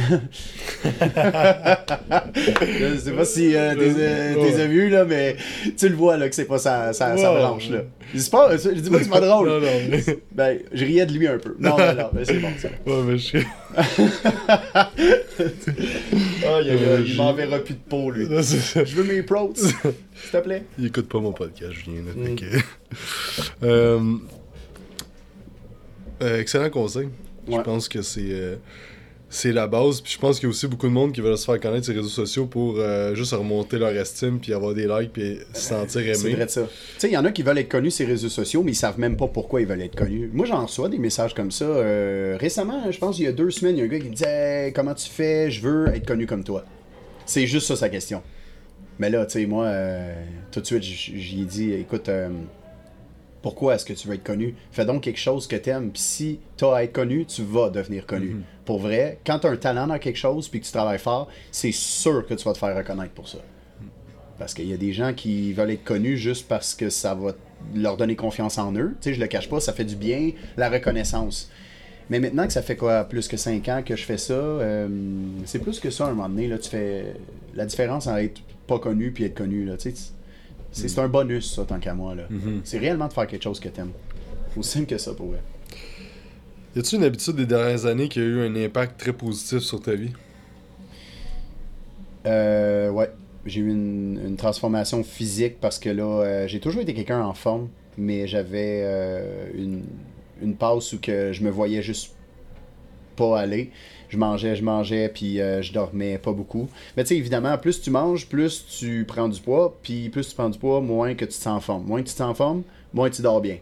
sais 2.99 3.13
pas 3.13 3.25
si 3.27 3.55
euh, 3.55 3.75
t'es 3.75 3.93
euh, 3.99 4.35
t'es 4.35 4.55
Ouais. 4.57 4.67
vu, 4.69 4.89
là, 4.89 5.05
mais 5.05 5.37
tu 5.77 5.89
le 5.91 5.95
vois 5.95 6.17
là, 6.17 6.29
que 6.29 6.35
c'est 6.35 6.47
pas 6.47 6.59
sa, 6.59 6.95
sa, 6.95 7.15
branche. 7.17 7.69
Là. 7.69 7.83
Je 8.15 8.19
dis 8.19 8.31
pas, 8.31 8.57
je 8.57 8.71
dis 8.71 8.89
pas 8.89 8.97
que 8.99 9.05
c'est 9.05 9.11
pas 9.11 9.21
drôle. 9.21 9.49
Non, 9.51 9.61
non, 9.61 10.15
Ben, 10.33 10.59
je 10.73 10.85
riais 10.87 11.05
de 11.05 11.13
lui 11.13 11.27
un 11.29 11.37
peu. 11.39 11.55
Non, 11.59 11.77
non, 11.77 11.95
non, 11.95 12.11
mais 12.15 12.25
c'est 12.25 12.39
bon, 12.39 12.49
ça. 12.57 12.69
Ouais, 12.87 13.03
mais 13.05 13.19
je 13.19 13.37
aïe, 16.47 17.05
il 17.07 17.17
m'enverra 17.17 17.59
plus 17.59 17.75
de 17.75 17.81
peau, 17.89 18.11
lui. 18.11 18.27
Non. 18.29 18.41
Je 18.41 18.95
veux 18.95 19.05
mes 19.05 19.23
pros, 19.23 19.53
s'il 19.55 19.73
te 20.33 20.37
plaît. 20.39 20.63
Il 20.79 20.87
écoute 20.87 21.09
pas 21.09 21.21
mon 21.21 21.33
podcast, 21.33 21.73
Julien. 21.73 22.03
là, 22.07 22.13
Mm. 22.17 22.37
Euh, 23.65 24.01
euh, 26.23 26.41
excellent 26.41 26.71
conseil. 26.71 27.09
Je 27.49 27.61
pense 27.61 27.89
que 27.89 28.03
c'est 28.03 28.31
euh, 28.31 28.57
c'est 29.33 29.53
la 29.53 29.67
base. 29.69 30.01
Puis 30.01 30.15
je 30.15 30.19
pense 30.19 30.39
qu'il 30.41 30.47
y 30.47 30.47
a 30.47 30.51
aussi 30.51 30.67
beaucoup 30.67 30.89
de 30.89 30.93
monde 30.93 31.13
qui 31.13 31.21
veulent 31.21 31.39
se 31.39 31.45
faire 31.45 31.59
connaître 31.61 31.85
sur 31.85 31.95
les 31.95 32.01
réseaux 32.01 32.11
sociaux 32.11 32.47
pour 32.47 32.75
euh, 32.79 33.15
juste 33.15 33.33
remonter 33.33 33.79
leur 33.79 33.91
estime, 33.91 34.41
puis 34.41 34.53
avoir 34.53 34.75
des 34.75 34.87
likes, 34.89 35.13
puis 35.13 35.39
se 35.55 35.61
sentir 35.61 36.03
C'est 36.15 36.21
aimé. 36.27 36.35
vrai 36.35 36.47
de 36.47 36.51
ça. 36.51 36.63
Tu 36.63 36.69
sais, 36.99 37.09
il 37.09 37.13
y 37.13 37.17
en 37.17 37.25
a 37.25 37.31
qui 37.31 37.43
veulent 37.43 37.59
être 37.59 37.69
connus 37.69 37.93
sur 37.93 38.07
les 38.07 38.13
réseaux 38.13 38.29
sociaux, 38.29 38.63
mais 38.65 38.73
ils 38.73 38.77
savent 38.77 38.99
même 38.99 39.17
pas 39.17 39.29
pourquoi 39.29 39.61
ils 39.61 39.67
veulent 39.69 39.83
être 39.83 39.95
connus. 39.97 40.29
Moi, 40.33 40.47
j'en 40.47 40.67
reçois 40.67 40.89
des 40.89 40.99
messages 40.99 41.33
comme 41.33 41.53
ça. 41.53 41.65
Euh, 41.65 42.37
récemment, 42.41 42.91
je 42.91 42.99
pense 42.99 43.19
il 43.21 43.25
y 43.25 43.29
a 43.29 43.33
deux 43.33 43.51
semaines, 43.51 43.77
il 43.77 43.79
y 43.79 43.83
a 43.83 43.85
un 43.85 43.89
gars 43.89 44.01
qui 44.01 44.09
me 44.09 44.15
disait 44.15 44.67
Hey, 44.67 44.73
Comment 44.73 44.95
tu 44.95 45.09
fais? 45.09 45.51
Je 45.51 45.63
veux 45.63 45.89
être 45.95 46.07
connu 46.07 46.27
comme 46.27 46.43
toi. 46.45 46.65
C'est 47.25 47.47
juste 47.47 47.69
ça 47.69 47.77
sa 47.77 47.89
question. 47.89 48.23
Mais 48.99 49.09
là, 49.11 49.25
tu 49.27 49.39
sais, 49.41 49.47
moi, 49.47 49.67
euh, 49.67 50.13
tout 50.51 50.61
de 50.61 50.67
suite, 50.67 50.83
j'y 50.83 51.43
ai 51.43 51.45
dit 51.45 51.73
Écoute, 51.73 52.09
euh, 52.09 52.29
pourquoi 53.43 53.75
est-ce 53.75 53.85
que 53.85 53.93
tu 53.93 54.09
veux 54.09 54.15
être 54.15 54.25
connu? 54.25 54.55
Fais 54.71 54.85
donc 54.85 55.03
quelque 55.03 55.19
chose 55.19 55.47
que 55.47 55.57
t'aimes. 55.57 55.91
Puis 55.91 56.03
si 56.03 56.41
t'as 56.57 56.77
à 56.77 56.83
être 56.83 56.93
connu, 56.93 57.25
tu 57.25 57.43
vas 57.43 57.71
devenir 57.71 58.07
connu. 58.07 58.37
Pour 58.65 58.79
vrai, 58.79 59.19
quand 59.25 59.39
t'as 59.39 59.51
un 59.51 59.57
talent 59.57 59.87
dans 59.87 59.99
quelque 59.99 60.19
chose 60.19 60.49
puis 60.49 60.61
que 60.61 60.67
tu 60.67 60.73
travailles 60.73 60.99
fort, 60.99 61.29
c'est 61.51 61.73
sûr 61.73 62.27
que 62.27 62.35
tu 62.35 62.45
vas 62.45 62.53
te 62.53 62.59
faire 62.59 62.77
reconnaître 62.77 63.13
pour 63.13 63.29
ça. 63.29 63.39
Parce 64.39 64.55
qu'il 64.55 64.69
y 64.69 64.73
a 64.73 64.77
des 64.77 64.93
gens 64.93 65.13
qui 65.13 65.53
veulent 65.53 65.71
être 65.71 65.85
connus 65.85 66.17
juste 66.17 66.49
parce 66.49 66.75
que 66.75 66.89
ça 66.89 67.15
va 67.15 67.33
leur 67.75 67.97
donner 67.97 68.17
confiance 68.17 68.59
en 68.59 68.75
eux. 68.75 68.95
Tu 69.01 69.11
sais, 69.11 69.15
je 69.15 69.21
le 69.21 69.27
cache 69.27 69.49
pas, 69.49 69.61
ça 69.61 69.73
fait 69.73 69.85
du 69.85 69.97
bien, 69.97 70.31
la 70.57 70.71
reconnaissance. 70.71 71.51
Mais 72.09 72.19
maintenant 72.19 72.47
que 72.47 72.53
ça 72.53 72.63
fait 72.63 72.77
quoi, 72.77 73.05
plus 73.05 73.29
que 73.29 73.37
5 73.37 73.69
ans 73.69 73.83
que 73.85 73.97
je 73.97 74.05
fais 74.05 74.19
ça, 74.19 74.35
euh, 74.35 74.89
c'est 75.45 75.61
plus 75.61 75.79
que 75.79 75.91
ça 75.91 76.07
à 76.07 76.09
un 76.09 76.15
moment 76.15 76.29
donné. 76.29 76.49
Là, 76.49 76.59
tu 76.59 76.69
fais 76.69 77.15
la 77.55 77.67
différence 77.67 78.07
entre 78.07 78.19
être 78.19 78.41
pas 78.67 78.79
connu 78.79 79.13
puis 79.13 79.25
être 79.25 79.37
connu. 79.37 79.65
Là, 79.65 79.77
tu 79.77 79.91
sais, 79.91 80.13
c'est 80.73 80.99
un 80.99 81.09
bonus, 81.09 81.55
ça, 81.55 81.65
tant 81.65 81.79
qu'à 81.79 81.95
moi. 81.95 82.15
là. 82.15 82.25
Mhm. 82.31 82.61
C'est 82.65 82.79
réellement 82.79 83.09
de 83.09 83.13
faire 83.13 83.27
quelque 83.27 83.43
chose 83.43 83.61
que 83.61 83.69
t'aimes. 83.69 83.93
Aussi 84.57 84.71
simple 84.71 84.87
que 84.87 84.99
ça 84.99 85.13
pour 85.15 85.27
vrai. 85.29 85.41
Y 86.77 86.79
a-tu 86.81 86.97
une 86.97 87.05
habitude 87.05 87.37
des 87.37 87.47
dernières 87.47 87.87
années 87.87 88.09
qui 88.09 88.21
a 88.21 88.23
eu 88.23 88.41
un 88.41 88.55
impact 88.57 88.99
très 89.01 89.13
positif 89.13 89.59
sur 89.61 89.81
ta 89.81 89.95
vie? 89.95 90.11
Euh, 92.27 92.91
ouais, 92.91 93.11
j'ai 93.47 93.61
eu 93.61 93.71
une, 93.71 94.21
une 94.27 94.37
transformation 94.37 95.03
physique 95.03 95.59
parce 95.61 95.79
que 95.79 95.89
là, 95.89 96.05
euh, 96.05 96.47
j'ai 96.49 96.61
toujours 96.61 96.83
été 96.83 96.95
quelqu'un 96.95 97.23
en 97.23 97.35
forme, 97.35 97.69
mais 97.97 98.27
j'avais 98.27 98.83
euh, 98.85 99.47
une, 99.55 99.85
une 100.43 100.55
passe 100.55 100.93
où 100.93 101.01
que 101.01 101.33
je 101.33 101.43
me 101.43 101.51
voyais 101.51 101.83
juste 101.83 102.13
pas 103.17 103.41
aller. 103.41 103.71
Je 104.11 104.19
mangeais, 104.19 104.57
je 104.57 104.63
mangeais, 104.65 105.09
puis 105.09 105.41
euh, 105.41 105.63
je 105.63 105.73
dormais 105.73 106.19
pas 106.19 106.33
beaucoup. 106.33 106.69
Mais 106.97 107.05
tu 107.05 107.09
sais, 107.11 107.17
évidemment, 107.17 107.57
plus 107.57 107.81
tu 107.81 107.91
manges, 107.91 108.27
plus 108.27 108.67
tu 108.67 109.05
prends 109.07 109.29
du 109.29 109.41
poids, 109.41 109.79
puis 109.83 110.09
plus 110.11 110.29
tu 110.29 110.35
prends 110.35 110.51
du 110.51 110.59
poids, 110.59 110.81
moins 110.83 111.15
que 111.15 111.25
tu 111.25 111.31
te 111.31 111.35
sens 111.43 111.57
en 111.57 111.61
forme. 111.61 111.87
Moins 111.87 112.03
que 112.03 112.09
tu 112.09 112.13
te 112.13 112.19
sens 112.19 112.31
en 112.31 112.35
forme, 112.35 112.63
moins 112.93 113.09
tu 113.09 113.23
dors 113.23 113.41
bien. 113.41 113.57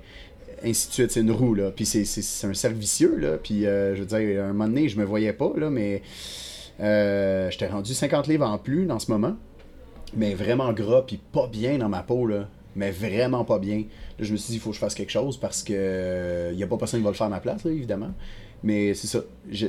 Ainsi 0.65 0.89
de 0.89 0.93
suite, 0.95 1.11
c'est 1.13 1.21
une 1.21 1.31
roue, 1.31 1.55
là. 1.55 1.71
Puis 1.71 1.87
c'est- 1.87 2.47
un 2.47 2.55
cercle 2.55 2.79
vicieux, 2.79 3.17
là. 3.17 3.37
Puis 3.41 3.65
euh, 3.67 3.95
je 3.95 4.01
veux 4.03 4.07
dire, 4.07 4.43
à 4.43 4.47
un 4.47 4.53
moment 4.53 4.67
donné, 4.67 4.89
je 4.89 4.99
me 4.99 5.05
voyais 5.05 5.33
pas, 5.33 5.53
là, 5.57 5.71
mais 5.71 6.03
euh, 6.81 7.51
j'étais 7.51 7.67
rendu 7.69 7.95
50 7.95 8.27
livres 8.27 8.47
en 8.47 8.59
plus 8.59 8.87
dans 8.87 8.99
ce 8.99 9.11
moment. 9.11 9.37
Mais 10.17 10.35
vraiment 10.35 10.73
gras, 10.73 11.03
puis 11.07 11.19
pas 11.33 11.47
bien 11.47 11.79
dans 11.79 11.89
ma 11.89 12.03
peau, 12.03 12.27
là. 12.27 12.49
Mais 12.77 12.91
vraiment 12.91 13.45
pas 13.45 13.59
bien. 13.59 13.79
Là, 14.19 14.25
je 14.25 14.33
me 14.33 14.37
suis 14.37 14.53
dit, 14.53 14.57
il 14.57 14.61
faut 14.61 14.71
que 14.71 14.77
je 14.77 14.81
fasse 14.81 14.95
quelque 14.95 15.11
chose 15.11 15.37
parce 15.37 15.63
que 15.63 16.49
il 16.53 16.57
n'y 16.57 16.63
a 16.63 16.67
pas 16.67 16.77
personne 16.77 17.01
qui 17.01 17.05
va 17.05 17.11
le 17.11 17.17
faire 17.17 17.27
à 17.27 17.31
ma 17.31 17.41
place, 17.41 17.65
là, 17.65 17.71
évidemment. 17.71 18.11
Mais 18.63 18.95
c'est 18.95 19.07
ça. 19.07 19.21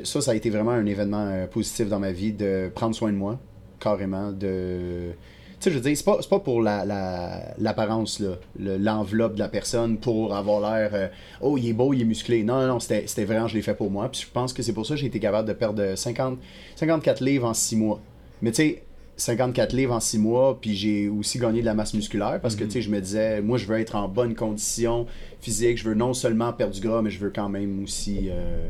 Ça, 0.03 0.21
ça 0.21 0.31
a 0.31 0.35
été 0.35 0.49
vraiment 0.49 0.71
un 0.71 0.85
événement 0.85 1.27
euh, 1.27 1.47
positif 1.47 1.87
dans 1.89 1.99
ma 1.99 2.11
vie 2.11 2.33
de 2.33 2.71
prendre 2.73 2.95
soin 2.95 3.11
de 3.11 3.17
moi, 3.17 3.39
carrément, 3.79 4.31
de, 4.31 5.11
sais, 5.59 5.71
je 5.71 5.75
veux 5.75 5.81
dire, 5.81 5.95
c'est 5.95 6.03
pas, 6.05 6.17
pas 6.29 6.39
pour 6.39 6.61
la, 6.61 6.85
la- 6.85 7.53
l'apparence, 7.59 8.19
là, 8.19 8.31
le- 8.57 8.77
l'enveloppe 8.77 9.35
de 9.35 9.39
la 9.39 9.49
personne 9.49 9.97
pour 9.97 10.33
avoir 10.35 10.61
l'air, 10.73 10.89
euh, 10.93 11.07
oh, 11.41 11.57
il 11.57 11.69
est 11.69 11.73
beau, 11.73 11.93
il 11.93 12.01
est 12.01 12.05
musclé. 12.05 12.43
Non, 12.43 12.61
non, 12.61 12.67
non, 12.67 12.79
c'était, 12.79 13.25
vraiment, 13.25 13.47
je 13.47 13.55
l'ai 13.55 13.61
fait 13.61 13.73
pour 13.75 13.91
moi. 13.91 14.09
Puis 14.11 14.21
je 14.21 14.27
pense 14.31 14.53
que 14.53 14.63
c'est 14.63 14.73
pour 14.73 14.85
ça 14.85 14.95
que 14.95 15.01
j'ai 15.01 15.07
été 15.07 15.19
capable 15.19 15.47
de 15.47 15.53
perdre 15.53 15.95
50, 15.95 16.39
54 16.75 17.21
livres 17.23 17.47
en 17.47 17.53
6 17.53 17.75
mois. 17.75 17.99
Mais 18.41 18.51
tu 18.51 18.55
sais, 18.57 18.83
54 19.19 19.73
livres 19.73 19.93
en 19.93 19.99
6 19.99 20.17
mois, 20.17 20.57
puis 20.59 20.75
j'ai 20.75 21.09
aussi 21.09 21.39
gagné 21.39 21.59
de 21.59 21.65
la 21.65 21.73
masse 21.73 21.93
musculaire 21.93 22.39
parce 22.41 22.55
que, 22.55 22.63
tu 22.63 22.71
sais, 22.71 22.81
je 22.81 22.89
me 22.89 23.01
disais, 23.01 23.41
moi, 23.41 23.57
je 23.57 23.65
veux 23.65 23.77
être 23.77 23.95
en 23.95 24.07
bonne 24.07 24.33
condition 24.33 25.05
physique, 25.41 25.77
je 25.77 25.83
veux 25.83 25.93
non 25.93 26.13
seulement 26.13 26.53
perdre 26.53 26.73
du 26.73 26.81
gras, 26.81 27.01
mais 27.01 27.09
je 27.09 27.19
veux 27.19 27.29
quand 27.29 27.49
même 27.49 27.83
aussi 27.83 28.29
euh, 28.29 28.69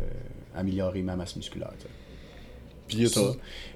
améliorer 0.56 1.04
ma 1.04 1.16
masse 1.16 1.36
musculaire. 1.36 1.74
Puis. 2.88 3.08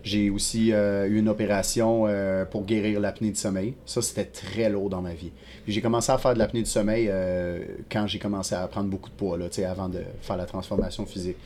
J'ai 0.04 0.32
aussi 0.32 0.74
euh, 0.74 1.08
eu 1.08 1.20
une 1.20 1.30
opération 1.30 2.06
euh, 2.08 2.46
pour 2.46 2.66
guérir 2.66 3.00
l'apnée 3.00 3.30
du 3.30 3.36
sommeil. 3.36 3.76
Ça, 3.86 4.02
c'était 4.02 4.26
très 4.26 4.70
lourd 4.70 4.90
dans 4.90 5.02
ma 5.02 5.14
vie. 5.14 5.32
Puis 5.64 5.72
j'ai 5.72 5.82
commencé 5.82 6.12
à 6.12 6.18
faire 6.18 6.34
de 6.34 6.40
l'apnée 6.40 6.64
du 6.64 6.70
sommeil 6.70 7.12
quand 7.92 8.08
j'ai 8.08 8.18
commencé 8.18 8.56
à 8.56 8.68
prendre 8.68 8.90
beaucoup 8.90 9.12
de 9.12 9.16
poids, 9.16 9.38
là, 9.38 9.46
avant 9.70 9.88
de 9.88 10.02
faire 10.22 10.38
la 10.38 10.46
transformation 10.46 11.06
physique. 11.06 11.38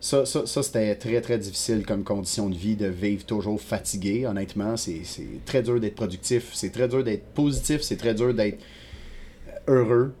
Ça, 0.00 0.26
ça, 0.26 0.46
ça, 0.46 0.62
c'était 0.62 0.94
très, 0.94 1.20
très 1.20 1.38
difficile 1.38 1.84
comme 1.86 2.04
condition 2.04 2.48
de 2.48 2.54
vie, 2.54 2.76
de 2.76 2.86
vivre 2.86 3.24
toujours 3.24 3.60
fatigué. 3.60 4.26
Honnêtement, 4.26 4.76
c'est 4.76 5.02
très 5.44 5.62
dur 5.62 5.80
d'être 5.80 5.94
productif, 5.94 6.50
c'est 6.52 6.70
très 6.70 6.88
dur 6.88 7.02
d'être 7.02 7.24
positif, 7.34 7.80
c'est 7.82 7.96
très 7.96 8.14
dur 8.14 8.34
d'être 8.34 8.62
heureux. 9.66 10.12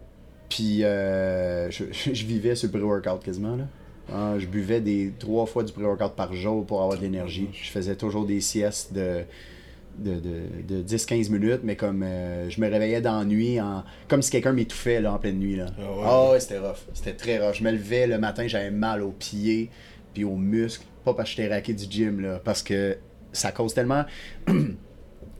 Puis 0.48 0.84
euh, 0.84 1.70
je, 1.70 1.84
je 1.92 2.24
vivais 2.24 2.54
sur 2.54 2.68
le 2.68 2.72
pré-workout 2.72 3.22
quasiment. 3.22 3.56
Là. 3.56 3.64
Ah, 4.12 4.34
je 4.38 4.46
buvais 4.46 4.80
des 4.80 5.12
trois 5.18 5.46
fois 5.46 5.64
du 5.64 5.72
pré-workout 5.72 6.14
par 6.14 6.32
jour 6.32 6.64
pour 6.64 6.82
avoir 6.82 6.96
de 6.96 7.02
l'énergie. 7.02 7.48
Je 7.52 7.70
faisais 7.70 7.96
toujours 7.96 8.24
des 8.24 8.40
siestes 8.40 8.92
de, 8.92 9.24
de, 9.98 10.14
de, 10.14 10.82
de 10.82 10.82
10-15 10.82 11.30
minutes, 11.30 11.60
mais 11.62 11.76
comme 11.76 12.02
euh, 12.02 12.48
je 12.50 12.60
me 12.60 12.68
réveillais 12.68 13.00
dans 13.00 13.18
la 13.18 13.24
nuit, 13.24 13.60
en, 13.60 13.84
comme 14.08 14.22
si 14.22 14.30
quelqu'un 14.30 14.52
m'étouffait 14.52 15.00
là, 15.00 15.12
en 15.12 15.18
pleine 15.18 15.38
nuit. 15.38 15.56
Là. 15.56 15.66
Ah 15.78 16.28
ouais? 16.28 16.32
Ouais, 16.32 16.40
c'était 16.40 16.58
rough. 16.58 16.78
C'était 16.92 17.14
très 17.14 17.38
rough. 17.38 17.56
Je 17.56 17.64
me 17.64 17.70
levais 17.70 18.06
le 18.06 18.18
matin, 18.18 18.46
j'avais 18.46 18.70
mal 18.70 19.02
aux 19.02 19.12
pieds 19.12 19.70
puis 20.14 20.24
aux 20.24 20.36
muscles. 20.36 20.84
Pas 21.04 21.14
parce 21.14 21.30
que 21.30 21.36
j'étais 21.36 21.54
raqué 21.54 21.72
du 21.72 21.84
gym, 21.88 22.20
là, 22.20 22.40
parce 22.42 22.62
que 22.62 22.96
ça 23.32 23.52
cause 23.52 23.74
tellement. 23.74 24.04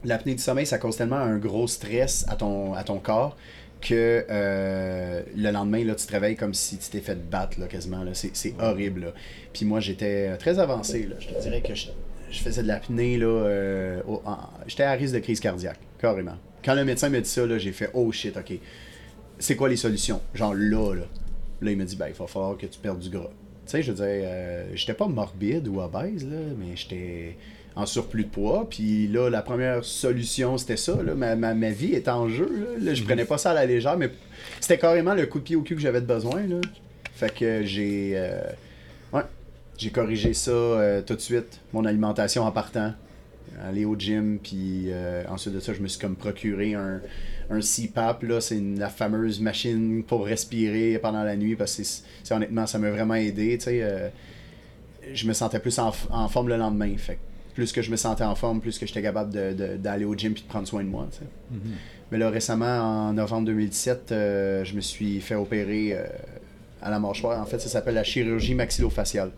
L'apnée 0.03 0.35
du 0.35 0.41
sommeil, 0.41 0.65
ça 0.65 0.77
cause 0.77 0.95
tellement 0.95 1.17
un 1.17 1.37
gros 1.37 1.67
stress 1.67 2.25
à 2.29 2.35
ton, 2.35 2.73
à 2.73 2.83
ton 2.83 2.99
corps 2.99 3.35
que 3.81 4.25
euh, 4.29 5.21
le 5.35 5.51
lendemain, 5.51 5.83
là, 5.83 5.95
tu 5.95 6.05
te 6.05 6.11
réveilles 6.11 6.35
comme 6.35 6.53
si 6.53 6.77
tu 6.77 6.89
t'es 6.89 6.99
fait 6.99 7.29
battre 7.29 7.59
là, 7.59 7.67
quasiment. 7.67 8.03
Là. 8.03 8.11
C'est, 8.13 8.35
c'est 8.35 8.53
horrible. 8.59 9.01
Là. 9.01 9.13
Puis 9.53 9.65
moi, 9.65 9.79
j'étais 9.79 10.35
très 10.37 10.59
avancé. 10.59 11.03
Là. 11.03 11.15
Je 11.19 11.27
te 11.27 11.41
dirais 11.41 11.61
que 11.61 11.75
je, 11.75 11.87
je 12.31 12.39
faisais 12.39 12.63
de 12.63 12.67
l'apnée. 12.67 13.17
Là, 13.17 13.25
euh, 13.27 14.01
j'étais 14.67 14.83
à 14.83 14.91
risque 14.93 15.13
de 15.15 15.19
crise 15.19 15.39
cardiaque, 15.39 15.79
carrément. 15.99 16.35
Quand 16.63 16.73
le 16.75 16.83
médecin 16.85 17.09
m'a 17.09 17.21
dit 17.21 17.29
ça, 17.29 17.45
là, 17.45 17.57
j'ai 17.57 17.71
fait 17.71 17.89
Oh 17.93 18.11
shit, 18.11 18.35
ok. 18.37 18.53
C'est 19.39 19.55
quoi 19.55 19.69
les 19.69 19.75
solutions? 19.77 20.21
Genre 20.33 20.53
là, 20.53 20.93
là. 20.95 21.03
Là, 21.61 21.71
il 21.71 21.77
m'a 21.77 21.85
dit 21.85 21.95
Ben, 21.95 22.07
il 22.07 22.13
va 22.13 22.27
falloir 22.27 22.57
que 22.57 22.65
tu 22.65 22.79
perdes 22.79 22.99
du 22.99 23.09
gras. 23.09 23.29
Tu 23.65 23.71
sais, 23.71 23.81
je 23.83 23.91
veux 23.91 23.97
dire, 23.97 24.05
euh, 24.25 24.65
j'étais 24.75 24.93
pas 24.93 25.07
morbide 25.07 25.67
ou 25.67 25.81
obèse, 25.81 26.25
là, 26.25 26.37
mais 26.57 26.75
j'étais 26.75 27.37
en 27.75 27.85
surplus 27.85 28.23
de 28.23 28.29
poids. 28.29 28.67
Puis 28.69 29.07
là, 29.07 29.29
la 29.29 29.41
première 29.41 29.83
solution, 29.83 30.57
c'était 30.57 30.77
ça. 30.77 31.01
Là. 31.03 31.13
Ma, 31.15 31.35
ma, 31.35 31.53
ma 31.53 31.69
vie 31.69 31.93
est 31.93 32.07
en 32.07 32.27
jeu. 32.29 32.49
Là. 32.49 32.79
Là, 32.85 32.93
je 32.93 33.03
prenais 33.03 33.25
pas 33.25 33.37
ça 33.37 33.51
à 33.51 33.53
la 33.53 33.65
légère, 33.65 33.97
mais 33.97 34.09
c'était 34.59 34.77
carrément 34.77 35.13
le 35.13 35.25
coup 35.25 35.39
de 35.39 35.43
pied 35.43 35.55
au 35.55 35.61
cul 35.61 35.75
que 35.75 35.81
j'avais 35.81 36.01
de 36.01 36.05
besoin. 36.07 36.47
Là. 36.47 36.61
Fait 37.13 37.33
que 37.33 37.63
j'ai. 37.63 38.13
euh, 38.15 38.41
j'ai 39.77 39.89
corrigé 39.91 40.33
ça 40.33 40.51
euh, 40.51 41.01
tout 41.01 41.15
de 41.15 41.21
suite. 41.21 41.61
Mon 41.73 41.85
alimentation 41.85 42.43
en 42.43 42.51
partant. 42.51 42.93
Aller 43.63 43.85
au 43.85 43.95
gym, 43.95 44.37
puis 44.41 44.85
euh, 44.87 45.23
ensuite 45.29 45.53
de 45.53 45.59
ça, 45.59 45.73
je 45.73 45.81
me 45.81 45.87
suis 45.87 45.99
comme 45.99 46.15
procuré 46.15 46.75
un, 46.75 47.01
un 47.49 47.59
CPAP. 47.59 48.23
Là, 48.23 48.41
c'est 48.41 48.59
la 48.59 48.89
fameuse 48.89 49.39
machine 49.39 50.03
pour 50.03 50.25
respirer 50.25 50.99
pendant 50.99 51.23
la 51.23 51.35
nuit, 51.35 51.55
parce 51.55 51.75
que 51.75 51.83
c'est, 51.83 52.33
honnêtement, 52.33 52.67
ça 52.67 52.77
m'a 52.77 52.91
vraiment 52.91 53.15
aidé. 53.15 53.57
tu 53.57 53.65
sais, 53.65 53.79
euh, 53.81 54.09
je 55.13 55.27
me 55.27 55.33
sentais 55.33 55.59
plus 55.59 55.79
en, 55.79 55.91
forme 55.91 56.49
le 56.49 56.57
lendemain. 56.57 56.93
Fait 56.97 57.17
plus 57.53 57.71
que 57.71 57.81
je 57.81 57.89
me 57.89 57.95
sentais 57.95 58.23
en 58.23 58.35
forme, 58.35 58.61
plus 58.61 58.77
que 58.77 58.85
j'étais 58.85 59.01
capable 59.01 59.31
d'aller 59.79 60.05
au 60.05 60.13
gym 60.15 60.33
puis 60.33 60.43
de 60.43 60.47
prendre 60.47 60.67
soin 60.67 60.83
de 60.83 60.89
moi. 60.89 61.07
tu 61.11 61.19
sais. 61.19 61.25
Mais 62.11 62.17
là, 62.17 62.29
récemment, 62.29 63.09
en 63.09 63.13
novembre 63.13 63.47
2017, 63.47 64.11
euh, 64.11 64.63
je 64.63 64.75
me 64.75 64.81
suis 64.81 65.19
fait 65.19 65.35
opérer 65.35 65.93
euh, 65.93 66.05
à 66.81 66.89
la 66.89 66.99
mâchoire. 66.99 67.41
En 67.41 67.45
fait, 67.45 67.59
ça 67.59 67.67
s'appelle 67.67 67.95
la 67.95 68.03
chirurgie 68.03 68.55
maxillofaciale. 68.55 69.31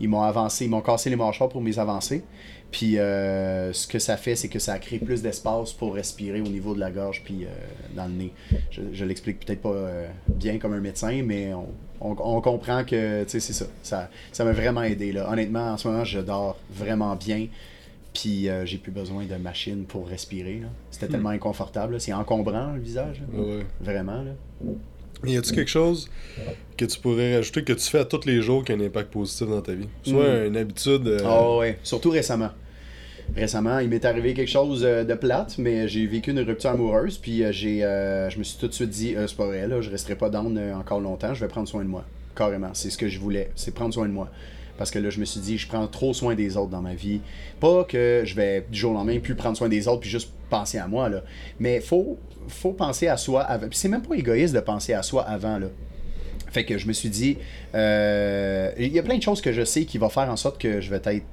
Ils 0.00 0.08
m'ont 0.08 0.22
avancé, 0.22 0.64
ils 0.64 0.68
m'ont 0.70 0.80
cassé 0.80 1.10
les 1.10 1.16
mâchoires 1.16 1.48
pour 1.50 1.60
mes 1.60 1.78
avancées. 1.78 2.24
Puis 2.70 2.98
euh, 2.98 3.72
ce 3.72 3.86
que 3.88 3.98
ça 3.98 4.16
fait, 4.16 4.36
c'est 4.36 4.48
que 4.48 4.58
ça 4.60 4.78
crée 4.78 4.98
plus 4.98 5.22
d'espace 5.22 5.72
pour 5.72 5.94
respirer 5.94 6.40
au 6.40 6.44
niveau 6.48 6.72
de 6.74 6.80
la 6.80 6.90
gorge 6.92 7.22
puis 7.24 7.44
euh, 7.44 7.48
dans 7.96 8.06
le 8.06 8.12
nez. 8.12 8.32
Je, 8.70 8.82
je 8.92 9.04
l'explique 9.04 9.44
peut-être 9.44 9.60
pas 9.60 9.70
euh, 9.72 10.08
bien 10.28 10.58
comme 10.58 10.72
un 10.74 10.80
médecin, 10.80 11.22
mais 11.24 11.52
on, 11.52 11.66
on- 12.00 12.16
on 12.36 12.40
comprend 12.40 12.84
que 12.84 13.24
c'est 13.26 13.40
ça. 13.40 13.66
Ça 13.82 14.08
ça 14.32 14.44
m'a 14.44 14.52
vraiment 14.52 14.82
aidé. 14.84 15.10
Là. 15.12 15.28
Honnêtement, 15.30 15.72
en 15.72 15.76
ce 15.76 15.88
moment, 15.88 16.04
je 16.04 16.20
dors 16.20 16.56
vraiment 16.72 17.16
bien. 17.16 17.48
Puis 18.14 18.48
j'ai 18.64 18.78
plus 18.78 18.90
besoin 18.92 19.24
de 19.24 19.34
machine 19.36 19.84
pour 19.84 20.08
respirer. 20.08 20.62
C'était 20.90 21.06
tellement 21.08 21.28
inconfortable. 21.30 22.00
C'est 22.00 22.12
encombrant 22.12 22.72
le 22.72 22.80
visage. 22.80 23.20
là. 23.32 23.40
Ouais. 23.40 23.66
Vraiment. 23.80 24.22
Là. 24.22 24.32
Y 25.24 25.36
a-tu 25.36 25.52
quelque 25.52 25.70
chose 25.70 26.08
que 26.76 26.84
tu 26.86 26.98
pourrais 26.98 27.36
rajouter 27.36 27.62
que 27.62 27.72
tu 27.74 27.88
fais 27.90 27.98
à 27.98 28.04
tous 28.04 28.24
les 28.26 28.40
jours 28.40 28.64
qui 28.64 28.72
a 28.72 28.74
un 28.74 28.80
impact 28.80 29.10
positif 29.12 29.46
dans 29.48 29.60
ta 29.60 29.72
vie? 29.74 29.88
Soit 30.02 30.44
Mm. 30.44 30.46
une 30.46 30.56
habitude. 30.56 31.06
euh, 31.06 31.18
Ah 31.24 31.56
ouais, 31.58 31.78
surtout 31.82 32.10
récemment. 32.10 32.50
Récemment, 33.36 33.78
il 33.78 33.88
m'est 33.88 34.04
arrivé 34.04 34.34
quelque 34.34 34.50
chose 34.50 34.82
euh, 34.84 35.04
de 35.04 35.14
plate, 35.14 35.56
mais 35.58 35.86
j'ai 35.86 36.04
vécu 36.06 36.30
une 36.32 36.40
rupture 36.40 36.70
amoureuse, 36.70 37.16
puis 37.18 37.44
euh, 37.44 37.52
j'ai, 37.52 37.84
euh, 37.84 38.28
je 38.28 38.38
me 38.38 38.42
suis 38.44 38.58
tout 38.58 38.66
de 38.66 38.72
suite 38.72 38.90
dit, 38.90 39.14
euh, 39.14 39.26
c'est 39.28 39.36
pas 39.36 39.46
vrai, 39.46 39.68
là, 39.68 39.80
je 39.80 39.90
resterai 39.90 40.16
pas 40.16 40.30
down 40.30 40.58
encore 40.74 41.00
longtemps, 41.00 41.32
je 41.34 41.40
vais 41.40 41.48
prendre 41.48 41.68
soin 41.68 41.84
de 41.84 41.88
moi. 41.88 42.04
Carrément, 42.34 42.70
c'est 42.72 42.90
ce 42.90 42.98
que 42.98 43.08
je 43.08 43.20
voulais, 43.20 43.50
c'est 43.54 43.72
prendre 43.72 43.94
soin 43.94 44.08
de 44.08 44.12
moi. 44.12 44.30
Parce 44.78 44.90
que 44.90 44.98
là, 44.98 45.10
je 45.10 45.20
me 45.20 45.26
suis 45.26 45.40
dit, 45.40 45.58
je 45.58 45.68
prends 45.68 45.86
trop 45.86 46.14
soin 46.14 46.34
des 46.34 46.56
autres 46.56 46.70
dans 46.70 46.80
ma 46.80 46.94
vie. 46.94 47.20
Pas 47.60 47.84
que 47.84 48.22
je 48.24 48.34
vais 48.34 48.64
du 48.70 48.78
jour 48.78 48.92
au 48.92 48.94
lendemain 48.94 49.18
plus 49.20 49.34
prendre 49.34 49.56
soin 49.56 49.68
des 49.68 49.86
autres, 49.86 50.00
puis 50.00 50.10
juste 50.10 50.30
penser 50.48 50.78
à 50.78 50.88
moi, 50.88 51.08
là. 51.10 51.22
Mais 51.60 51.80
faut, 51.80 52.18
faut 52.48 52.72
penser 52.72 53.08
à 53.08 53.16
soi 53.16 53.42
avant. 53.42 53.68
C'est 53.72 53.88
même 53.88 54.02
pas 54.02 54.14
égoïste 54.14 54.54
de 54.54 54.60
penser 54.60 54.92
à 54.94 55.02
soi 55.02 55.22
avant. 55.22 55.58
Fait 56.50 56.64
que 56.64 56.78
je 56.78 56.86
me 56.88 56.92
suis 56.92 57.10
dit, 57.10 57.38
euh, 57.74 58.72
il 58.78 58.92
y 58.92 58.98
a 58.98 59.02
plein 59.02 59.16
de 59.16 59.22
choses 59.22 59.40
que 59.40 59.52
je 59.52 59.64
sais 59.64 59.84
qui 59.84 59.98
vont 59.98 60.08
faire 60.08 60.28
en 60.28 60.36
sorte 60.36 60.60
que 60.60 60.80
je 60.80 60.90
vais 60.90 61.00
être 61.04 61.24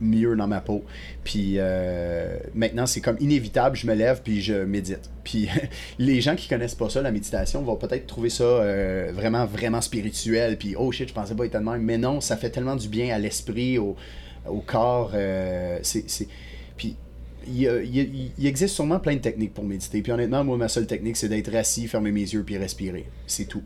mieux 0.00 0.36
dans 0.36 0.46
ma 0.46 0.60
peau. 0.60 0.84
Puis 1.24 1.54
euh, 1.56 2.36
maintenant, 2.54 2.86
c'est 2.86 3.00
comme 3.00 3.16
inévitable, 3.20 3.76
je 3.76 3.86
me 3.86 3.94
lève 3.94 4.20
puis 4.22 4.42
je 4.42 4.54
médite. 4.54 5.10
Puis 5.24 5.48
les 5.98 6.20
gens 6.20 6.36
qui 6.36 6.48
connaissent 6.48 6.74
pas 6.74 6.88
ça, 6.90 7.02
la 7.02 7.10
méditation, 7.10 7.62
vont 7.62 7.76
peut-être 7.76 8.06
trouver 8.06 8.30
ça 8.30 8.44
euh, 8.44 9.10
vraiment, 9.12 9.46
vraiment 9.46 9.80
spirituel. 9.80 10.56
Puis 10.58 10.74
oh 10.78 10.90
shit, 10.92 11.08
je 11.08 11.14
pensais 11.14 11.34
pas 11.34 11.46
être 11.46 11.58
même. 11.60 11.82
Mais 11.82 11.98
non, 11.98 12.20
ça 12.20 12.36
fait 12.36 12.50
tellement 12.50 12.76
du 12.76 12.88
bien 12.88 13.14
à 13.14 13.18
l'esprit, 13.18 13.78
au, 13.78 13.96
corps. 14.66 15.12
euh, 15.14 15.78
c'est- 15.82 16.28
Puis 16.76 16.96
il, 17.46 18.46
existe 18.46 18.74
sûrement 18.74 18.98
plein 18.98 19.14
de 19.14 19.20
techniques 19.20 19.54
pour 19.54 19.64
méditer. 19.64 20.02
Puis 20.02 20.12
honnêtement, 20.12 20.44
moi, 20.44 20.56
ma 20.56 20.68
seule 20.68 20.86
technique, 20.86 21.16
c'est 21.16 21.28
d'être 21.28 21.54
assis, 21.54 21.86
fermer 21.88 22.12
mes 22.12 22.20
yeux 22.20 22.42
puis 22.44 22.56
respirer. 22.56 23.06
C'est 23.26 23.46
tout. 23.46 23.62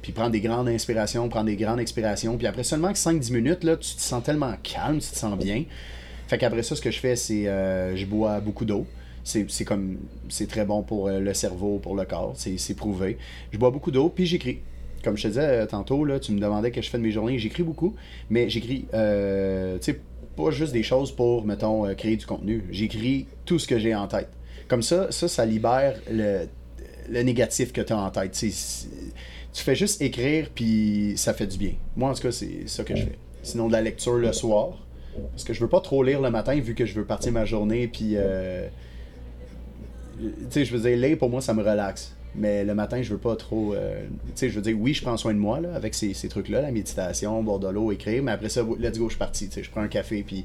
Puis 0.00 0.12
prendre 0.12 0.30
des 0.30 0.40
grandes 0.40 0.68
inspirations, 0.68 1.28
prendre 1.28 1.46
des 1.46 1.56
grandes 1.56 1.80
expirations. 1.80 2.36
Puis 2.36 2.46
après 2.46 2.64
seulement 2.64 2.92
que 2.92 2.98
5-10 2.98 3.32
minutes, 3.32 3.64
là, 3.64 3.76
tu 3.76 3.94
te 3.94 4.00
sens 4.00 4.22
tellement 4.22 4.54
calme, 4.62 4.98
tu 4.98 5.10
te 5.10 5.16
sens 5.16 5.38
bien. 5.38 5.64
Fait 6.26 6.38
qu'après 6.38 6.62
ça, 6.62 6.74
ce 6.74 6.80
que 6.80 6.90
je 6.90 6.98
fais, 6.98 7.14
c'est 7.14 7.46
euh, 7.46 7.94
je 7.96 8.06
bois 8.06 8.40
beaucoup 8.40 8.64
d'eau. 8.64 8.86
C'est 9.24 9.64
comme 9.64 9.98
c'est 10.28 10.48
très 10.48 10.64
bon 10.64 10.82
pour 10.82 11.06
euh, 11.06 11.20
le 11.20 11.32
cerveau, 11.32 11.78
pour 11.78 11.94
le 11.94 12.04
corps, 12.04 12.32
c'est 12.34 12.58
c'est 12.58 12.74
prouvé. 12.74 13.18
Je 13.52 13.58
bois 13.58 13.70
beaucoup 13.70 13.92
d'eau, 13.92 14.08
puis 14.08 14.26
j'écris. 14.26 14.58
Comme 15.02 15.16
je 15.16 15.24
te 15.24 15.28
disais 15.28 15.40
euh, 15.40 15.66
tantôt, 15.66 16.04
là, 16.04 16.20
tu 16.20 16.32
me 16.32 16.40
demandais 16.40 16.70
que 16.70 16.80
je 16.80 16.88
fais 16.88 16.98
de 16.98 17.02
mes 17.02 17.10
journées, 17.10 17.38
j'écris 17.38 17.62
beaucoup, 17.62 17.94
mais 18.30 18.48
j'écris, 18.48 18.86
euh, 18.94 19.78
tu 19.78 19.92
sais, 19.92 20.00
pas 20.36 20.50
juste 20.50 20.72
des 20.72 20.82
choses 20.82 21.12
pour, 21.12 21.44
mettons, 21.44 21.86
euh, 21.86 21.94
créer 21.94 22.16
du 22.16 22.26
contenu. 22.26 22.64
J'écris 22.70 23.26
tout 23.44 23.58
ce 23.58 23.66
que 23.66 23.78
j'ai 23.78 23.94
en 23.94 24.08
tête. 24.08 24.28
Comme 24.68 24.82
ça, 24.82 25.10
ça, 25.10 25.28
ça 25.28 25.44
libère 25.44 26.00
le, 26.10 26.46
le 27.10 27.22
négatif 27.22 27.72
que 27.72 27.80
tu 27.80 27.92
as 27.92 27.98
en 27.98 28.10
tête. 28.10 28.32
Tu 28.32 28.50
fais 29.62 29.74
juste 29.74 30.00
écrire, 30.00 30.48
puis 30.54 31.14
ça 31.16 31.34
fait 31.34 31.46
du 31.46 31.58
bien. 31.58 31.72
Moi, 31.96 32.10
en 32.10 32.14
tout 32.14 32.22
cas, 32.22 32.32
c'est 32.32 32.66
ça 32.66 32.84
que 32.84 32.96
je 32.96 33.04
fais. 33.04 33.18
Sinon, 33.42 33.66
de 33.66 33.72
la 33.72 33.82
lecture 33.82 34.14
le 34.14 34.32
soir, 34.32 34.78
parce 35.32 35.44
que 35.44 35.52
je 35.52 35.60
veux 35.60 35.68
pas 35.68 35.80
trop 35.80 36.02
lire 36.02 36.20
le 36.20 36.30
matin, 36.30 36.58
vu 36.58 36.74
que 36.74 36.86
je 36.86 36.94
veux 36.94 37.04
partir 37.04 37.32
ma 37.32 37.44
journée, 37.44 37.88
puis... 37.88 38.12
euh, 38.16 38.68
tu 40.18 40.30
sais, 40.50 40.64
je 40.64 40.76
veux 40.76 40.88
dire, 40.88 40.96
lire, 40.96 41.18
pour 41.18 41.28
moi, 41.28 41.40
ça 41.40 41.52
me 41.52 41.62
relaxe. 41.62 42.14
Mais 42.34 42.64
le 42.64 42.74
matin, 42.74 43.02
je 43.02 43.10
veux 43.12 43.18
pas 43.18 43.36
trop... 43.36 43.74
euh, 43.74 44.04
tu 44.26 44.32
sais, 44.36 44.48
je 44.48 44.54
veux 44.56 44.62
dire, 44.62 44.76
oui, 44.78 44.94
je 44.94 45.02
prends 45.02 45.16
soin 45.18 45.34
de 45.34 45.38
moi, 45.38 45.60
là, 45.60 45.74
avec 45.74 45.94
ces, 45.94 46.14
ces 46.14 46.28
trucs-là, 46.28 46.62
la 46.62 46.70
méditation, 46.70 47.42
boire 47.42 47.58
de 47.58 47.68
l'eau, 47.68 47.92
écrire, 47.92 48.22
mais 48.22 48.32
après 48.32 48.48
ça, 48.48 48.62
let's 48.78 48.98
go, 48.98 49.04
je 49.08 49.10
suis 49.14 49.18
parti. 49.18 49.48
Tu 49.48 49.54
sais, 49.54 49.62
je 49.62 49.70
prends 49.70 49.82
un 49.82 49.88
café, 49.88 50.22
puis 50.26 50.44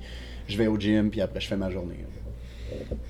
je 0.49 0.57
vais 0.57 0.67
au 0.67 0.77
gym, 0.77 1.09
puis 1.09 1.21
après, 1.21 1.39
je 1.39 1.47
fais 1.47 1.55
ma 1.57 1.69
journée. 1.69 1.95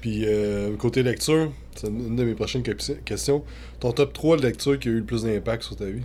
Puis 0.01 0.25
euh, 0.27 0.75
côté 0.77 1.01
lecture, 1.01 1.51
c'est 1.75 1.87
une 1.87 2.15
de 2.15 2.23
mes 2.23 2.35
prochaines 2.35 2.61
que- 2.63 2.71
questions. 3.03 3.43
Ton 3.79 3.91
top 3.91 4.13
3 4.13 4.37
de 4.37 4.43
lecture 4.43 4.77
qui 4.79 4.87
a 4.89 4.91
eu 4.91 4.97
le 4.99 5.03
plus 5.03 5.23
d'impact 5.23 5.63
sur 5.63 5.75
ta 5.75 5.85
vie? 5.85 6.03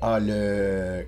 Ah, 0.00 0.18
le... 0.20 1.04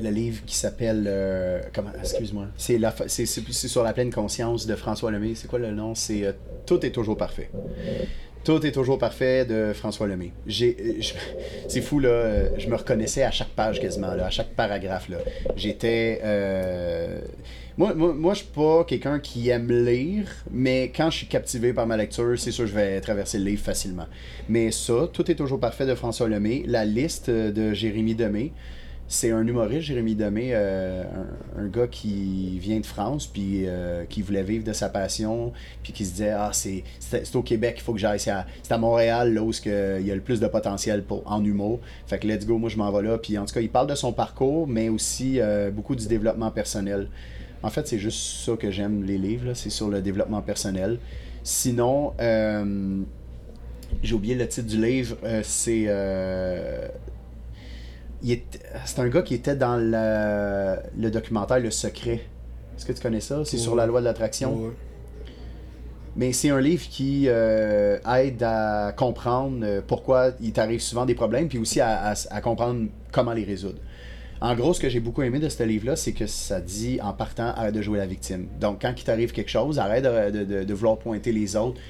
le 0.00 0.10
livre 0.10 0.42
qui 0.46 0.56
s'appelle. 0.56 1.04
euh, 1.06 1.60
comment 1.74 1.90
Excuse-moi. 2.00 2.46
C'est 2.56 2.78
la 2.78 2.94
c'est 3.06 3.26
sur 3.26 3.82
la 3.82 3.92
pleine 3.92 4.10
conscience 4.10 4.66
de 4.66 4.74
François 4.74 5.10
Lemay. 5.10 5.34
C'est 5.34 5.48
quoi 5.48 5.58
le 5.58 5.70
nom? 5.72 5.94
C'est 5.94 6.24
euh, 6.24 6.32
Tout 6.64 6.84
est 6.86 6.90
toujours 6.90 7.18
parfait. 7.18 7.50
Tout 8.44 8.66
est 8.66 8.72
toujours 8.72 8.98
parfait 8.98 9.44
de 9.44 9.72
François 9.72 10.08
Lemay. 10.08 10.32
J'ai, 10.48 10.76
euh, 10.80 10.92
c'est 11.68 11.80
fou 11.80 12.00
là. 12.00 12.08
euh, 12.08 12.48
Je 12.58 12.68
me 12.68 12.74
reconnaissais 12.74 13.22
à 13.22 13.30
chaque 13.30 13.50
page 13.50 13.80
quasiment 13.80 14.14
là, 14.14 14.26
à 14.26 14.30
chaque 14.30 14.50
paragraphe 14.56 15.08
là. 15.08 15.18
J'étais. 15.54 16.20
euh, 16.24 17.20
Moi, 17.78 17.94
moi, 17.94 18.12
moi, 18.12 18.34
je 18.34 18.40
suis 18.40 18.48
pas 18.48 18.82
quelqu'un 18.84 19.20
qui 19.20 19.48
aime 19.48 19.70
lire, 19.70 20.26
mais 20.50 20.90
quand 20.94 21.08
je 21.10 21.18
suis 21.18 21.26
captivé 21.28 21.72
par 21.72 21.86
ma 21.86 21.96
lecture, 21.96 22.36
c'est 22.36 22.50
sûr 22.50 22.64
que 22.64 22.70
je 22.70 22.74
vais 22.74 23.00
traverser 23.00 23.38
le 23.38 23.44
livre 23.44 23.62
facilement. 23.62 24.06
Mais 24.48 24.72
ça, 24.72 25.08
Tout 25.12 25.30
est 25.30 25.36
toujours 25.36 25.60
parfait 25.60 25.86
de 25.86 25.94
François 25.94 26.28
Lemay, 26.28 26.64
la 26.66 26.84
liste 26.84 27.30
de 27.30 27.72
Jérémy 27.72 28.14
Demé, 28.16 28.52
c'est 29.12 29.30
un 29.30 29.46
humoriste, 29.46 29.82
Jérémy 29.82 30.14
Demé, 30.14 30.52
euh, 30.54 31.04
un, 31.58 31.66
gars 31.66 31.86
qui 31.86 32.58
vient 32.58 32.80
de 32.80 32.86
France, 32.86 33.26
puis 33.26 33.64
euh, 33.66 34.06
qui 34.06 34.22
voulait 34.22 34.42
vivre 34.42 34.64
de 34.64 34.72
sa 34.72 34.88
passion, 34.88 35.52
puis 35.82 35.92
qui 35.92 36.06
se 36.06 36.12
disait 36.12 36.30
Ah, 36.30 36.50
c'est 36.54 36.82
au 37.34 37.42
Québec 37.42 37.74
qu'il 37.74 37.84
faut 37.84 37.92
que 37.92 37.98
j'aille. 37.98 38.18
C'est 38.18 38.30
à, 38.30 38.78
Montréal, 38.78 39.34
là 39.34 39.42
où 39.42 39.50
il 39.50 40.06
y 40.06 40.10
a 40.10 40.14
le 40.14 40.22
plus 40.22 40.40
de 40.40 40.46
potentiel 40.46 41.02
pour, 41.02 41.22
en 41.30 41.44
humour. 41.44 41.80
Fait 42.06 42.18
que 42.18 42.26
let's 42.26 42.46
go, 42.46 42.56
moi 42.56 42.70
je 42.70 42.78
m'en 42.78 42.90
vais 42.90 43.02
là. 43.02 43.18
Puis 43.18 43.36
en 43.36 43.44
tout 43.44 43.52
cas, 43.52 43.60
il 43.60 43.68
parle 43.68 43.86
de 43.86 43.94
son 43.94 44.14
parcours, 44.14 44.66
mais 44.66 44.88
aussi 44.88 45.40
euh, 45.40 45.70
beaucoup 45.70 45.94
du 45.94 46.08
développement 46.08 46.50
personnel. 46.50 47.08
En 47.62 47.68
fait, 47.68 47.86
c'est 47.86 47.98
juste 47.98 48.18
ça 48.46 48.56
que 48.56 48.70
j'aime 48.70 49.04
les 49.04 49.18
livres, 49.18 49.52
c'est 49.52 49.68
sur 49.68 49.90
le 49.90 50.00
développement 50.00 50.40
personnel. 50.40 50.98
Sinon, 51.44 52.14
j'ai 54.02 54.14
oublié 54.14 54.36
le 54.36 54.48
titre 54.48 54.68
du 54.68 54.80
livre, 54.80 55.18
c'est. 55.42 55.86
C'est 58.84 58.98
un 59.00 59.08
gars 59.08 59.22
qui 59.22 59.34
était 59.34 59.56
dans 59.56 59.76
le, 59.76 60.76
le 61.00 61.10
documentaire 61.10 61.58
Le 61.60 61.70
Secret. 61.70 62.20
Est-ce 62.76 62.86
que 62.86 62.92
tu 62.92 63.02
connais 63.02 63.20
ça? 63.20 63.42
C'est 63.44 63.58
sur 63.58 63.74
la 63.74 63.86
loi 63.86 64.00
de 64.00 64.04
l'attraction. 64.06 64.54
Ouais. 64.56 64.70
Mais 66.14 66.32
c'est 66.32 66.50
un 66.50 66.60
livre 66.60 66.86
qui 66.90 67.24
euh, 67.26 67.98
aide 68.16 68.42
à 68.42 68.92
comprendre 68.96 69.60
euh, 69.62 69.80
pourquoi 69.86 70.32
il 70.40 70.52
t'arrive 70.52 70.80
souvent 70.80 71.06
des 71.06 71.14
problèmes, 71.14 71.48
puis 71.48 71.58
aussi 71.58 71.80
à, 71.80 72.10
à- 72.10 72.14
à 72.30 72.40
comprendre 72.42 72.86
comment 73.12 73.32
les 73.32 73.44
résoudre. 73.44 73.78
En 74.42 74.54
gros, 74.54 74.74
ce 74.74 74.80
que 74.80 74.88
j'ai 74.88 75.00
beaucoup 75.00 75.22
aimé 75.22 75.38
de 75.38 75.48
ce 75.48 75.62
livre-là, 75.62 75.96
c'est 75.96 76.12
que 76.12 76.26
ça 76.26 76.60
dit 76.60 76.98
en 77.00 77.12
partant, 77.12 77.46
arrête 77.54 77.74
de 77.74 77.80
jouer 77.80 77.98
la 77.98 78.06
victime. 78.06 78.48
Donc, 78.60 78.82
quand 78.82 78.92
il 78.96 79.04
t'arrive 79.04 79.32
quelque 79.32 79.50
chose, 79.50 79.78
arrête 79.78 80.04
de, 80.04 80.30
de- 80.30 80.44
de- 80.44 80.64
de 80.64 80.74
vouloir 80.74 80.98
pointer 80.98 81.32
les 81.32 81.56
autres 81.56 81.80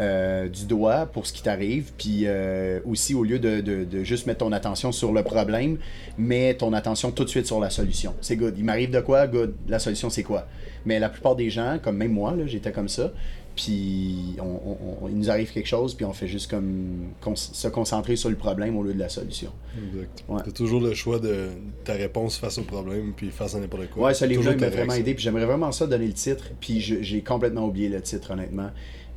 euh, 0.00 0.48
du 0.48 0.64
doigt 0.64 1.06
pour 1.06 1.26
ce 1.26 1.32
qui 1.32 1.42
t'arrive, 1.42 1.92
puis 1.98 2.22
euh, 2.24 2.80
aussi 2.86 3.14
au 3.14 3.22
lieu 3.24 3.38
de, 3.38 3.60
de- 3.60 3.84
de 3.84 4.02
juste 4.04 4.26
mettre 4.26 4.38
ton 4.40 4.50
attention 4.52 4.90
sur 4.90 5.12
le 5.12 5.22
problème, 5.22 5.78
mets 6.18 6.54
ton 6.54 6.72
attention 6.72 7.10
tout 7.12 7.24
de 7.24 7.28
suite 7.28 7.46
sur 7.46 7.60
la 7.60 7.70
solution. 7.70 8.14
C'est 8.20 8.36
good. 8.36 8.54
Il 8.58 8.64
m'arrive 8.64 8.90
de 8.90 9.00
quoi? 9.00 9.26
Good. 9.26 9.54
La 9.68 9.78
solution, 9.78 10.10
c'est 10.10 10.22
quoi? 10.22 10.46
Mais 10.86 10.98
la 10.98 11.08
plupart 11.08 11.36
des 11.36 11.50
gens, 11.50 11.78
comme 11.82 11.96
même 11.98 12.12
moi, 12.12 12.34
là, 12.34 12.46
j'étais 12.46 12.72
comme 12.72 12.88
ça, 12.88 13.12
puis 13.54 14.34
on, 14.40 14.44
on- 14.44 15.04
on- 15.04 15.08
il 15.08 15.16
nous 15.16 15.30
arrive 15.30 15.52
quelque 15.52 15.66
chose, 15.68 15.94
puis 15.94 16.04
on 16.06 16.12
fait 16.12 16.26
juste 16.26 16.50
comme 16.50 17.10
con- 17.20 17.36
se 17.36 17.68
concentrer 17.68 18.16
sur 18.16 18.30
le 18.30 18.36
problème 18.36 18.76
au 18.76 18.82
lieu 18.82 18.94
de 18.94 18.98
la 18.98 19.10
solution. 19.10 19.52
Exact. 19.76 20.24
Ouais. 20.28 20.40
T'as 20.44 20.50
toujours 20.52 20.80
le 20.80 20.94
choix 20.94 21.18
de 21.18 21.48
ta 21.84 21.92
réponse 21.92 22.38
face 22.38 22.56
au 22.58 22.62
problème, 22.62 23.12
puis 23.14 23.30
face 23.30 23.54
à 23.54 23.60
n'importe 23.60 23.90
quoi. 23.90 24.06
Ouais, 24.08 24.14
livre-là, 24.26 24.52
Toujours 24.52 24.52
il 24.54 24.60
m'a 24.60 24.76
vraiment 24.76 24.94
aidé, 24.94 25.14
puis 25.14 25.22
j'aimerais 25.22 25.44
vraiment 25.44 25.70
ça 25.70 25.86
donner 25.86 26.06
le 26.06 26.14
titre, 26.14 26.44
puis 26.60 26.80
j'ai 26.80 27.20
complètement 27.20 27.66
oublié 27.66 27.88
le 27.90 28.00
titre, 28.00 28.30
honnêtement. 28.32 28.70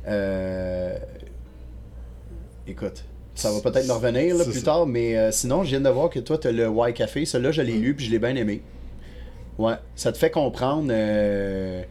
Euh, 0.06 0.98
Écoute, 2.68 3.04
ça 3.34 3.52
va 3.52 3.60
peut-être 3.60 3.86
me 3.86 3.92
revenir 3.92 4.34
là, 4.36 4.44
plus 4.44 4.54
ça. 4.60 4.64
tard, 4.64 4.86
mais 4.86 5.16
euh, 5.16 5.30
sinon, 5.30 5.62
je 5.62 5.70
viens 5.70 5.80
de 5.80 5.88
voir 5.88 6.10
que 6.10 6.18
toi, 6.20 6.36
tu 6.38 6.48
as 6.48 6.52
le 6.52 6.68
Y 6.68 6.92
Café. 6.94 7.24
Celui-là, 7.24 7.52
je 7.52 7.62
l'ai 7.62 7.76
lu, 7.78 7.94
puis 7.94 8.06
je 8.06 8.10
l'ai 8.10 8.18
bien 8.18 8.34
aimé. 8.34 8.62
Ouais, 9.58 9.74
ça 9.94 10.10
te 10.12 10.18
fait 10.18 10.30
comprendre. 10.30 10.88
euh, 10.90 11.82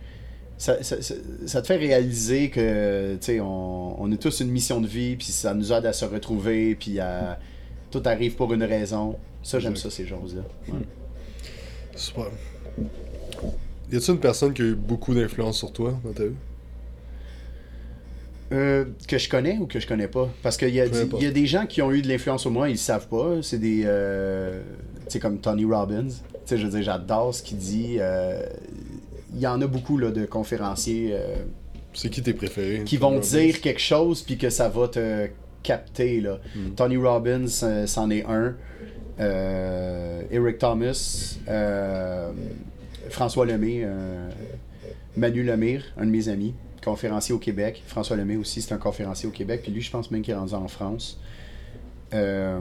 ça, 0.58 0.82
ça- 0.84 1.02
ça- 1.02 1.16
ça 1.46 1.62
te 1.62 1.68
fait 1.68 1.78
réaliser 1.78 2.50
que, 2.50 3.16
tu 3.16 3.26
sais, 3.26 3.40
on, 3.40 4.02
on 4.02 4.12
a 4.12 4.18
tous 4.18 4.40
une 4.42 4.50
mission 4.52 4.80
de 4.82 4.88
vie, 4.88 5.16
puis 5.16 5.28
ça 5.28 5.54
nous 5.54 5.72
aide 5.74 5.86
à 5.86 5.94
se 5.94 6.06
retrouver, 6.06 6.76
puis 6.76 7.00
à. 7.00 7.40
Tout 7.92 8.02
arrive 8.06 8.36
pour 8.36 8.54
une 8.54 8.64
raison. 8.64 9.16
Ça, 9.42 9.60
j'aime 9.60 9.76
ça, 9.78 9.90
ces 9.90 10.06
choses-là. 10.06 10.42
Ouais. 10.68 10.80
Super. 11.96 12.26
Y 13.92 13.96
a-t-il 13.96 14.12
une 14.16 14.20
personne 14.20 14.54
qui 14.54 14.62
a 14.64 14.66
eu 14.66 14.76
beaucoup 14.76 15.14
d'influence 15.14 15.58
sur 15.60 15.72
toi 15.72 15.94
dans 16.04 16.12
ta 16.12 16.26
vie? 16.26 16.36
Euh, 18.52 18.86
que 19.08 19.18
je 19.18 19.28
connais 19.28 19.58
ou 19.58 19.66
que 19.66 19.80
je 19.80 19.88
connais 19.88 20.08
pas 20.08 20.30
Parce 20.44 20.56
qu'il 20.58 20.70
y, 20.70 20.80
a 20.80 20.86
il 20.86 21.24
y 21.24 21.26
a 21.26 21.32
des 21.32 21.48
gens 21.48 21.66
qui 21.66 21.82
ont 21.82 21.92
eu 21.92 22.04
de 22.04 22.08
l'influence 22.08 22.42
sur 22.42 22.52
moi, 22.52 22.70
ils 22.70 22.74
le 22.74 22.78
savent 22.78 23.08
pas. 23.08 23.38
C'est 23.42 23.58
des. 23.58 23.82
euh, 23.86 24.62
tu 25.10 25.20
comme 25.20 25.40
Tony 25.40 25.66
Robbins. 25.66 26.08
Tu 26.10 26.14
sais, 26.46 26.58
je 26.60 26.66
veux 26.66 26.72
dire, 26.72 26.84
j'adore 26.84 27.34
ce 27.34 27.42
qu'il 27.42 27.58
dit. 27.58 27.98
euh, 28.00 28.44
Il 29.34 29.40
y 29.40 29.48
en 29.48 29.60
a 29.62 29.68
beaucoup 29.68 29.98
là, 29.98 30.12
de 30.12 30.26
conférenciers 30.26 31.12
euh, 31.14 31.36
C'est 31.94 32.10
qui 32.10 32.22
tes 32.22 32.34
préférés 32.34 32.84
qui 32.86 32.98
vont 32.98 33.18
dire 33.20 33.62
quelque 33.62 33.82
chose 33.82 34.22
puis 34.22 34.38
que 34.38 34.52
ça 34.52 34.70
va 34.70 34.90
te 34.90 35.28
capter. 35.64 36.22
Là. 36.22 36.40
Tony 36.76 36.98
Robbins, 36.98 37.48
c'en 37.88 38.12
est 38.12 38.26
un. 38.30 38.54
Eric 40.30 40.60
Thomas, 40.60 41.38
François 43.10 43.46
Lemay, 43.46 43.88
Manu 45.18 45.44
Lemire, 45.44 45.84
un 45.98 46.06
de 46.06 46.12
mes 46.12 46.30
amis, 46.30 46.54
conférencier 46.86 47.34
au 47.34 47.40
Québec. 47.40 47.84
François 47.88 48.16
Lemay 48.16 48.38
aussi, 48.38 48.62
c'est 48.62 48.74
un 48.74 48.78
conférencier 48.78 49.28
au 49.28 49.32
Québec. 49.32 49.62
Puis 49.64 49.72
lui, 49.72 49.82
je 49.82 49.92
pense 49.92 50.12
même 50.12 50.22
qu'il 50.22 50.34
est 50.34 50.38
rendu 50.38 50.54
en 50.54 50.68
France. 50.68 51.20
Euh, 52.14 52.60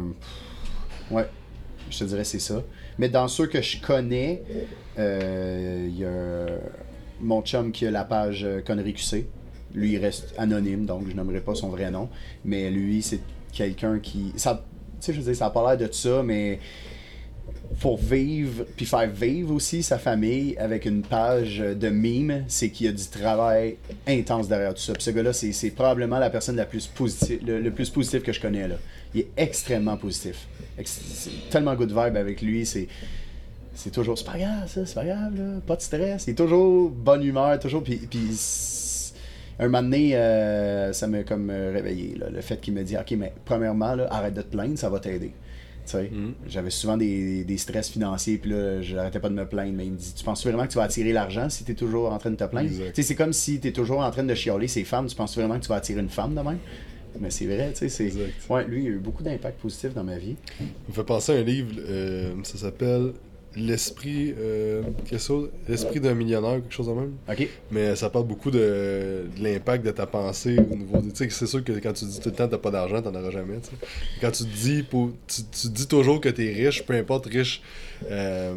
ouais, 1.11 1.29
je 1.91 1.99
te 1.99 2.05
dirais 2.05 2.25
c'est 2.25 2.41
ça. 2.41 2.63
Mais 2.99 3.11
dans 3.11 3.29
ceux 3.29 3.47
que 3.47 3.61
je 3.61 3.81
connais, 3.81 4.43
euh, 4.99 5.87
il 5.89 5.99
y 5.99 6.05
a 6.05 6.47
mon 7.21 7.43
chum 7.43 7.71
qui 7.71 7.87
a 7.87 7.91
la 7.91 8.05
page 8.05 8.45
euh, 8.45 8.61
Connerie 8.63 8.95
QC. 8.95 9.29
Lui, 9.75 9.93
il 9.93 9.99
reste 9.99 10.35
anonyme, 10.39 10.87
donc 10.87 11.09
je 11.09 11.15
nommerai 11.15 11.41
pas 11.41 11.55
son 11.55 11.69
vrai 11.69 11.91
nom. 11.91 12.09
Mais 12.45 12.71
lui, 12.71 13.03
c'est 13.03 13.21
quelqu'un 13.53 13.99
qui. 13.99 14.33
Ça, 14.37 14.65
tu 15.01 15.07
sais, 15.07 15.13
je 15.13 15.19
veux 15.19 15.25
dire, 15.25 15.37
ça 15.37 15.47
n'a 15.47 15.51
pas 15.51 15.75
l'air 15.75 15.89
de 15.89 15.93
ça, 15.93 16.23
mais 16.23 16.61
pour 17.81 17.99
vivre, 17.99 18.65
puis 18.77 18.87
faire 18.87 19.09
vivre 19.09 19.55
aussi 19.55 19.83
sa 19.83 19.99
famille 19.99 20.57
avec 20.59 20.85
une 20.85 21.03
page 21.03 21.59
de 21.59 21.89
mime, 21.89 22.45
c'est 22.49 22.71
qu'il 22.71 22.87
y 22.87 22.89
a 22.89 22.93
du 22.93 23.07
travail 23.07 23.77
intense 24.07 24.49
derrière 24.49 24.75
tout 24.75 24.81
ça. 24.81 24.93
Puis 24.93 25.03
ce 25.03 25.11
gars-là, 25.11 25.33
c'est, 25.33 25.71
probablement 25.71 26.19
la 26.19 26.31
personne 26.31 26.57
la 26.57 26.67
plus 26.67 26.87
positive, 26.87 27.41
le, 27.47 27.71
plus 27.71 27.91
positif 27.91 28.23
que 28.23 28.33
je 28.33 28.41
connais. 28.41 28.69
Là. 28.69 28.77
Il 29.15 29.23
est 29.23 29.29
extrêmement 29.37 29.97
positif. 29.97 30.47
Ex- 30.79 31.29
tellement 31.51 31.75
good 31.75 31.91
vibe 31.91 32.17
avec 32.17 32.43
lui. 32.43 32.67
C'est, 32.67 33.91
toujours, 33.91 34.17
c'est 34.17 34.27
pas 34.27 34.39
grave, 34.39 34.69
ça, 34.69 34.87
c'est 34.87 34.95
pas 34.95 35.05
grave, 35.05 35.37
là, 35.37 35.61
pas 35.67 35.77
de 35.77 35.83
stress. 35.83 36.27
Il 36.27 36.31
est 36.31 36.35
toujours 36.35 36.91
bonne 36.91 37.25
humeur, 37.25 37.59
toujours. 37.59 37.83
Puis, 37.83 37.97
puis 37.97 38.31
un 39.59 39.65
moment 39.69 39.83
donné, 39.83 40.17
euh, 40.17 40.93
ça 40.93 41.07
m'a 41.07 41.23
comme 41.23 41.51
euh, 41.51 41.73
réveillé. 41.73 42.17
le 42.31 42.41
fait 42.41 42.61
qu'il 42.61 42.75
me 42.75 42.83
dit, 42.83 42.97
OK, 42.97 43.13
mais 43.19 43.33
premièrement, 43.45 43.97
arrête 44.11 44.35
de 44.35 44.43
te 44.43 44.51
plaindre, 44.51 44.79
ça 44.79 44.89
va 44.89 45.01
t'aider. 45.01 45.33
Sais, 45.85 46.11
J'avais 46.49 46.71
souvent 46.71 46.97
des, 46.97 47.45
des 47.45 47.59
stress 47.59 47.91
financiers, 47.91 48.39
puis 48.39 48.51
là, 48.51 48.81
j'arrêtais 48.81 49.21
pas 49.21 49.29
de 49.29 49.35
me 49.35 49.47
plaindre. 49.47 49.75
Mais 49.75 49.87
il 49.87 49.93
me 49.93 49.97
dit 49.97 50.15
Tu 50.17 50.25
penses 50.25 50.45
vraiment 50.47 50.67
que 50.67 50.73
tu 50.73 50.79
vas 50.79 50.85
attirer 50.85 51.13
l'argent 51.13 51.49
si 51.49 51.65
tu 51.65 51.73
es 51.73 51.75
toujours 51.75 52.13
en 52.13 52.19
train 52.19 52.31
de 52.31 52.37
te 52.37 52.45
plaindre? 52.45 52.71
C'est 52.95 53.15
comme 53.15 53.33
si 53.33 53.61
tu 53.61 53.69
es 53.69 53.73
toujours 53.73 54.01
en 54.01 54.11
train 54.11 54.25
de 54.25 54.35
chialer 54.35 54.69
ces 54.69 54.85
femmes. 54.85 55.07
Tu 55.07 55.17
penses 55.17 55.37
vraiment 55.37 55.57
que 55.59 55.63
tu 55.65 55.69
vas 55.69 55.77
attirer 55.77 56.01
une 56.01 56.09
femme 56.09 56.35
de 56.35 56.41
même? 56.41 56.59
Mais 57.21 57.31
c'est 57.31 57.47
vrai, 57.47 57.73
tu 57.73 57.89
sais. 57.89 57.89
c'est-. 57.89 58.13
Ouais, 58.51 58.67
lui, 58.67 58.83
il 58.83 58.87
a 58.87 58.91
eu 58.91 58.99
beaucoup 58.99 59.23
d'impact 59.23 59.61
positif 59.61 59.95
dans 59.95 60.03
ma 60.05 60.19
vie. 60.19 60.37
Ça 60.59 60.65
me 60.89 60.95
fait 60.95 61.05
penser 61.05 61.33
à 61.33 61.37
un 61.37 61.43
livre, 61.43 61.71
euh, 61.79 62.33
ça 62.43 62.59
s'appelle 62.59 63.13
L'esprit. 63.57 64.35
Euh, 64.39 64.83
quelque 65.09 65.21
chose- 65.23 65.51
L'esprit 65.69 66.01
d'un 66.01 66.15
millionnaire, 66.15 66.55
quelque 66.61 66.73
chose 66.75 66.89
de 66.89 66.93
même. 66.93 67.13
Ok 67.31 67.49
Mais 67.71 67.95
ça 67.97 68.11
parle 68.11 68.27
beaucoup 68.27 68.51
de, 68.51 69.27
de 69.37 69.43
l'impact 69.43 69.85
de 69.87 69.91
ta 69.93 70.07
pensée 70.07 70.57
au 70.59 70.75
niveau 70.75 70.99
de. 70.99 71.11
Tu 71.11 71.17
sais, 71.17 71.31
c'est 71.31 71.47
sûr 71.47 71.63
que 71.63 71.73
quand 71.73 71.93
tu 71.93 72.05
dis 72.05 72.19
tout 72.21 72.31
le 72.31 72.35
temps 72.35 72.49
t'as 72.49 72.59
pas 72.59 72.71
d'argent, 72.71 73.01
t'en 73.01 73.15
auras 73.15 73.31
jamais. 73.31 73.59
tu. 73.61 73.71
Quand 74.21 74.31
tu 74.33 74.45
dis, 74.45 74.83
pour, 74.83 75.11
tu, 75.29 75.43
tu 75.45 75.69
dis 75.69 75.87
toujours 75.87 76.21
que 76.21 76.29
t'es 76.31 76.53
riche, 76.53 76.85
peu 76.85 76.95
importe 76.95 77.27
riche, 77.27 77.63
euh, 78.11 78.57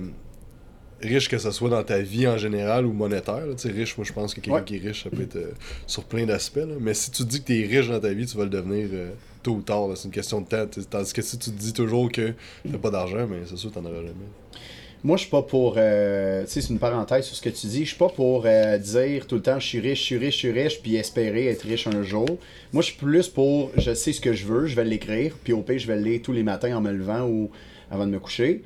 riche 1.02 1.30
que 1.30 1.38
ce 1.38 1.52
soit 1.52 1.70
dans 1.70 1.84
ta 1.84 2.00
vie 2.00 2.28
en 2.28 2.38
général 2.38 2.86
ou 2.88 2.92
monétaire. 2.94 3.46
là. 3.46 3.54
Tu 3.56 3.68
riche, 3.70 3.96
moi 3.98 4.06
je 4.06 4.14
pense 4.14 4.34
que 4.34 4.42
quelqu'un 4.42 4.60
Ouais. 4.60 4.66
qui 4.66 4.78
est 4.78 4.80
riche, 4.88 5.04
ça 5.04 5.12
peut 5.12 5.22
être 5.22 5.36
euh, 5.36 5.52
sur 5.86 6.06
plein 6.06 6.26
d'aspects. 6.26 6.60
Mais 6.80 6.95
si 6.95 7.12
tu 7.12 7.24
dis 7.24 7.41
que 7.41 7.45
t'es 7.48 7.66
riche 7.68 7.88
dans 7.89 8.00
ta 8.00 8.12
vie, 8.14 8.26
tu 8.26 8.36
vas 8.36 8.45
le 8.45 8.50
devenir 8.50 8.88
euh, 8.91 9.12
tôt 9.43 9.52
ou 9.52 9.62
tard. 9.62 9.89
C'est 9.95 10.06
une 10.06 10.12
question 10.12 10.41
de 10.41 10.48
temps. 10.48 10.66
tu. 10.66 10.84
Tandis 10.86 11.14
que 11.14 11.22
si 11.22 11.38
tu 11.38 11.52
te 11.52 11.56
dis 11.60 11.74
toujours 11.74 12.12
que 12.12 12.34
t'as 12.72 12.80
pas 12.80 12.89
d'argent, 12.89 13.28
mais 13.30 13.41
c'est 13.45 13.58
sûr 13.58 13.70
que 13.70 13.76
t'en 13.76 13.86
auras 13.86 13.98
jamais. 14.02 14.14
Moi, 15.04 15.16
je 15.16 15.22
suis 15.22 15.30
pas 15.32 15.43
pour. 15.43 15.76
euh, 15.78 16.43
tu 16.45 16.52
sais, 16.52 16.62
c'est 16.62 16.70
une 16.70 16.80
parenthèse 16.80 17.26
sur 17.26 17.36
ce 17.36 17.41
que 17.41 17.50
tu 17.50 17.68
dis. 17.68 17.82
Je 17.86 17.89
suis 17.89 17.98
pas 17.98 18.10
pour 18.10 18.43
euh, 18.45 18.78
dire 18.78 19.28
tout 19.28 19.36
le 19.36 19.41
temps 19.41 19.60
je 19.60 19.68
suis 19.68 19.80
riche, 19.80 20.00
je 20.00 20.04
suis 20.06 20.18
riche, 20.18 20.34
je 20.34 20.39
suis 20.39 20.52
riche, 20.52 20.82
puis 20.82 20.95
espérer 20.95 21.48
être 21.48 21.62
riche 21.64 21.88
un 21.88 22.02
jour. 22.04 22.28
Moi, 22.74 22.82
je 22.82 22.88
suis 22.88 22.98
plus 22.98 23.28
pour 23.28 23.72
je 23.78 23.93
sais 23.93 24.12
ce 24.12 24.20
que 24.20 24.34
je 24.34 24.45
veux, 24.45 24.66
je 24.66 24.76
vais 24.76 24.84
l'écrire, 24.84 25.34
puis 25.43 25.54
au 25.54 25.62
pire, 25.62 25.78
je 25.80 25.88
vais 25.88 25.95
le 25.95 26.02
lire 26.04 26.20
tous 26.24 26.34
les 26.34 26.43
matins 26.43 26.76
en 26.76 26.82
me 26.82 26.91
levant 26.91 27.28
ou 27.28 27.50
avant 27.91 28.06
de 28.06 28.12
me 28.12 28.20
coucher. 28.20 28.64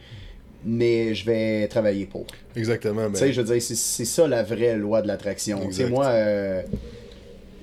Mais 0.64 1.14
je 1.16 1.26
vais 1.26 1.68
travailler 1.68 2.06
pour. 2.06 2.26
Exactement. 2.56 3.10
Tu 3.10 3.18
sais, 3.18 3.34
je 3.34 3.42
veux 3.42 3.52
dire, 3.54 3.62
c'est- 3.62 4.06
ça 4.06 4.28
la 4.28 4.44
vraie 4.44 4.78
loi 4.78 5.02
de 5.02 5.08
l'attraction. 5.08 5.60
Tu 5.68 5.74
sais, 5.74 5.90
moi, 5.90 6.06
euh, 6.08 6.62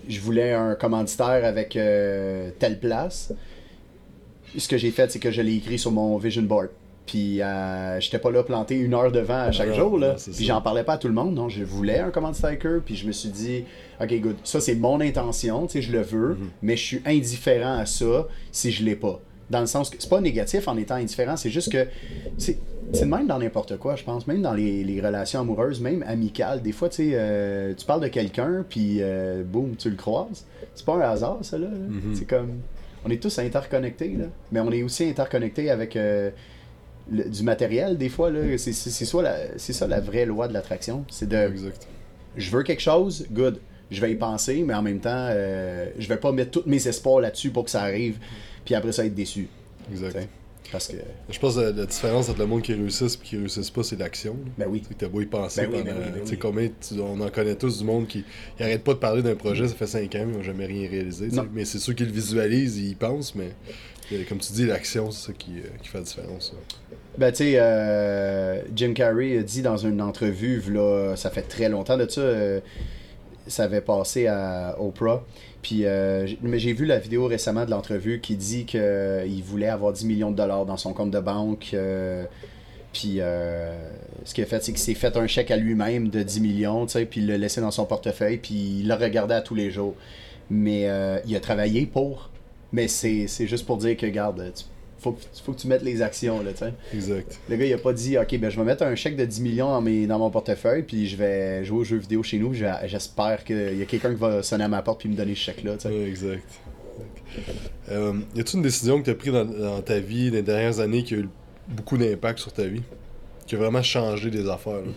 je 0.08 0.20
voulais 0.20 0.52
un 0.52 0.74
commanditaire 0.74 1.44
avec 1.44 1.76
euh, 1.76 2.50
telle 2.58 2.78
place. 2.80 3.32
Ce 4.56 4.66
que 4.66 4.76
j'ai 4.76 4.90
fait, 4.90 5.10
c'est 5.12 5.18
que 5.20 5.30
je 5.30 5.40
l'ai 5.42 5.56
écrit 5.56 5.78
sur 5.78 5.92
mon 5.92 6.16
vision 6.18 6.42
board. 6.42 6.70
Puis 7.08 7.40
euh, 7.42 7.98
j'étais 8.00 8.18
pas 8.18 8.30
là 8.30 8.42
planté 8.42 8.76
une 8.76 8.92
heure 8.92 9.10
devant 9.10 9.40
à 9.40 9.50
chaque 9.50 9.72
jour. 9.72 9.98
Là. 9.98 10.14
Puis 10.36 10.44
j'en 10.44 10.60
parlais 10.60 10.84
pas 10.84 10.92
à 10.92 10.98
tout 10.98 11.08
le 11.08 11.14
monde. 11.14 11.34
Non, 11.34 11.48
je 11.48 11.64
voulais 11.64 11.98
un 12.00 12.10
command 12.10 12.34
striker. 12.34 12.78
Puis 12.84 12.96
je 12.96 13.06
me 13.06 13.12
suis 13.12 13.30
dit, 13.30 13.64
OK, 14.00 14.12
good. 14.20 14.36
Ça, 14.44 14.60
c'est 14.60 14.74
mon 14.74 15.00
intention. 15.00 15.66
Tu 15.66 15.72
sais, 15.72 15.82
je 15.82 15.90
le 15.90 16.02
veux. 16.02 16.34
Mhm. 16.34 16.48
Mais 16.60 16.76
je 16.76 16.84
suis 16.84 17.02
indifférent 17.06 17.78
à 17.78 17.86
ça 17.86 18.28
si 18.52 18.70
je 18.70 18.84
l'ai 18.84 18.94
pas. 18.94 19.20
Dans 19.48 19.60
le 19.60 19.66
sens 19.66 19.88
que 19.88 19.96
c'est 19.98 20.10
pas 20.10 20.20
négatif 20.20 20.68
en 20.68 20.76
étant 20.76 20.96
indifférent. 20.96 21.36
C'est 21.38 21.48
juste 21.50 21.72
que. 21.72 21.86
C'est 22.36 23.04
même 23.04 23.26
dans 23.26 23.38
n'importe 23.38 23.76
quoi, 23.78 23.96
je 23.96 24.04
pense. 24.04 24.26
Même 24.26 24.42
dans 24.42 24.54
les, 24.54 24.84
les 24.84 25.00
relations 25.00 25.40
amoureuses, 25.40 25.80
même 25.80 26.02
amicales. 26.06 26.62
Des 26.62 26.72
fois, 26.72 26.88
tu 26.88 26.96
sais, 26.96 27.10
euh, 27.14 27.74
tu 27.74 27.84
parles 27.86 28.00
de 28.02 28.08
quelqu'un. 28.08 28.64
Puis, 28.68 28.98
euh, 29.00 29.42
boum, 29.44 29.76
tu 29.76 29.90
le 29.90 29.96
croises. 29.96 30.44
C'est 30.74 30.84
pas 30.86 30.94
un 30.94 31.00
hasard, 31.00 31.38
ça, 31.42 31.58
là. 31.58 31.66
là. 31.66 31.76
Mhm. 31.76 32.14
C'est 32.14 32.26
comme. 32.26 32.58
On 33.04 33.10
est 33.10 33.22
tous 33.22 33.38
interconnectés, 33.38 34.14
là. 34.18 34.26
Mais 34.52 34.60
on 34.60 34.70
est 34.72 34.82
aussi 34.82 35.04
interconnectés 35.08 35.70
avec. 35.70 35.96
euh, 35.96 36.30
le- 37.10 37.28
du 37.28 37.42
matériel, 37.42 37.96
des 37.98 38.08
fois, 38.08 38.30
c'est 38.56 38.72
ça 38.72 39.86
la 39.86 40.00
vraie 40.00 40.26
loi 40.26 40.48
de 40.48 40.52
l'attraction. 40.52 41.04
C'est 41.10 41.28
de 41.28 41.36
Exact. 41.36 41.86
je 42.36 42.50
veux 42.50 42.62
quelque 42.62 42.82
chose, 42.82 43.26
good, 43.30 43.58
je 43.90 44.00
vais 44.00 44.12
y 44.12 44.16
penser, 44.16 44.62
mais 44.66 44.74
en 44.74 44.82
même 44.82 45.00
temps, 45.00 45.10
euh, 45.30 45.88
je 45.98 46.08
vais 46.08 46.18
pas 46.18 46.32
mettre 46.32 46.50
tous 46.50 46.62
mes 46.68 46.86
espoirs 46.86 47.20
là-dessus 47.20 47.50
pour 47.50 47.64
que 47.64 47.70
ça 47.70 47.82
arrive, 47.82 48.18
puis 48.64 48.74
après 48.74 48.92
ça 48.92 49.04
être 49.06 49.14
déçu. 49.14 49.48
Exact. 49.90 50.28
Parce 50.70 50.88
que, 50.88 50.96
Je 51.30 51.38
pense 51.38 51.54
que 51.54 51.60
la, 51.60 51.70
la 51.72 51.86
différence 51.86 52.28
entre 52.28 52.40
le 52.40 52.46
monde 52.46 52.60
qui 52.60 52.74
réussisse 52.74 53.14
et 53.14 53.24
qui 53.26 53.38
réussisse 53.38 53.70
pas, 53.70 53.82
c'est 53.82 53.98
l'action. 53.98 54.36
ben 54.58 54.66
oui. 54.68 54.82
T'as 54.98 55.08
beau 55.08 55.22
y 55.22 55.24
penser 55.24 55.62
Ben 55.62 55.70
oui, 55.72 55.78
pendant. 55.78 55.94
ben 55.94 56.02
oui, 56.04 56.10
ben 56.12 56.20
tu 56.20 56.26
sais, 56.26 56.32
oui. 56.32 56.38
combien 56.38 56.68
tu- 56.68 57.00
on 57.00 57.18
en 57.22 57.30
connaît 57.30 57.54
tous 57.54 57.78
du 57.78 57.84
monde 57.84 58.06
qui 58.06 58.22
ils 58.60 58.62
arrêtent 58.62 58.84
pas 58.84 58.92
de 58.92 58.98
parler 58.98 59.22
d'un 59.22 59.34
projet, 59.34 59.66
ça 59.66 59.74
fait 59.74 59.86
5 59.86 60.14
ans, 60.16 60.26
ils 60.30 60.36
n'ont 60.36 60.42
jamais 60.42 60.66
rien 60.66 60.86
réalisé. 60.90 61.28
Mais 61.54 61.64
c'est 61.64 61.78
ceux 61.78 61.94
qui 61.94 62.04
le 62.04 62.12
visualisent, 62.12 62.76
ils 62.76 62.90
y 62.90 62.94
pensent, 62.94 63.34
mais 63.34 63.48
euh, 64.12 64.24
comme 64.28 64.36
tu 64.40 64.52
dis, 64.52 64.66
l'action, 64.66 65.10
c'est 65.10 65.28
ça 65.28 65.32
qui, 65.32 65.52
euh, 65.52 65.62
qui 65.82 65.88
fait 65.88 65.98
la 65.98 66.04
différence. 66.04 66.52
là. 66.52 66.96
Ben, 67.18 67.32
tu 67.32 67.38
sais, 67.38 67.52
euh, 67.56 68.62
Jim 68.74 68.92
Carrey 68.94 69.38
a 69.38 69.42
dit 69.42 69.60
dans 69.62 69.76
une 69.76 70.00
entrevue, 70.00 70.62
là, 70.70 71.16
ça 71.16 71.30
fait 71.30 71.42
très 71.42 71.68
longtemps 71.68 71.96
de 71.96 72.08
ça, 72.08 72.20
euh, 72.20 72.60
ça 73.48 73.64
avait 73.64 73.80
passé 73.80 74.28
à 74.28 74.76
Oprah. 74.80 75.24
Puis, 75.62 75.84
euh, 75.84 76.26
j'ai 76.26 76.72
vu 76.72 76.86
la 76.86 76.98
vidéo 77.00 77.26
récemment 77.26 77.64
de 77.64 77.70
l'entrevue 77.70 78.20
qui 78.20 78.36
dit 78.36 78.66
qu'il 78.66 79.42
voulait 79.44 79.68
avoir 79.68 79.92
10 79.92 80.06
millions 80.06 80.30
de 80.30 80.36
dollars 80.36 80.64
dans 80.66 80.76
son 80.76 80.92
compte 80.92 81.10
de 81.10 81.18
banque. 81.20 81.70
euh, 81.74 82.24
puis, 82.92 83.16
euh, 83.20 83.76
ce 84.24 84.34
qu'il 84.34 84.44
a 84.44 84.46
fait, 84.46 84.62
c'est 84.62 84.72
qu'il 84.72 84.80
s'est 84.80 84.94
fait 84.94 85.16
un 85.16 85.26
chèque 85.26 85.50
à 85.50 85.56
lui-même 85.56 86.08
de 86.10 86.22
10 86.22 86.40
millions, 86.40 86.86
tu 86.86 86.92
sais, 86.92 87.04
puis 87.06 87.20
il 87.20 87.26
l'a 87.26 87.36
laissé 87.38 87.60
dans 87.60 87.70
son 87.72 87.84
portefeuille, 87.86 88.38
puis 88.38 88.80
il 88.80 88.88
le 88.88 88.94
regardait 88.94 89.34
à 89.34 89.42
tous 89.42 89.54
les 89.56 89.70
jours. 89.70 89.94
Mais 90.50 90.88
euh, 90.88 91.18
il 91.26 91.34
a 91.36 91.40
travaillé 91.40 91.86
pour. 91.86 92.30
Mais 92.72 92.88
c'est 92.88 93.26
c'est 93.28 93.46
juste 93.46 93.66
pour 93.66 93.78
dire 93.78 93.96
que, 93.96 94.06
garde, 94.06 94.52
tu- 94.56 94.64
faut, 94.98 95.16
faut 95.44 95.52
que 95.52 95.58
tu 95.58 95.68
mettes 95.68 95.82
les 95.82 96.02
actions, 96.02 96.42
là, 96.42 96.52
tu 96.52 96.58
sais. 96.58 96.72
Exact. 96.92 97.38
Le 97.48 97.56
gars, 97.56 97.64
il 97.64 97.72
a 97.72 97.78
pas 97.78 97.92
dit, 97.92 98.18
OK, 98.18 98.38
ben 98.38 98.50
je 98.50 98.58
vais 98.58 98.64
mettre 98.64 98.82
un 98.82 98.94
chèque 98.94 99.16
de 99.16 99.24
10 99.24 99.40
millions 99.40 99.68
dans, 99.68 99.80
mes, 99.80 100.06
dans 100.06 100.18
mon 100.18 100.30
portefeuille, 100.30 100.82
puis 100.82 101.08
je 101.08 101.16
vais 101.16 101.64
jouer 101.64 101.78
aux 101.78 101.84
jeux 101.84 101.98
vidéo 101.98 102.22
chez 102.22 102.38
nous. 102.38 102.52
J'espère 102.54 103.44
qu'il 103.44 103.78
y 103.78 103.82
a 103.82 103.86
quelqu'un 103.86 104.10
qui 104.10 104.20
va 104.20 104.42
sonner 104.42 104.64
à 104.64 104.68
ma 104.68 104.82
porte 104.82 105.00
puis 105.00 105.08
me 105.08 105.14
donner 105.14 105.34
ce 105.34 105.40
chèque-là. 105.40 105.74
tu 105.76 105.82
sais. 105.82 105.88
Ouais, 105.88 106.08
exact. 106.08 106.44
Euh, 107.90 108.14
y 108.34 108.40
a-tu 108.40 108.56
une 108.56 108.62
décision 108.62 108.98
que 108.98 109.04
tu 109.04 109.10
as 109.10 109.14
prise 109.14 109.32
dans, 109.32 109.44
dans 109.44 109.82
ta 109.82 110.00
vie 110.00 110.30
les 110.30 110.42
dernières 110.42 110.80
années 110.80 111.04
qui 111.04 111.14
a 111.14 111.18
eu 111.18 111.28
beaucoup 111.68 111.96
d'impact 111.96 112.38
sur 112.38 112.52
ta 112.52 112.64
vie? 112.64 112.82
Qui 113.46 113.54
a 113.54 113.58
vraiment 113.58 113.82
changé 113.82 114.30
des 114.30 114.48
affaires 114.48 114.82
là? 114.82 114.92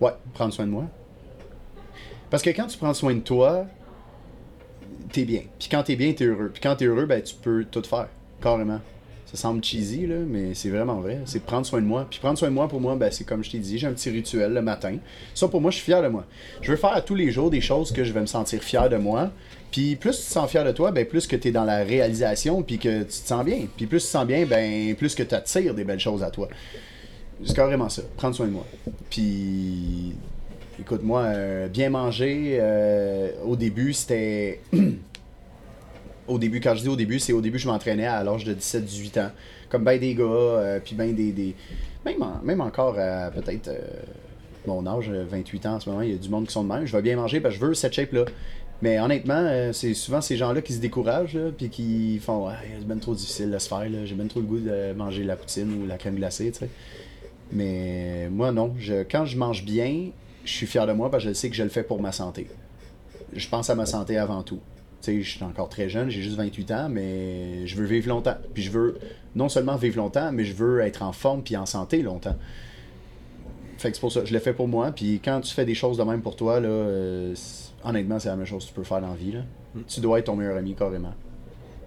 Ouais, 0.00 0.12
prendre 0.32 0.52
soin 0.52 0.66
de 0.66 0.70
moi. 0.70 0.86
Parce 2.30 2.42
que 2.42 2.50
quand 2.50 2.66
tu 2.66 2.78
prends 2.78 2.94
soin 2.94 3.14
de 3.14 3.20
toi, 3.20 3.66
t'es 5.12 5.24
bien. 5.24 5.42
Puis 5.58 5.68
quand 5.68 5.82
t'es 5.82 5.96
bien, 5.96 6.12
t'es 6.12 6.24
heureux. 6.24 6.50
Puis 6.52 6.60
quand 6.62 6.76
t'es 6.76 6.86
heureux, 6.86 7.06
ben 7.06 7.22
tu 7.22 7.34
peux 7.34 7.64
tout 7.64 7.82
faire. 7.82 8.08
Carrément. 8.40 8.80
Ça 9.26 9.36
semble 9.36 9.62
cheesy, 9.62 10.08
là, 10.08 10.16
mais 10.26 10.54
c'est 10.54 10.70
vraiment 10.70 11.00
vrai. 11.00 11.20
C'est 11.24 11.44
prendre 11.44 11.64
soin 11.64 11.80
de 11.80 11.86
moi. 11.86 12.04
Puis 12.10 12.18
prendre 12.18 12.36
soin 12.36 12.48
de 12.48 12.54
moi, 12.54 12.66
pour 12.66 12.80
moi, 12.80 12.96
ben, 12.96 13.12
c'est 13.12 13.22
comme 13.22 13.44
je 13.44 13.50
t'ai 13.50 13.58
dit, 13.58 13.78
j'ai 13.78 13.86
un 13.86 13.92
petit 13.92 14.10
rituel 14.10 14.52
le 14.52 14.60
matin. 14.60 14.96
Ça, 15.34 15.46
pour 15.46 15.60
moi, 15.60 15.70
je 15.70 15.76
suis 15.76 15.84
fier 15.84 16.02
de 16.02 16.08
moi. 16.08 16.24
Je 16.62 16.72
veux 16.72 16.76
faire 16.76 16.92
à 16.92 17.00
tous 17.00 17.14
les 17.14 17.30
jours 17.30 17.48
des 17.48 17.60
choses 17.60 17.92
que 17.92 18.02
je 18.02 18.12
vais 18.12 18.20
me 18.20 18.26
sentir 18.26 18.60
fier 18.60 18.88
de 18.88 18.96
moi. 18.96 19.30
Puis 19.70 19.94
plus 19.94 20.16
tu 20.18 20.24
te 20.24 20.32
sens 20.32 20.50
fier 20.50 20.64
de 20.64 20.72
toi, 20.72 20.90
ben 20.90 21.06
plus 21.06 21.28
que 21.28 21.36
tu 21.36 21.48
es 21.48 21.50
dans 21.52 21.62
la 21.62 21.84
réalisation, 21.84 22.64
puis 22.64 22.78
que 22.78 23.02
tu 23.02 23.06
te 23.06 23.12
sens 23.12 23.44
bien. 23.44 23.68
Puis 23.76 23.86
plus 23.86 24.00
tu 24.00 24.06
te 24.06 24.10
sens 24.10 24.26
bien, 24.26 24.46
ben 24.46 24.96
plus 24.96 25.14
que 25.14 25.22
tu 25.22 25.32
attires 25.32 25.74
des 25.74 25.84
belles 25.84 26.00
choses 26.00 26.24
à 26.24 26.30
toi. 26.30 26.48
C'est 27.44 27.54
carrément 27.54 27.88
ça. 27.88 28.02
Prendre 28.16 28.34
soin 28.34 28.46
de 28.46 28.52
moi. 28.52 28.66
Puis, 29.08 30.12
écoute, 30.78 31.02
moi, 31.02 31.22
euh, 31.22 31.68
bien 31.68 31.90
manger, 31.90 32.58
euh, 32.60 33.30
au 33.44 33.56
début, 33.56 33.92
c'était. 33.92 34.60
au 36.30 36.38
début, 36.38 36.60
quand 36.60 36.74
je 36.74 36.82
dis 36.82 36.88
au 36.88 36.96
début, 36.96 37.18
c'est 37.18 37.32
au 37.32 37.40
début, 37.40 37.58
je 37.58 37.68
m'entraînais 37.68 38.06
à 38.06 38.22
l'âge 38.24 38.44
de 38.44 38.54
17-18 38.54 39.20
ans. 39.20 39.30
Comme 39.68 39.84
ben 39.84 39.98
des 40.00 40.14
gars, 40.14 40.24
euh, 40.24 40.80
puis 40.82 40.94
ben 40.94 41.14
des. 41.14 41.32
des... 41.32 41.54
Même, 42.04 42.22
en- 42.22 42.40
même 42.42 42.60
encore 42.60 42.98
à 42.98 43.30
peut-être 43.30 43.68
euh, 43.68 43.78
mon 44.66 44.86
âge, 44.86 45.10
euh, 45.10 45.24
28 45.28 45.66
ans 45.66 45.74
en 45.74 45.80
ce 45.80 45.90
moment, 45.90 46.02
il 46.02 46.12
y 46.12 46.14
a 46.14 46.18
du 46.18 46.28
monde 46.28 46.46
qui 46.46 46.52
sont 46.52 46.64
de 46.64 46.68
même. 46.72 46.86
Je 46.86 46.96
vais 46.96 47.02
bien 47.02 47.16
manger 47.16 47.40
parce 47.40 47.54
que 47.56 47.60
je 47.60 47.66
veux 47.66 47.74
cette 47.74 47.92
shape-là. 47.92 48.24
Mais 48.82 48.98
honnêtement, 48.98 49.34
euh, 49.36 49.72
c'est 49.74 49.92
souvent 49.92 50.20
ces 50.22 50.36
gens-là 50.38 50.62
qui 50.62 50.72
se 50.72 50.80
découragent, 50.80 51.38
puis 51.58 51.68
qui 51.68 52.18
font 52.18 52.46
Ah, 52.48 52.54
c'est 52.78 52.86
bien 52.86 52.96
trop 52.96 53.14
difficile 53.14 53.50
de 53.50 53.58
se 53.58 53.68
faire, 53.68 53.84
j'ai 54.04 54.14
bien 54.14 54.26
trop 54.26 54.40
le 54.40 54.46
goût 54.46 54.58
de 54.58 54.92
manger 54.94 55.22
la 55.24 55.36
poutine 55.36 55.82
ou 55.82 55.86
la 55.86 55.98
crème 55.98 56.14
glacée, 56.16 56.50
tu 56.50 56.60
sais. 56.60 56.70
Mais 57.52 58.28
moi, 58.30 58.52
non. 58.52 58.74
Quand 59.10 59.24
je 59.26 59.36
mange 59.36 59.64
bien, 59.64 60.10
je 60.44 60.50
suis 60.52 60.66
fier 60.66 60.86
de 60.86 60.92
moi 60.92 61.10
parce 61.10 61.24
que 61.24 61.28
je 61.30 61.34
sais 61.34 61.50
que 61.50 61.56
je 61.56 61.62
le 61.62 61.68
fais 61.68 61.82
pour 61.82 62.00
ma 62.00 62.12
santé. 62.12 62.46
Je 63.34 63.48
pense 63.48 63.68
à 63.70 63.74
ma 63.74 63.86
santé 63.86 64.16
avant 64.16 64.42
tout. 64.42 64.60
Tu 65.02 65.12
sais, 65.12 65.22
je 65.22 65.30
suis 65.30 65.44
encore 65.44 65.68
très 65.68 65.88
jeune, 65.88 66.10
j'ai 66.10 66.20
juste 66.20 66.36
28 66.36 66.70
ans, 66.72 66.88
mais 66.90 67.66
je 67.66 67.76
veux 67.76 67.86
vivre 67.86 68.08
longtemps. 68.08 68.36
Puis 68.52 68.62
je 68.62 68.70
veux 68.70 68.98
non 69.34 69.48
seulement 69.48 69.76
vivre 69.76 69.96
longtemps, 69.96 70.32
mais 70.32 70.44
je 70.44 70.54
veux 70.54 70.80
être 70.80 71.02
en 71.02 71.12
forme 71.12 71.42
puis 71.42 71.56
en 71.56 71.66
santé 71.66 72.02
longtemps. 72.02 72.36
Fait 73.78 73.90
que 73.90 73.96
c'est 73.96 74.00
pour 74.00 74.12
ça, 74.12 74.24
je 74.26 74.34
le 74.34 74.40
fais 74.40 74.52
pour 74.52 74.68
moi. 74.68 74.92
Puis 74.92 75.20
quand 75.24 75.40
tu 75.40 75.54
fais 75.54 75.64
des 75.64 75.74
choses 75.74 75.96
de 75.96 76.02
même 76.02 76.20
pour 76.20 76.36
toi, 76.36 76.60
là, 76.60 76.68
euh, 76.68 77.34
honnêtement, 77.82 78.18
c'est 78.18 78.28
la 78.28 78.36
même 78.36 78.44
chose 78.44 78.64
que 78.64 78.68
tu 78.68 78.74
peux 78.74 78.84
faire 78.84 79.00
dans 79.00 79.08
la 79.08 79.14
vie. 79.14 79.32
Là. 79.32 79.40
Tu 79.88 80.00
dois 80.00 80.18
être 80.18 80.26
ton 80.26 80.36
meilleur 80.36 80.58
ami 80.58 80.74
carrément. 80.74 81.14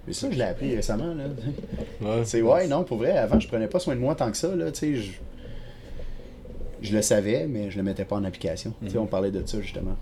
Mais 0.07 0.13
ça, 0.13 0.29
je 0.31 0.35
l'ai 0.35 0.43
appris 0.43 0.75
récemment. 0.75 1.13
Là. 1.13 1.25
Ouais. 2.01 2.21
C'est 2.25 2.41
ouais, 2.41 2.67
non, 2.67 2.83
pour 2.83 2.97
vrai, 2.97 3.11
avant, 3.17 3.39
je 3.39 3.47
prenais 3.47 3.67
pas 3.67 3.79
soin 3.79 3.95
de 3.95 3.99
moi 3.99 4.15
tant 4.15 4.31
que 4.31 4.37
ça, 4.37 4.55
là, 4.55 4.71
tu 4.71 4.79
sais, 4.79 4.95
je... 4.95 5.11
je 6.81 6.95
le 6.95 7.01
savais, 7.01 7.45
mais 7.47 7.69
je 7.71 7.77
le 7.77 7.83
mettais 7.83 8.05
pas 8.05 8.15
en 8.15 8.23
application. 8.23 8.73
Sais, 8.87 8.97
on 8.97 9.05
parlait 9.05 9.31
de 9.31 9.45
ça, 9.45 9.61
justement. 9.61 9.95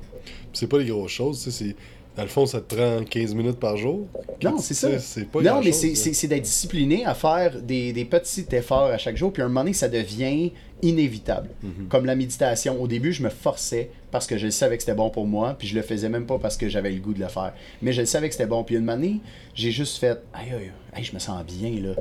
C'est 0.54 0.68
pas 0.68 0.80
les 0.80 0.86
grosses 0.86 1.12
choses, 1.12 1.44
tu 1.44 1.52
sais, 1.52 1.66
c'est. 1.66 1.76
Dans 2.18 2.24
le 2.24 2.28
fond, 2.30 2.46
ça 2.46 2.60
te 2.60 2.76
prend 2.76 3.04
15 3.06 3.34
minutes 3.36 3.60
par 3.60 3.78
jour. 3.78 4.06
Non, 4.44 4.58
c'est 4.58 4.74
ça. 4.74 5.00
C'est 5.00 5.26
pas 5.32 5.42
non, 5.42 5.62
mais 5.64 5.72
c'est- 5.72 6.28
d'être 6.28 6.44
discipliné 6.44 7.06
à 7.06 7.14
faire 7.14 7.62
des, 7.62 7.94
des 7.94 8.04
petits 8.04 8.46
efforts 8.52 8.88
à 8.88 8.98
chaque 8.98 9.16
jour, 9.16 9.32
puis 9.32 9.42
à 9.42 9.46
un 9.46 9.48
moment 9.48 9.62
donné, 9.62 9.74
ça 9.74 9.88
devient 9.88 10.52
inévitable. 10.82 11.50
Mhm. 11.64 11.88
Comme 11.90 12.06
la 12.06 12.16
méditation. 12.16 12.82
Au 12.82 12.88
début, 12.88 13.14
je 13.14 13.24
me 13.24 13.30
forçais 13.30 13.92
parce 14.12 14.28
que 14.28 14.38
je 14.38 14.50
savais 14.50 14.76
que 14.78 14.84
c'était 14.84 14.96
bon 14.96 15.10
pour 15.10 15.26
moi, 15.26 15.56
puis 15.58 15.68
je 15.70 15.76
le 15.76 15.82
faisais 15.84 16.10
même 16.10 16.26
pas 16.26 16.38
parce 16.38 16.58
que 16.58 16.68
j'avais 16.68 16.92
le 16.92 17.00
goût 17.00 17.14
de 17.14 17.20
le 17.20 17.28
faire. 17.30 17.54
Mais 17.82 17.94
je 17.94 18.04
savais 18.04 18.28
que 18.28 18.34
c'était 18.36 18.48
bon. 18.48 18.64
Puis 18.66 18.76
une 18.76 18.90
année, 18.90 19.22
j'ai 19.56 19.72
juste 19.72 19.98
fait 19.98 20.20
Aïe, 20.34 20.52
aïe, 20.54 20.72
aïe, 20.94 21.04
je 21.04 21.14
me 21.14 21.20
sens 21.20 21.44
bien, 21.46 21.72
là. 21.82 21.94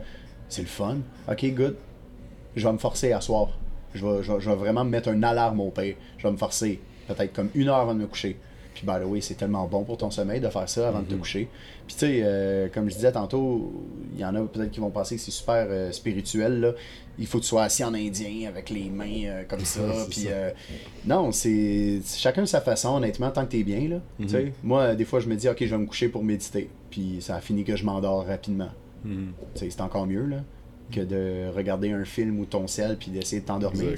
C'est 0.48 0.62
le 0.62 0.68
fun. 0.68 0.98
Ok, 1.30 1.44
good. 1.54 1.76
Je 2.56 2.66
vais 2.66 2.72
me 2.72 2.78
forcer 2.78 3.12
à 3.12 3.20
soir. 3.20 3.50
Je 3.94 4.04
vais, 4.04 4.22
je 4.22 4.32
vais- 4.32 4.40
je 4.40 4.50
vais 4.50 4.56
vraiment 4.56 4.84
me 4.84 4.90
mettre 4.90 5.08
une 5.10 5.22
alarme 5.22 5.60
au 5.60 5.70
pire. 5.70 5.94
Je 6.18 6.24
vais 6.26 6.32
me 6.32 6.36
forcer. 6.36 6.80
Peut-être 7.06 7.32
comme 7.32 7.50
une 7.54 7.68
heure 7.68 7.76
avant 7.76 7.94
de 7.94 8.00
me 8.00 8.06
coucher. 8.06 8.36
Puis, 8.80 8.86
by 8.86 8.98
the 8.98 9.06
way, 9.06 9.20
c'est 9.20 9.34
tellement 9.34 9.66
bon 9.66 9.84
pour 9.84 9.98
ton 9.98 10.10
sommeil 10.10 10.40
de 10.40 10.48
faire 10.48 10.66
ça 10.66 10.88
avant 10.88 11.00
de 11.00 11.04
te 11.04 11.14
coucher. 11.14 11.48
Puis, 11.86 11.96
tu 11.98 12.06
sais, 12.06 12.20
euh, 12.24 12.68
comme 12.72 12.88
je 12.88 12.94
disais 12.94 13.12
tantôt, 13.12 13.84
il 14.14 14.18
y 14.18 14.24
en 14.24 14.34
a 14.34 14.40
peut-être 14.40 14.70
qui 14.70 14.80
vont 14.80 14.88
penser 14.88 15.16
que 15.16 15.20
c'est 15.20 15.30
super 15.30 15.66
euh, 15.68 15.92
spirituel. 15.92 16.60
Là. 16.60 16.72
Il 17.18 17.26
faut 17.26 17.36
que 17.36 17.42
tu 17.42 17.50
sois 17.50 17.64
assis 17.64 17.84
en 17.84 17.92
indien 17.92 18.48
avec 18.48 18.70
les 18.70 18.88
mains 18.88 19.24
euh, 19.26 19.42
comme 19.46 19.66
ça. 19.66 19.82
Puis, 20.08 20.28
non, 21.04 21.30
c'est 21.30 22.00
chacun 22.16 22.46
sa 22.46 22.62
façon, 22.62 22.96
honnêtement, 22.96 23.30
tant 23.30 23.44
que 23.44 23.50
t'es 23.50 23.64
bien. 23.64 23.86
Là, 23.86 24.00
tu 24.18 24.30
sais. 24.30 24.52
Moi, 24.62 24.94
des 24.94 25.04
fois, 25.04 25.20
je 25.20 25.28
me 25.28 25.36
dis, 25.36 25.46
OK, 25.46 25.58
je 25.60 25.66
vais 25.66 25.78
me 25.78 25.86
coucher 25.86 26.08
pour 26.08 26.24
méditer. 26.24 26.70
Puis, 26.90 27.18
ça 27.20 27.36
a 27.36 27.42
fini 27.42 27.64
que 27.64 27.76
je 27.76 27.84
m'endors 27.84 28.24
rapidement. 28.24 28.70
Mhm. 29.04 29.32
Tu 29.56 29.60
sais, 29.60 29.70
c'est 29.70 29.82
encore 29.82 30.06
mieux 30.06 30.24
là, 30.24 30.38
que 30.90 31.02
de 31.02 31.54
regarder 31.54 31.92
un 31.92 32.06
film 32.06 32.40
ou 32.40 32.46
ton 32.46 32.66
sel 32.66 32.96
puis 32.96 33.10
d'essayer 33.10 33.42
de 33.42 33.46
t'endormir. 33.46 33.90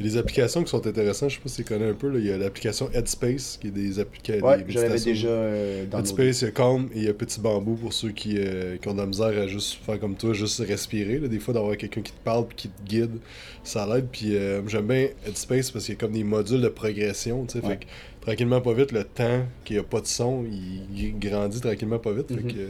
Il 0.00 0.06
y 0.06 0.08
a 0.08 0.12
des 0.12 0.18
applications 0.18 0.62
qui 0.62 0.70
sont 0.70 0.86
intéressantes, 0.86 1.30
je 1.30 1.34
sais 1.36 1.40
pas 1.42 1.48
si 1.48 1.56
tu 1.56 1.64
connais 1.64 1.88
un 1.88 1.94
peu. 1.94 2.08
là. 2.08 2.18
Il 2.18 2.26
y 2.26 2.30
a 2.30 2.38
l'application 2.38 2.88
Headspace 2.92 3.58
qui 3.60 3.66
est 3.66 3.70
des 3.70 3.98
applications. 3.98 4.46
Ouais, 4.46 4.64
je 4.68 4.78
l'avais 4.78 5.00
déjà 5.00 5.28
euh, 5.28 5.86
dans 5.86 5.98
Headspace, 5.98 6.42
il 6.42 6.44
y 6.44 6.48
a 6.48 6.50
Calm 6.52 6.88
et 6.94 6.98
il 6.98 7.04
y 7.04 7.08
a 7.08 7.14
Petit 7.14 7.40
Bambou 7.40 7.74
pour 7.74 7.92
ceux 7.92 8.10
qui, 8.10 8.34
euh, 8.38 8.76
qui 8.76 8.86
ont 8.88 8.94
de 8.94 9.00
la 9.00 9.06
misère 9.06 9.36
à 9.36 9.46
juste 9.48 9.78
faire 9.84 9.98
comme 9.98 10.14
toi, 10.14 10.32
juste 10.34 10.60
respirer. 10.60 11.18
là. 11.18 11.26
Des 11.28 11.40
fois, 11.40 11.52
d'avoir 11.54 11.76
quelqu'un 11.76 12.02
qui 12.02 12.12
te 12.12 12.20
parle 12.24 12.46
puis 12.46 12.56
qui 12.56 12.68
te 12.68 12.82
guide, 12.88 13.18
ça 13.64 13.86
l'aide. 13.92 14.06
Puis 14.12 14.36
euh, 14.36 14.66
j'aime 14.68 14.86
bien 14.86 15.08
Headspace 15.26 15.70
parce 15.72 15.84
qu'il 15.86 15.94
y 15.94 15.96
a 15.96 16.00
comme 16.00 16.12
des 16.12 16.24
modules 16.24 16.60
de 16.60 16.68
progression. 16.68 17.44
tu 17.46 17.58
sais. 17.58 17.64
Ouais. 17.66 17.70
Fait 17.72 17.78
que 17.78 17.84
tranquillement, 18.20 18.60
pas 18.60 18.74
vite, 18.74 18.92
le 18.92 19.02
temps 19.04 19.42
qu'il 19.64 19.76
n'y 19.76 19.80
a 19.80 19.84
pas 19.84 20.00
de 20.00 20.06
son, 20.06 20.44
il, 20.44 20.82
il 20.96 21.18
grandit 21.18 21.60
tranquillement, 21.60 21.98
pas 21.98 22.12
vite. 22.12 22.28
Fait 22.28 22.34
Mhm. 22.42 22.52
que, 22.52 22.68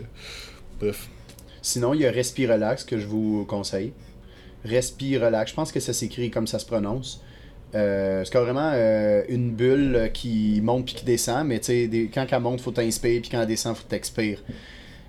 bref. 0.81 1.09
Sinon, 1.61 1.93
il 1.93 2.01
y 2.01 2.07
a 2.07 2.11
Respire 2.11 2.51
Relax 2.53 2.85
que 2.85 2.99
je 2.99 3.07
vous 3.07 3.45
conseille. 3.47 3.93
Respire 4.65 5.23
Relax, 5.23 5.51
je 5.51 5.57
pense 5.57 5.73
que 5.73 5.81
ça 5.81 5.93
s'écrit 5.93 6.31
comme 6.31 6.47
ça 6.47 6.59
se 6.59 6.67
prononce. 6.67 7.23
Euh, 7.75 8.23
c'est 8.25 8.33
carrément 8.33 8.71
euh, 8.75 9.23
une 9.29 9.51
bulle 9.53 10.11
qui 10.15 10.61
monte 10.63 10.87
puis 10.87 10.95
qui 10.95 11.05
descend, 11.05 11.47
mais 11.47 11.59
tu 11.59 11.67
sais, 11.67 11.87
des- 11.89 12.09
quand 12.13 12.27
elle 12.31 12.41
monte, 12.41 12.61
faut 12.63 12.71
t'inspirer, 12.71 13.21
puis 13.21 13.31
quand 13.31 13.41
elle 13.43 13.47
descend, 13.47 13.77
faut 13.77 13.85
t'expire. 13.89 14.43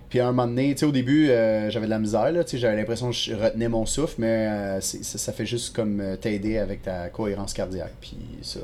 Puis 0.10 0.20
à 0.20 0.28
un 0.28 0.32
moment 0.32 0.48
donné, 0.48 0.74
tu 0.74 0.80
sais, 0.80 0.86
au 0.86 0.92
début, 0.92 1.30
euh, 1.30 1.70
j'avais 1.70 1.86
de 1.86 1.90
la 1.92 2.00
misère, 2.00 2.34
j'avais 2.54 2.76
l'impression 2.76 3.10
que 3.12 3.16
je 3.16 3.34
retenais 3.34 3.70
mon 3.70 3.86
souffle, 3.86 4.16
mais 4.18 4.28
euh, 4.50 4.82
ça, 4.82 5.18
ça 5.18 5.32
fait 5.32 5.46
juste 5.46 5.74
comme 5.76 6.04
t'aider 6.20 6.58
avec 6.58 6.82
ta 6.82 7.10
cohérence 7.10 7.54
cardiaque. 7.54 7.94
Puis 8.02 8.18
ça, 8.42 8.60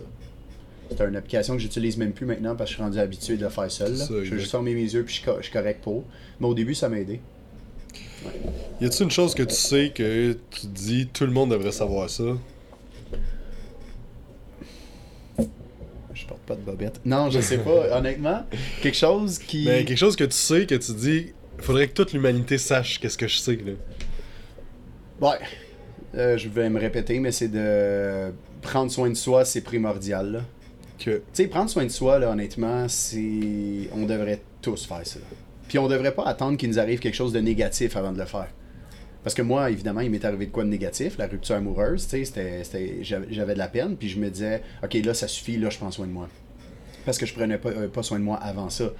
c'est 0.90 1.02
une 1.04 1.16
application 1.16 1.54
que 1.56 1.60
j'utilise 1.62 1.98
même 1.98 2.12
plus 2.12 2.26
maintenant 2.26 2.56
parce 2.56 2.70
que 2.70 2.72
je 2.72 2.76
suis 2.76 2.84
rendu 2.84 3.00
habitué 3.00 3.38
de 3.38 3.44
le 3.44 3.50
faire 3.50 3.72
seul. 3.72 3.96
là. 3.96 4.06
Je 4.26 4.30
vais 4.32 4.40
juste 4.40 4.52
fermer 4.52 4.74
mes 4.74 4.82
yeux 4.82 5.04
puis 5.04 5.22
je 5.26 5.42
suis 5.44 5.52
correct 5.52 5.80
pour. 5.84 6.04
Mais 6.40 6.48
au 6.48 6.54
début, 6.54 6.76
ça 6.76 6.90
m'a 6.90 7.00
aidé. 7.00 7.22
Y 8.82 8.86
a-tu 8.86 9.04
une 9.04 9.12
chose 9.12 9.34
que 9.34 9.44
tu 9.44 9.56
sais 9.56 9.92
que 9.96 10.34
tu 10.52 10.68
dis 10.68 11.08
tout 11.08 11.26
le 11.26 11.32
monde 11.32 11.52
devrait 11.52 11.72
savoir 11.72 12.10
ça? 12.10 12.24
Je 16.14 16.26
porte 16.26 16.42
pas 16.42 16.56
de 16.56 16.62
bobette. 16.62 17.00
Non, 17.06 17.30
je 17.30 17.40
sais 17.42 17.58
pas, 17.58 17.98
honnêtement. 17.98 18.44
Quelque 18.82 18.98
chose 18.98 19.40
qui. 19.40 19.66
Mais 19.66 19.86
quelque 19.86 19.98
chose 19.98 20.16
que 20.16 20.24
tu 20.24 20.36
sais 20.36 20.66
que 20.66 20.76
tu 20.76 20.94
dis 20.94 21.34
faudrait 21.60 21.88
que 21.88 21.94
toute 21.94 22.14
l'humanité 22.14 22.58
sache 22.58 23.00
qu'est-ce 23.00 23.18
que 23.18 23.28
je 23.28 23.38
sais 23.38 23.56
là. 23.58 23.74
Ouais. 25.22 25.38
Euh, 26.16 26.38
je 26.38 26.48
vais 26.50 26.70
me 26.70 26.80
répéter, 26.80 27.20
mais 27.20 27.32
c'est 27.32 27.48
de 27.50 28.32
prendre 28.62 28.90
soin 28.92 29.10
de 29.10 29.16
soi, 29.16 29.46
c'est 29.46 29.62
primordial. 29.62 30.32
là. 30.32 30.42
Que 30.98 31.12
Tu 31.18 31.22
sais, 31.34 31.48
prendre 31.48 31.70
soin 31.70 31.84
de 31.84 31.90
soi, 31.90 32.20
là, 32.20 32.30
honnêtement, 32.32 32.88
c'est. 32.88 33.90
On 33.94 34.06
devrait 34.06 34.42
tous 34.62 34.86
faire 34.86 35.06
ça. 35.06 35.20
Puis 35.68 35.80
on 35.80 35.88
devrait 35.88 36.14
pas 36.14 36.24
attendre 36.26 36.58
qu'il 36.58 36.70
nous 36.70 36.80
arrive 36.80 37.00
quelque 37.00 37.16
chose 37.16 37.34
de 37.34 37.40
négatif 37.40 37.96
avant 37.98 38.12
de 38.12 38.20
le 38.20 38.26
faire. 38.26 38.48
Parce 39.24 39.34
que 39.34 39.42
moi, 39.42 39.72
évidemment, 39.72 40.02
il 40.02 40.12
m'est 40.12 40.24
arrivé 40.24 40.46
de 40.46 40.52
quoi 40.52 40.64
de 40.64 40.70
négatif, 40.70 41.18
la 41.18 41.26
rupture 41.26 41.56
amoureuse, 41.56 42.08
tu 42.08 42.24
sais, 42.26 42.62
j'avais 43.32 43.54
de 43.54 43.58
la 43.58 43.68
peine, 43.68 43.96
puis 43.98 44.08
je 44.08 44.20
me 44.20 44.30
disais, 44.30 44.62
ok, 44.84 44.94
là, 45.04 45.16
ça 45.16 45.28
suffit, 45.28 45.58
là, 45.58 45.72
je 45.72 45.78
prends 45.80 45.90
soin 45.90 46.06
de 46.06 46.12
moi. 46.12 46.30
Parce 47.06 47.18
que 47.18 47.26
je 47.26 47.34
prenais 47.34 47.58
pas, 47.58 47.70
euh, 47.70 47.88
pas 47.88 48.04
soin 48.04 48.20
de 48.20 48.24
moi 48.24 48.38
avant 48.38 48.70
ça. 48.70 48.92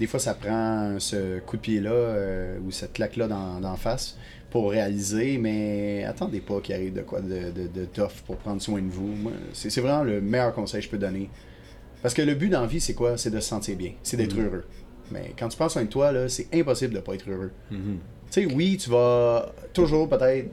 Des 0.00 0.06
fois, 0.08 0.18
ça 0.18 0.34
prend 0.34 0.96
ce 0.98 1.38
coup 1.40 1.56
de 1.56 1.62
pied-là, 1.62 1.90
euh, 1.92 2.58
ou 2.66 2.72
cette 2.72 2.92
claque-là 2.92 3.28
dans, 3.28 3.60
d'en 3.60 3.76
face, 3.76 4.16
pour 4.50 4.70
réaliser, 4.70 5.38
mais 5.38 6.04
attendez 6.04 6.40
pas 6.40 6.60
qu'il 6.60 6.74
arrive 6.74 6.94
de 6.94 7.02
quoi 7.02 7.20
de, 7.20 7.50
de, 7.52 7.68
de 7.68 7.84
tough 7.84 8.22
pour 8.26 8.36
prendre 8.36 8.60
soin 8.60 8.80
de 8.82 8.88
vous. 8.90 9.14
C'est 9.52 9.80
vraiment 9.80 10.02
le 10.04 10.20
meilleur 10.20 10.54
conseil 10.54 10.80
que 10.80 10.86
je 10.86 10.90
peux 10.90 10.98
donner. 10.98 11.30
Parce 12.02 12.14
que 12.14 12.22
le 12.22 12.34
but 12.34 12.48
dans 12.48 12.62
la 12.62 12.66
vie, 12.66 12.80
c'est 12.80 12.94
quoi? 12.94 13.16
C'est 13.16 13.30
de 13.30 13.38
se 13.40 13.48
sentir 13.48 13.76
bien, 13.76 13.92
c'est 14.02 14.16
d'être 14.16 14.36
Mhm. 14.36 14.44
heureux. 14.44 14.64
Mais 15.10 15.32
quand 15.38 15.48
tu 15.48 15.56
prends 15.56 15.68
soin 15.68 15.84
de 15.84 15.88
toi, 15.88 16.12
c'est 16.28 16.48
impossible 16.54 16.94
de 16.94 17.00
pas 17.00 17.14
être 17.14 17.28
heureux. 17.28 17.50
Mhm. 17.70 17.98
Tu 18.30 18.42
sais, 18.42 18.46
oui, 18.54 18.76
tu 18.76 18.90
vas 18.90 19.52
toujours 19.72 20.08
peut-être 20.08 20.48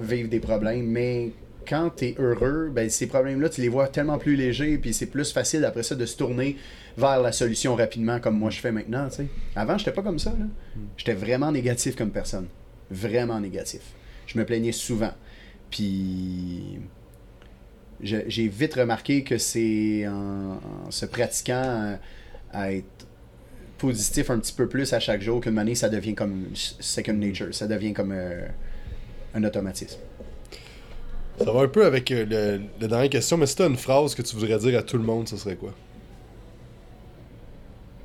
vivre 0.00 0.28
des 0.28 0.40
problèmes, 0.40 0.86
mais 0.86 1.32
quand 1.68 1.90
tu 1.96 2.06
es 2.06 2.14
heureux, 2.18 2.70
ben, 2.74 2.90
ces 2.90 3.06
problèmes-là, 3.06 3.48
tu 3.48 3.60
les 3.60 3.68
vois 3.68 3.86
tellement 3.86 4.18
plus 4.18 4.34
légers, 4.34 4.78
puis 4.78 4.92
c'est 4.92 5.06
plus 5.06 5.32
facile 5.32 5.64
après 5.64 5.84
ça 5.84 5.94
de 5.94 6.04
se 6.06 6.16
tourner 6.16 6.56
vers 6.98 7.20
la 7.20 7.30
solution 7.30 7.76
rapidement, 7.76 8.18
comme 8.18 8.36
moi 8.36 8.50
je 8.50 8.58
fais 8.58 8.72
maintenant. 8.72 9.08
tu 9.08 9.16
sais. 9.16 9.26
Avant, 9.54 9.78
j'étais 9.78 9.92
pas 9.92 10.02
comme 10.02 10.18
ça. 10.18 10.30
là. 10.30 10.46
J'étais 10.96 11.14
vraiment 11.14 11.52
négatif 11.52 11.94
comme 11.94 12.10
personne. 12.10 12.48
Vraiment 12.90 13.38
négatif. 13.38 13.82
Je 14.26 14.36
me 14.38 14.44
plaignais 14.44 14.72
souvent. 14.72 15.12
Puis 15.70 16.80
j'ai 18.02 18.48
vite 18.48 18.74
remarqué 18.74 19.22
que 19.22 19.38
c'est 19.38 20.08
en, 20.08 20.58
en 20.86 20.90
se 20.90 21.06
pratiquant 21.06 21.98
à, 22.52 22.58
à 22.58 22.72
être 22.72 23.06
positif 23.80 24.30
un 24.30 24.38
petit 24.38 24.52
peu 24.52 24.68
plus 24.68 24.92
à 24.92 25.00
chaque 25.00 25.22
jour 25.22 25.40
qu'une 25.40 25.58
année, 25.58 25.74
ça 25.74 25.88
devient 25.88 26.14
comme 26.14 26.46
second 26.54 27.14
nature. 27.14 27.54
Ça 27.54 27.66
devient 27.66 27.92
comme 27.92 28.12
euh, 28.12 28.46
un 29.34 29.42
automatisme. 29.44 29.98
Ça 31.38 31.50
va 31.50 31.60
un 31.62 31.68
peu 31.68 31.86
avec 31.86 32.10
euh, 32.10 32.26
le, 32.28 32.60
la 32.80 32.86
dernière 32.88 33.10
question, 33.10 33.36
mais 33.38 33.46
si 33.46 33.56
t'as 33.56 33.66
une 33.68 33.76
phrase 33.76 34.14
que 34.14 34.22
tu 34.22 34.36
voudrais 34.36 34.58
dire 34.58 34.78
à 34.78 34.82
tout 34.82 34.98
le 34.98 35.04
monde, 35.04 35.26
ce 35.28 35.36
serait 35.36 35.56
quoi? 35.56 35.74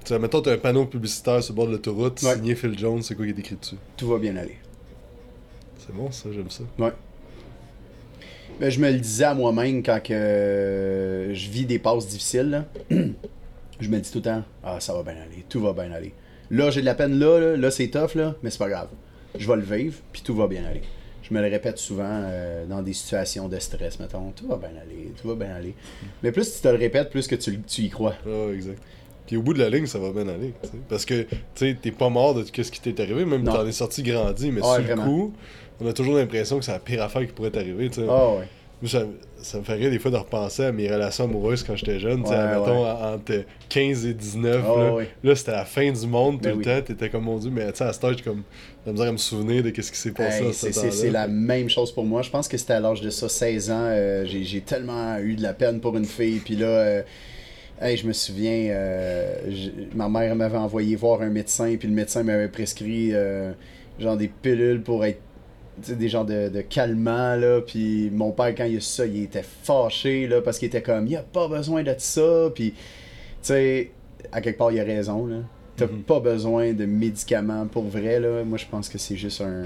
Tu 0.06 0.10
sais, 0.14 0.20
mettons, 0.20 0.42
t'as 0.42 0.54
un 0.54 0.58
panneau 0.58 0.86
publicitaire 0.86 1.44
sur 1.44 1.54
le 1.54 1.56
bord 1.58 1.68
de 1.68 1.72
l'autoroute, 1.74 2.22
Ouais. 2.24 2.36
signé 2.36 2.56
Phil 2.56 2.78
Jones, 2.78 3.02
c'est 3.02 3.16
quoi 3.16 3.26
qui 3.26 3.32
est 3.32 3.40
écrit 3.40 3.56
dessus? 3.56 3.76
Tout 3.98 4.08
va 4.08 4.20
bien 4.20 4.36
aller. 4.38 4.58
C'est 5.80 5.94
bon, 5.96 6.12
ça, 6.12 6.30
j'aime 6.32 6.50
ça. 6.50 6.64
Ouais. 6.80 6.92
Ben, 8.60 8.70
je 8.70 8.80
me 8.80 8.90
le 8.92 9.00
disais 9.00 9.26
à 9.26 9.34
moi-même 9.34 9.84
quand 9.84 10.00
que 10.02 10.14
euh, 10.14 11.34
je 11.34 11.50
vis 11.50 11.66
des 11.66 11.80
passes 11.80 12.08
difficiles. 12.08 12.50
là. 12.52 12.66
je 13.80 13.90
me 13.90 14.00
dis 14.00 14.12
tout 14.12 14.20
le 14.20 14.24
temps 14.24 14.44
Ah, 14.64 14.80
ça 14.80 14.94
va 14.94 15.04
bien 15.04 15.14
aller, 15.22 15.46
tout 15.50 15.62
va 15.62 15.74
bien 15.74 15.92
aller. 15.92 16.14
Là, 16.52 16.70
j'ai 16.70 16.82
de 16.82 16.86
la 16.86 16.96
peine 16.96 17.18
là, 17.20 17.40
là, 17.40 17.58
là, 17.58 17.72
c'est 17.72 17.88
tough, 17.88 18.16
là, 18.16 18.36
mais 18.44 18.50
c'est 18.50 18.60
pas 18.60 18.70
grave. 18.70 18.90
Je 19.38 19.48
vais 19.48 19.56
le 19.56 19.64
vivre, 19.64 19.96
puis 20.12 20.22
tout 20.22 20.36
va 20.36 20.48
bien 20.48 20.66
aller. 20.66 20.82
Je 21.24 21.34
me 21.34 21.42
le 21.42 21.48
répète 21.48 21.80
souvent 21.80 22.04
euh, 22.08 22.66
dans 22.68 22.84
des 22.84 22.94
situations 22.94 23.48
de 23.48 23.58
stress, 23.58 24.00
mettons. 24.00 24.32
Tout 24.36 24.48
va 24.48 24.58
bien 24.58 24.70
aller, 24.80 25.12
tout 25.20 25.28
va 25.28 25.34
bien 25.36 25.56
aller. 25.56 25.74
Mais 26.22 26.32
plus 26.32 26.56
tu 26.56 26.62
te 26.62 26.68
le 26.68 26.76
répètes, 26.76 27.10
plus 27.10 27.28
que 27.28 27.36
tu, 27.36 27.60
tu 27.62 27.82
y 27.82 27.90
crois. 27.90 28.14
Ah, 28.28 28.54
exact. 28.54 28.80
Puis 29.26 29.38
au 29.38 29.42
bout 29.42 29.56
de 29.56 29.60
la 29.60 29.70
ligne, 29.72 29.88
ça 29.88 29.98
va 29.98 30.12
bien 30.12 30.28
aller. 30.28 30.54
Parce 30.88 31.04
que, 31.04 31.24
tu 31.24 31.36
sais, 31.56 31.76
t'es 31.82 31.92
pas 31.92 32.10
mort 32.10 32.36
de 32.36 32.44
ce 32.44 32.52
qui 32.52 32.80
t'est 32.80 33.00
arrivé, 33.00 33.26
même 33.26 33.44
t'en 33.44 33.66
es 33.66 33.72
sorti 33.72 34.04
grandi, 34.04 34.52
mais 34.52 34.62
Ouais, 34.62 34.86
sur 34.86 34.96
le 34.96 35.02
coup, 35.02 35.34
on 35.82 35.88
a 35.88 35.94
toujours 35.94 36.16
l'impression 36.16 36.60
que 36.60 36.66
c'est 36.66 36.72
la 36.72 36.80
pire 36.80 37.02
affaire 37.02 37.26
qui 37.26 37.34
pourrait 37.34 37.50
t'arriver, 37.50 37.90
tu 37.90 38.02
sais. 38.02 38.08
Ah 38.08 38.34
ouais. 38.34 38.48
Ça, 38.88 39.04
ça 39.42 39.60
me 39.60 39.64
fait 39.64 39.74
rire 39.74 39.92
des 39.92 40.00
fois 40.00 40.10
de 40.12 40.18
repenser 40.18 40.66
à 40.66 40.72
mes 40.72 40.92
relations 40.92 41.26
amoureuses 41.26 41.62
quand 41.64 41.76
j'étais 41.76 42.00
jeune. 42.00 42.24
tu 42.24 42.30
sais, 42.30 42.36
Ouais, 42.36 42.48
mettons, 42.48 42.84
ouais. 42.84 42.90
en- 42.90 43.14
entre 43.16 43.44
15 43.70 44.06
et 44.06 44.14
19. 44.14 44.64
Ah, 44.68 44.96
là, 45.24 45.36
c'était 45.36 45.52
la 45.52 45.66
fin 45.66 45.92
du 45.92 46.08
monde 46.08 46.38
tout 46.38 46.44
Ben 46.44 46.50
le 46.52 46.58
oui. 46.58 46.64
temps. 46.64 46.82
T'étais 46.82 47.10
comme 47.10 47.26
mon 47.26 47.38
Dieu, 47.38 47.52
mais 47.54 47.72
tu 47.72 47.78
sais, 47.78 47.84
à 47.84 47.94
ce 47.94 48.04
âge, 48.06 48.16
j'ai 48.18 48.24
comme 48.24 48.42
la 48.86 48.92
misère 48.92 49.08
à 49.08 49.12
me 49.12 49.18
souvenir 49.18 49.62
de 49.64 49.70
ce 49.82 49.92
qui 49.92 49.98
s'est 49.98 50.12
passé 50.12 50.44
Hey, 50.44 50.50
à 50.50 50.54
ce 50.54 50.72
c'est- 50.72 51.12
la 51.12 51.28
même 51.28 51.70
chose 51.70 51.92
pour 51.92 52.06
moi. 52.06 52.22
Je 52.24 52.30
pense 52.30 52.48
que 52.48 52.58
c'était 52.58 52.74
à 52.74 52.80
l'âge 52.80 53.02
de 53.02 53.10
ça, 53.12 53.30
16 53.30 53.70
ans. 53.70 53.86
euh, 53.86 54.26
j'ai 54.26 54.62
tellement 54.62 55.18
eu 55.20 55.36
de 55.36 55.44
la 55.44 55.54
peine 55.54 55.80
pour 55.80 55.96
une 55.96 56.06
fille. 56.06 56.40
Puis 56.40 56.56
là, 56.56 56.66
euh, 56.68 57.02
hey, 57.82 57.98
je 57.98 58.08
me 58.08 58.14
souviens, 58.14 58.70
euh, 58.72 59.36
ma 59.94 60.10
mère 60.10 60.36
m'avait 60.36 60.58
envoyé 60.58 60.96
voir 60.96 61.22
un 61.22 61.30
médecin. 61.30 61.76
Puis 61.78 61.88
le 61.88 61.94
médecin 61.94 62.24
m'avait 62.24 62.48
prescrit 62.50 63.10
euh, 63.14 63.52
genre 64.00 64.18
des 64.18 64.28
pilules 64.28 64.82
pour 64.82 65.06
être. 65.06 65.20
Des 65.78 66.10
genres 66.10 66.26
de, 66.26 66.50
de 66.50 66.62
calmants, 66.62 67.36
là. 67.36 67.62
Puis 67.62 68.10
mon 68.12 68.32
père, 68.32 68.54
quand 68.56 68.66
il 68.66 68.78
a 68.78 68.80
su 68.80 68.88
ça, 68.90 69.06
il 69.06 69.24
était 69.24 69.44
fâché, 69.44 70.28
là, 70.28 70.42
parce 70.42 70.58
qu'il 70.60 70.68
était 70.68 70.82
comme, 70.82 71.06
il 71.06 71.10
n'y 71.10 71.16
a 71.16 71.22
pas 71.24 71.48
besoin 71.48 71.84
de 71.84 71.94
ça. 71.98 72.50
Puis, 72.54 72.72
tu 72.72 72.78
sais, 73.42 73.92
à 74.32 74.42
quelque 74.42 74.58
part, 74.58 74.72
il 74.72 74.80
a 74.80 74.84
raison, 74.84 75.26
là. 75.26 75.38
T'as 75.78 75.88
Mhm. 75.88 76.04
pas 76.04 76.20
besoin 76.22 76.72
de 76.74 76.86
médicaments 76.86 77.66
pour 77.68 77.84
vrai, 77.84 78.20
là. 78.20 78.44
Moi, 78.46 78.58
je 78.58 78.66
pense 78.66 78.88
que 78.90 78.98
c'est 78.98 79.18
juste 79.18 79.42
un. 79.42 79.66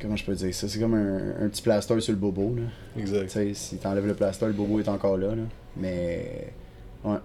Comment 0.00 0.16
je 0.16 0.24
peux 0.24 0.34
dire 0.34 0.54
ça? 0.54 0.66
C'est 0.66 0.78
comme 0.80 0.94
un, 0.94 1.44
un 1.44 1.48
petit 1.50 1.60
plaster 1.60 2.00
sur 2.00 2.12
le 2.14 2.18
bobo, 2.18 2.54
là. 2.56 2.62
Tu 2.94 3.00
Exact. 3.00 3.28
sais, 3.30 3.52
si 3.52 3.76
t'enlèves 3.76 4.06
le 4.06 4.14
plaster, 4.14 4.46
le 4.46 4.52
bobo 4.54 4.80
est 4.80 4.88
encore 4.88 5.18
là, 5.18 5.34
là. 5.34 5.42
Mais. 5.76 6.52
Ouais. 7.04 7.18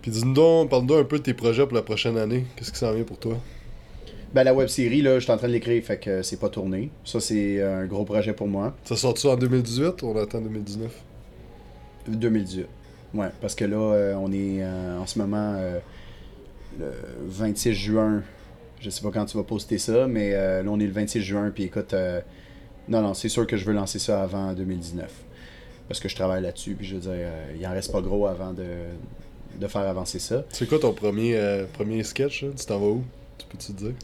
Puis 0.00 0.12
dis-nous 0.12 0.32
donc, 0.34 0.70
parle-nous 0.70 0.94
un 0.94 1.04
peu 1.04 1.18
de 1.18 1.24
tes 1.24 1.34
projets 1.34 1.64
pour 1.66 1.74
la 1.74 1.82
prochaine 1.82 2.16
année. 2.16 2.46
Qu'est-ce 2.54 2.70
qui 2.70 2.78
s'en 2.78 2.92
vient 2.92 3.02
pour 3.02 3.18
toi? 3.18 3.36
Ben, 4.34 4.44
la 4.44 4.52
web 4.52 4.68
série, 4.68 5.00
là, 5.00 5.18
je 5.18 5.24
suis 5.24 5.32
en 5.32 5.38
train 5.38 5.48
de 5.48 5.52
l'écrire, 5.52 5.82
fait 5.82 5.98
que 5.98 6.22
c'est 6.22 6.38
pas 6.38 6.50
tourné. 6.50 6.90
Ça, 7.04 7.18
c'est 7.18 7.62
un 7.62 7.86
gros 7.86 8.04
projet 8.04 8.34
pour 8.34 8.46
moi. 8.46 8.76
Ça 8.84 8.94
sort-tu 8.94 9.26
en 9.26 9.36
2018 9.36 10.02
ou 10.02 10.08
on 10.08 10.16
attend 10.16 10.40
2019 10.40 10.92
2018. 12.08 12.66
Ouais, 13.14 13.28
parce 13.40 13.54
que 13.54 13.64
là, 13.64 13.76
euh, 13.76 14.14
on 14.14 14.32
est 14.32 14.62
euh, 14.62 14.98
en 14.98 15.06
ce 15.06 15.18
moment 15.18 15.54
euh, 15.56 15.78
le 16.78 16.92
26 17.26 17.72
juin. 17.72 18.22
Je 18.80 18.90
sais 18.90 19.02
pas 19.02 19.10
quand 19.10 19.24
tu 19.24 19.36
vas 19.36 19.42
poster 19.42 19.78
ça, 19.78 20.06
mais 20.06 20.32
là, 20.32 20.62
on 20.66 20.78
est 20.78 20.86
le 20.86 20.92
26 20.92 21.20
juin. 21.22 21.50
Puis 21.52 21.64
écoute, 21.64 21.94
euh, 21.94 22.20
non, 22.88 23.02
non, 23.02 23.12
c'est 23.12 23.28
sûr 23.28 23.46
que 23.46 23.56
je 23.56 23.64
veux 23.64 23.72
lancer 23.72 23.98
ça 23.98 24.22
avant 24.22 24.52
2019. 24.52 25.10
Parce 25.88 25.98
que 26.00 26.08
je 26.08 26.14
travaille 26.14 26.42
là-dessus. 26.42 26.74
Puis 26.74 26.86
je 26.86 26.94
veux 26.94 27.00
dire, 27.00 27.28
il 27.58 27.66
en 27.66 27.72
reste 27.72 27.90
pas 27.90 28.00
gros 28.00 28.26
avant 28.26 28.52
de, 28.52 28.66
de 29.58 29.66
faire 29.66 29.82
avancer 29.82 30.20
ça. 30.20 30.44
C'est 30.50 30.68
quoi 30.68 30.78
ton 30.78 30.92
premier, 30.92 31.64
premier 31.72 32.04
sketch 32.04 32.42
là? 32.44 32.50
Tu 32.56 32.66
t'en 32.66 32.78
vas 32.78 32.86
où? 32.86 33.04
Tu 33.36 33.46
peux-tu 33.46 33.72
te 33.72 33.78
dire? 33.84 33.94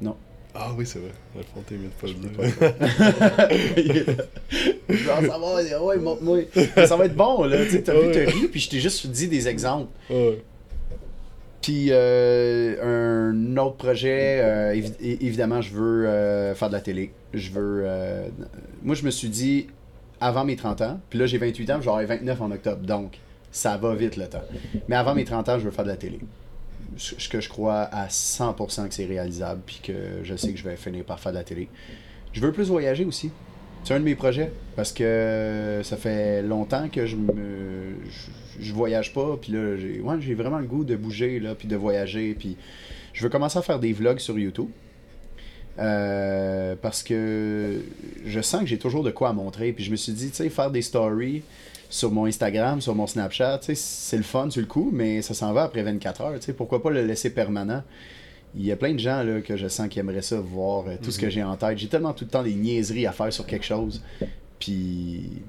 Non. 0.00 0.16
Ah 0.54 0.70
oui, 0.76 0.86
c'est 0.86 0.98
vrai. 1.00 1.10
Fond, 1.54 1.62
t'es 1.66 1.74
mieux 1.74 1.88
de 1.88 1.92
pas 2.00 2.06
le 2.06 3.82
dire. 3.82 4.16
Genre, 4.88 5.20
ça 5.20 5.38
va, 5.38 5.84
ouais, 5.84 5.98
montre-moi. 5.98 6.38
Ça 6.86 6.96
va 6.96 7.04
être 7.06 7.14
bon, 7.16 7.44
là. 7.44 7.64
Tu 7.64 7.72
sais, 7.72 7.82
t'as 7.82 7.92
vu, 7.92 8.06
Ouais. 8.08 8.12
t'as 8.24 8.30
ri, 8.30 8.48
puis 8.48 8.60
je 8.60 8.70
t'ai 8.70 8.80
juste 8.80 9.06
dit 9.08 9.28
des 9.28 9.48
exemples. 9.48 9.88
Ouais. 10.10 10.42
Puis 11.60 11.88
euh, 11.90 13.32
un 13.32 13.56
autre 13.58 13.76
projet, 13.76 14.40
euh, 14.42 14.74
évi- 14.74 14.94
évidemment, 15.20 15.60
je 15.60 15.72
veux 15.74 16.06
euh, 16.06 16.54
faire 16.54 16.68
de 16.68 16.74
la 16.74 16.80
télé. 16.80 17.12
Je 17.34 17.50
veux. 17.50 17.82
euh, 17.84 18.28
moi, 18.82 18.94
je 18.94 19.04
me 19.04 19.10
suis 19.10 19.28
dit, 19.28 19.66
avant 20.20 20.44
mes 20.44 20.56
30 20.56 20.80
ans, 20.82 21.00
puis 21.10 21.18
là, 21.18 21.26
j'ai 21.26 21.38
28 21.38 21.70
ans, 21.70 21.74
puis 21.76 21.84
j'aurai 21.84 22.06
29 22.06 22.40
en 22.40 22.50
octobre. 22.50 22.82
Donc, 22.86 23.18
ça 23.50 23.76
va 23.76 23.94
vite 23.94 24.16
le 24.16 24.26
temps. 24.28 24.42
Mais 24.88 24.96
avant 24.96 25.14
mes 25.14 25.24
30 25.24 25.48
ans, 25.48 25.58
je 25.58 25.64
veux 25.64 25.70
faire 25.70 25.84
de 25.84 25.90
la 25.90 25.96
télé. 25.96 26.18
Ce 26.96 27.28
que 27.28 27.40
je 27.40 27.48
crois 27.48 27.82
à 27.82 28.06
100% 28.08 28.88
que 28.88 28.94
c'est 28.94 29.04
réalisable, 29.04 29.60
puis 29.66 29.80
que 29.82 29.92
je 30.24 30.34
sais 30.34 30.52
que 30.52 30.58
je 30.58 30.64
vais 30.64 30.76
finir 30.76 31.04
par 31.04 31.20
faire 31.20 31.32
de 31.32 31.38
la 31.38 31.44
télé. 31.44 31.68
Je 32.32 32.40
veux 32.40 32.52
plus 32.52 32.68
voyager 32.68 33.04
aussi. 33.04 33.30
C'est 33.86 33.94
un 33.94 34.00
de 34.00 34.04
mes 34.04 34.16
projets 34.16 34.50
parce 34.74 34.92
que 34.92 35.80
ça 35.84 35.96
fait 35.96 36.42
longtemps 36.42 36.88
que 36.88 37.06
je 37.06 37.14
me 37.14 37.94
je, 38.58 38.72
voyage 38.72 39.14
pas 39.14 39.38
puis 39.40 39.52
là 39.52 39.76
j'ai 39.76 40.00
ouais, 40.00 40.34
vraiment 40.34 40.58
le 40.58 40.66
goût 40.66 40.82
de 40.82 40.96
bouger 40.96 41.38
là 41.38 41.54
puis 41.54 41.68
de 41.68 41.76
voyager 41.76 42.34
puis 42.34 42.56
je 43.12 43.22
veux 43.22 43.28
commencer 43.28 43.60
à 43.60 43.62
faire 43.62 43.78
des 43.78 43.92
vlogs 43.92 44.18
sur 44.18 44.38
YouTube. 44.38 44.68
Euh, 45.78 46.74
parce 46.82 47.02
que 47.02 47.80
je 48.24 48.40
sens 48.40 48.62
que 48.62 48.66
j'ai 48.66 48.78
toujours 48.78 49.04
de 49.04 49.12
quoi 49.12 49.28
à 49.28 49.32
montrer 49.32 49.72
puis 49.72 49.84
je 49.84 49.92
me 49.92 49.96
suis 49.96 50.12
dit 50.12 50.30
tu 50.30 50.36
sais 50.36 50.48
faire 50.48 50.72
des 50.72 50.82
stories 50.82 51.42
sur 51.88 52.10
mon 52.10 52.26
Instagram, 52.26 52.80
sur 52.80 52.94
mon 52.94 53.06
Snapchat, 53.06 53.60
c'est 53.74 54.16
le 54.16 54.22
fun 54.22 54.50
sur 54.50 54.60
le 54.60 54.66
coup, 54.66 54.90
mais 54.92 55.22
ça 55.22 55.34
s'en 55.34 55.52
va 55.52 55.64
après 55.64 55.82
24 55.82 56.20
heures, 56.20 56.34
tu 56.34 56.46
sais, 56.46 56.52
pourquoi 56.52 56.82
pas 56.82 56.90
le 56.90 57.02
laisser 57.02 57.30
permanent? 57.30 57.82
il 58.56 58.64
y 58.64 58.72
a 58.72 58.76
plein 58.76 58.94
de 58.94 58.98
gens 58.98 59.22
là, 59.22 59.40
que 59.40 59.56
je 59.56 59.68
sens 59.68 59.88
qui 59.88 59.98
aimeraient 59.98 60.22
ça, 60.22 60.40
voir 60.40 60.84
euh, 60.86 60.96
tout 61.02 61.10
ce 61.10 61.18
que 61.18 61.28
j'ai 61.28 61.42
en 61.42 61.56
tête. 61.56 61.78
J'ai 61.78 61.88
tellement 61.88 62.12
tout 62.12 62.24
le 62.24 62.30
temps 62.30 62.42
des 62.42 62.54
niaiseries 62.54 63.06
à 63.06 63.12
faire 63.12 63.32
sur 63.32 63.46
quelque 63.46 63.64
chose. 63.64 64.02
Puis, 64.58 65.42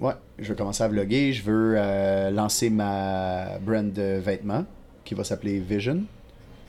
ouais, 0.00 0.14
je 0.38 0.48
veux 0.48 0.54
commencer 0.54 0.82
à 0.82 0.88
vlogger. 0.88 1.32
Je 1.32 1.42
veux 1.44 1.74
euh, 1.76 2.30
lancer 2.30 2.68
ma 2.68 3.58
brand 3.60 3.92
de 3.92 4.18
vêtements 4.18 4.64
qui 5.04 5.14
va 5.14 5.22
s'appeler 5.22 5.60
Vision. 5.60 6.02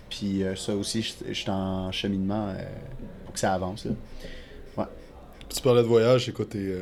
Puis, 0.10 0.44
euh, 0.44 0.56
ça 0.56 0.76
aussi, 0.76 1.02
je 1.02 1.34
suis 1.34 1.50
en 1.50 1.92
cheminement 1.92 2.54
pour 3.26 3.34
que 3.34 3.40
ça 3.40 3.54
avance. 3.54 3.86
là. 3.86 3.92
Tu 5.50 5.62
parlais 5.62 5.84
de 5.84 5.88
voyage, 5.88 6.32
tes. 6.50 6.74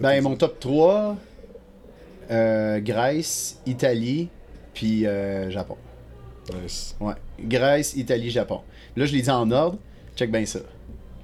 Ben, 0.00 0.22
mon 0.22 0.36
top 0.36 0.60
3, 0.60 1.16
euh, 2.30 2.80
Grèce, 2.80 3.60
Italie, 3.66 4.28
puis 4.72 5.06
euh, 5.06 5.50
Japon. 5.50 5.76
Nice. 6.62 6.96
Ouais. 7.00 7.14
Grèce, 7.40 7.94
Italie, 7.96 8.30
Japon. 8.30 8.60
Là, 8.96 9.06
je 9.06 9.12
les 9.12 9.22
dis 9.22 9.30
en 9.30 9.50
ordre. 9.50 9.78
Check 10.16 10.30
bien 10.30 10.46
ça. 10.46 10.60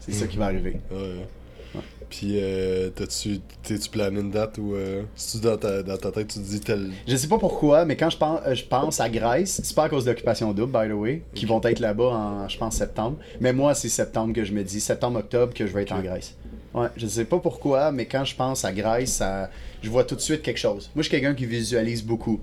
C'est 0.00 0.12
ça 0.12 0.26
qui 0.26 0.36
va 0.36 0.46
arriver. 0.46 0.80
Ouais. 0.90 1.26
Puis, 2.10 2.34
euh, 2.34 2.90
t'as-tu, 2.90 3.40
t'es-tu 3.62 3.88
plané 3.88 4.20
une 4.20 4.30
date 4.30 4.58
ou 4.58 4.74
euh, 4.74 5.02
si 5.16 5.38
tu 5.38 5.44
dans 5.44 5.56
ta, 5.56 5.82
dans 5.82 5.96
ta 5.96 6.12
tête, 6.12 6.28
tu 6.28 6.38
te 6.38 6.44
dis 6.44 6.60
tel. 6.60 6.90
Je 7.08 7.16
sais 7.16 7.26
pas 7.26 7.38
pourquoi, 7.38 7.84
mais 7.84 7.96
quand 7.96 8.10
je 8.10 8.18
pense, 8.18 8.40
je 8.52 8.64
pense 8.64 9.00
à 9.00 9.08
Grèce, 9.08 9.60
c'est 9.64 9.74
pas 9.74 9.84
à 9.84 9.88
cause 9.88 10.04
d'Occupation 10.04 10.52
Double, 10.52 10.70
by 10.70 10.88
the 10.88 10.96
way, 10.96 11.22
qui 11.34 11.46
vont 11.46 11.60
être 11.62 11.80
là-bas 11.80 12.04
en, 12.04 12.48
je 12.48 12.56
pense, 12.58 12.76
septembre. 12.76 13.18
Mais 13.40 13.52
moi, 13.52 13.74
c'est 13.74 13.88
septembre 13.88 14.32
que 14.32 14.44
je 14.44 14.52
me 14.52 14.62
dis, 14.62 14.80
septembre-octobre, 14.80 15.54
que 15.54 15.66
je 15.66 15.72
vais 15.72 15.82
être 15.82 15.92
en 15.92 16.02
Grèce. 16.02 16.36
Ouais, 16.74 16.88
je 16.96 17.06
sais 17.06 17.24
pas 17.24 17.38
pourquoi, 17.38 17.92
mais 17.92 18.06
quand 18.06 18.24
je 18.24 18.34
pense 18.34 18.64
à 18.64 18.72
Grèce, 18.72 19.14
ça, 19.14 19.48
je 19.82 19.88
vois 19.88 20.04
tout 20.04 20.16
de 20.16 20.20
suite 20.20 20.42
quelque 20.42 20.58
chose. 20.58 20.90
Moi, 20.94 21.02
je 21.02 21.08
suis 21.08 21.10
quelqu'un 21.10 21.34
qui 21.34 21.46
visualise 21.46 22.02
beaucoup. 22.02 22.40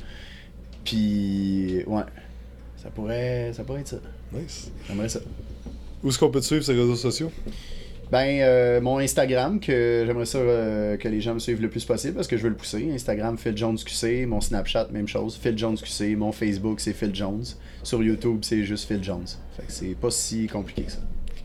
Puis, 0.85 1.83
ouais, 1.85 2.03
ça 2.81 2.89
pourrait, 2.89 3.51
ça 3.53 3.63
pourrait 3.63 3.81
être 3.81 3.89
ça. 3.89 3.97
Nice. 4.31 4.71
J'aimerais 4.87 5.09
ça. 5.09 5.19
Où 6.03 6.09
est-ce 6.09 6.17
qu'on 6.17 6.31
peut 6.31 6.39
te 6.39 6.45
suivre 6.45 6.63
sur 6.63 6.73
les 6.73 6.79
réseaux 6.79 6.95
sociaux? 6.95 7.31
Ben, 8.11 8.41
euh, 8.41 8.81
mon 8.81 8.97
Instagram, 8.97 9.59
que 9.59 10.03
j'aimerais 10.05 10.25
ça 10.25 10.37
euh, 10.37 10.97
que 10.97 11.07
les 11.07 11.21
gens 11.21 11.33
me 11.33 11.39
suivent 11.39 11.61
le 11.61 11.69
plus 11.69 11.85
possible 11.85 12.15
parce 12.15 12.27
que 12.27 12.35
je 12.35 12.43
veux 12.43 12.49
le 12.49 12.55
pousser. 12.55 12.89
Instagram, 12.93 13.37
Phil 13.37 13.55
Jones 13.57 13.77
QC. 13.77 14.25
Mon 14.25 14.41
Snapchat, 14.41 14.89
même 14.91 15.07
chose. 15.07 15.39
Phil 15.41 15.57
Jones 15.57 15.77
QC. 15.77 16.15
Mon 16.15 16.31
Facebook, 16.31 16.79
c'est 16.79 16.93
Phil 16.93 17.15
Jones. 17.15 17.45
Sur 17.83 18.03
YouTube, 18.03 18.39
c'est 18.41 18.63
juste 18.63 18.85
Phil 18.87 19.01
Jones. 19.03 19.27
Fait 19.55 19.65
que 19.65 19.71
c'est 19.71 19.95
pas 19.95 20.11
si 20.11 20.47
compliqué 20.47 20.83
que 20.83 20.91
ça. 20.91 20.99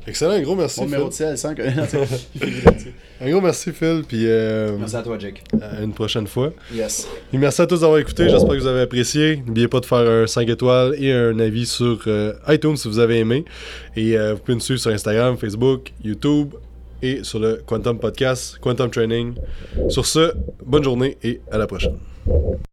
Excellent, 0.07 0.33
un 0.33 0.41
gros 0.43 0.55
merci. 0.55 0.81
Mon 0.81 0.87
numéro 0.87 1.09
de 1.09 1.15
Phil. 1.15 1.37
sel, 1.37 1.39
5. 1.39 1.61
Un 3.21 3.31
gros 3.31 3.41
merci, 3.41 3.73
Phil. 3.73 4.03
Puis, 4.07 4.23
euh, 4.27 4.77
Merci 4.79 4.97
à 4.97 5.03
toi, 5.03 5.19
Jake. 5.19 5.43
à 5.61 5.83
une 5.83 5.93
prochaine 5.93 6.27
fois. 6.27 6.53
Yes. 6.73 7.09
Et 7.33 7.39
merci 7.39 7.63
à 7.63 7.67
tous 7.67 7.81
d'avoir 7.81 7.99
écouté. 7.99 8.29
J'espère 8.29 8.51
que 8.55 8.61
vous 8.61 8.67
avez 8.67 8.83
apprécié. 8.83 9.43
N'oubliez 9.47 9.69
pas 9.69 9.81
de 9.81 9.87
faire 9.87 9.99
un 10.09 10.27
5 10.27 10.49
étoiles 10.49 10.95
et 11.03 11.13
un 11.13 11.39
avis 11.39 11.67
sur 11.67 11.99
euh, 12.07 12.35
iTunes 12.49 12.77
si 12.77 12.89
vous 12.89 12.99
avez 12.99 13.19
aimé. 13.19 13.45
Et 13.97 14.17
euh, 14.17 14.35
vous 14.35 14.41
pouvez 14.41 14.55
nous 14.55 14.61
suivre 14.61 14.81
sur 14.81 14.91
Instagram, 14.91 15.37
Facebook, 15.37 15.93
YouTube 16.05 16.55
et 17.03 17.25
sur 17.25 17.39
le 17.39 17.63
Quantum 17.67 17.99
Podcast, 17.99 18.59
Quantum 18.61 18.91
Training. 18.91 19.35
Sur 19.89 20.07
ce, 20.07 20.33
bonne 20.65 20.85
journée 20.85 21.17
et 21.23 21.41
à 21.51 21.59
la 21.59 21.67
prochaine. 21.67 21.97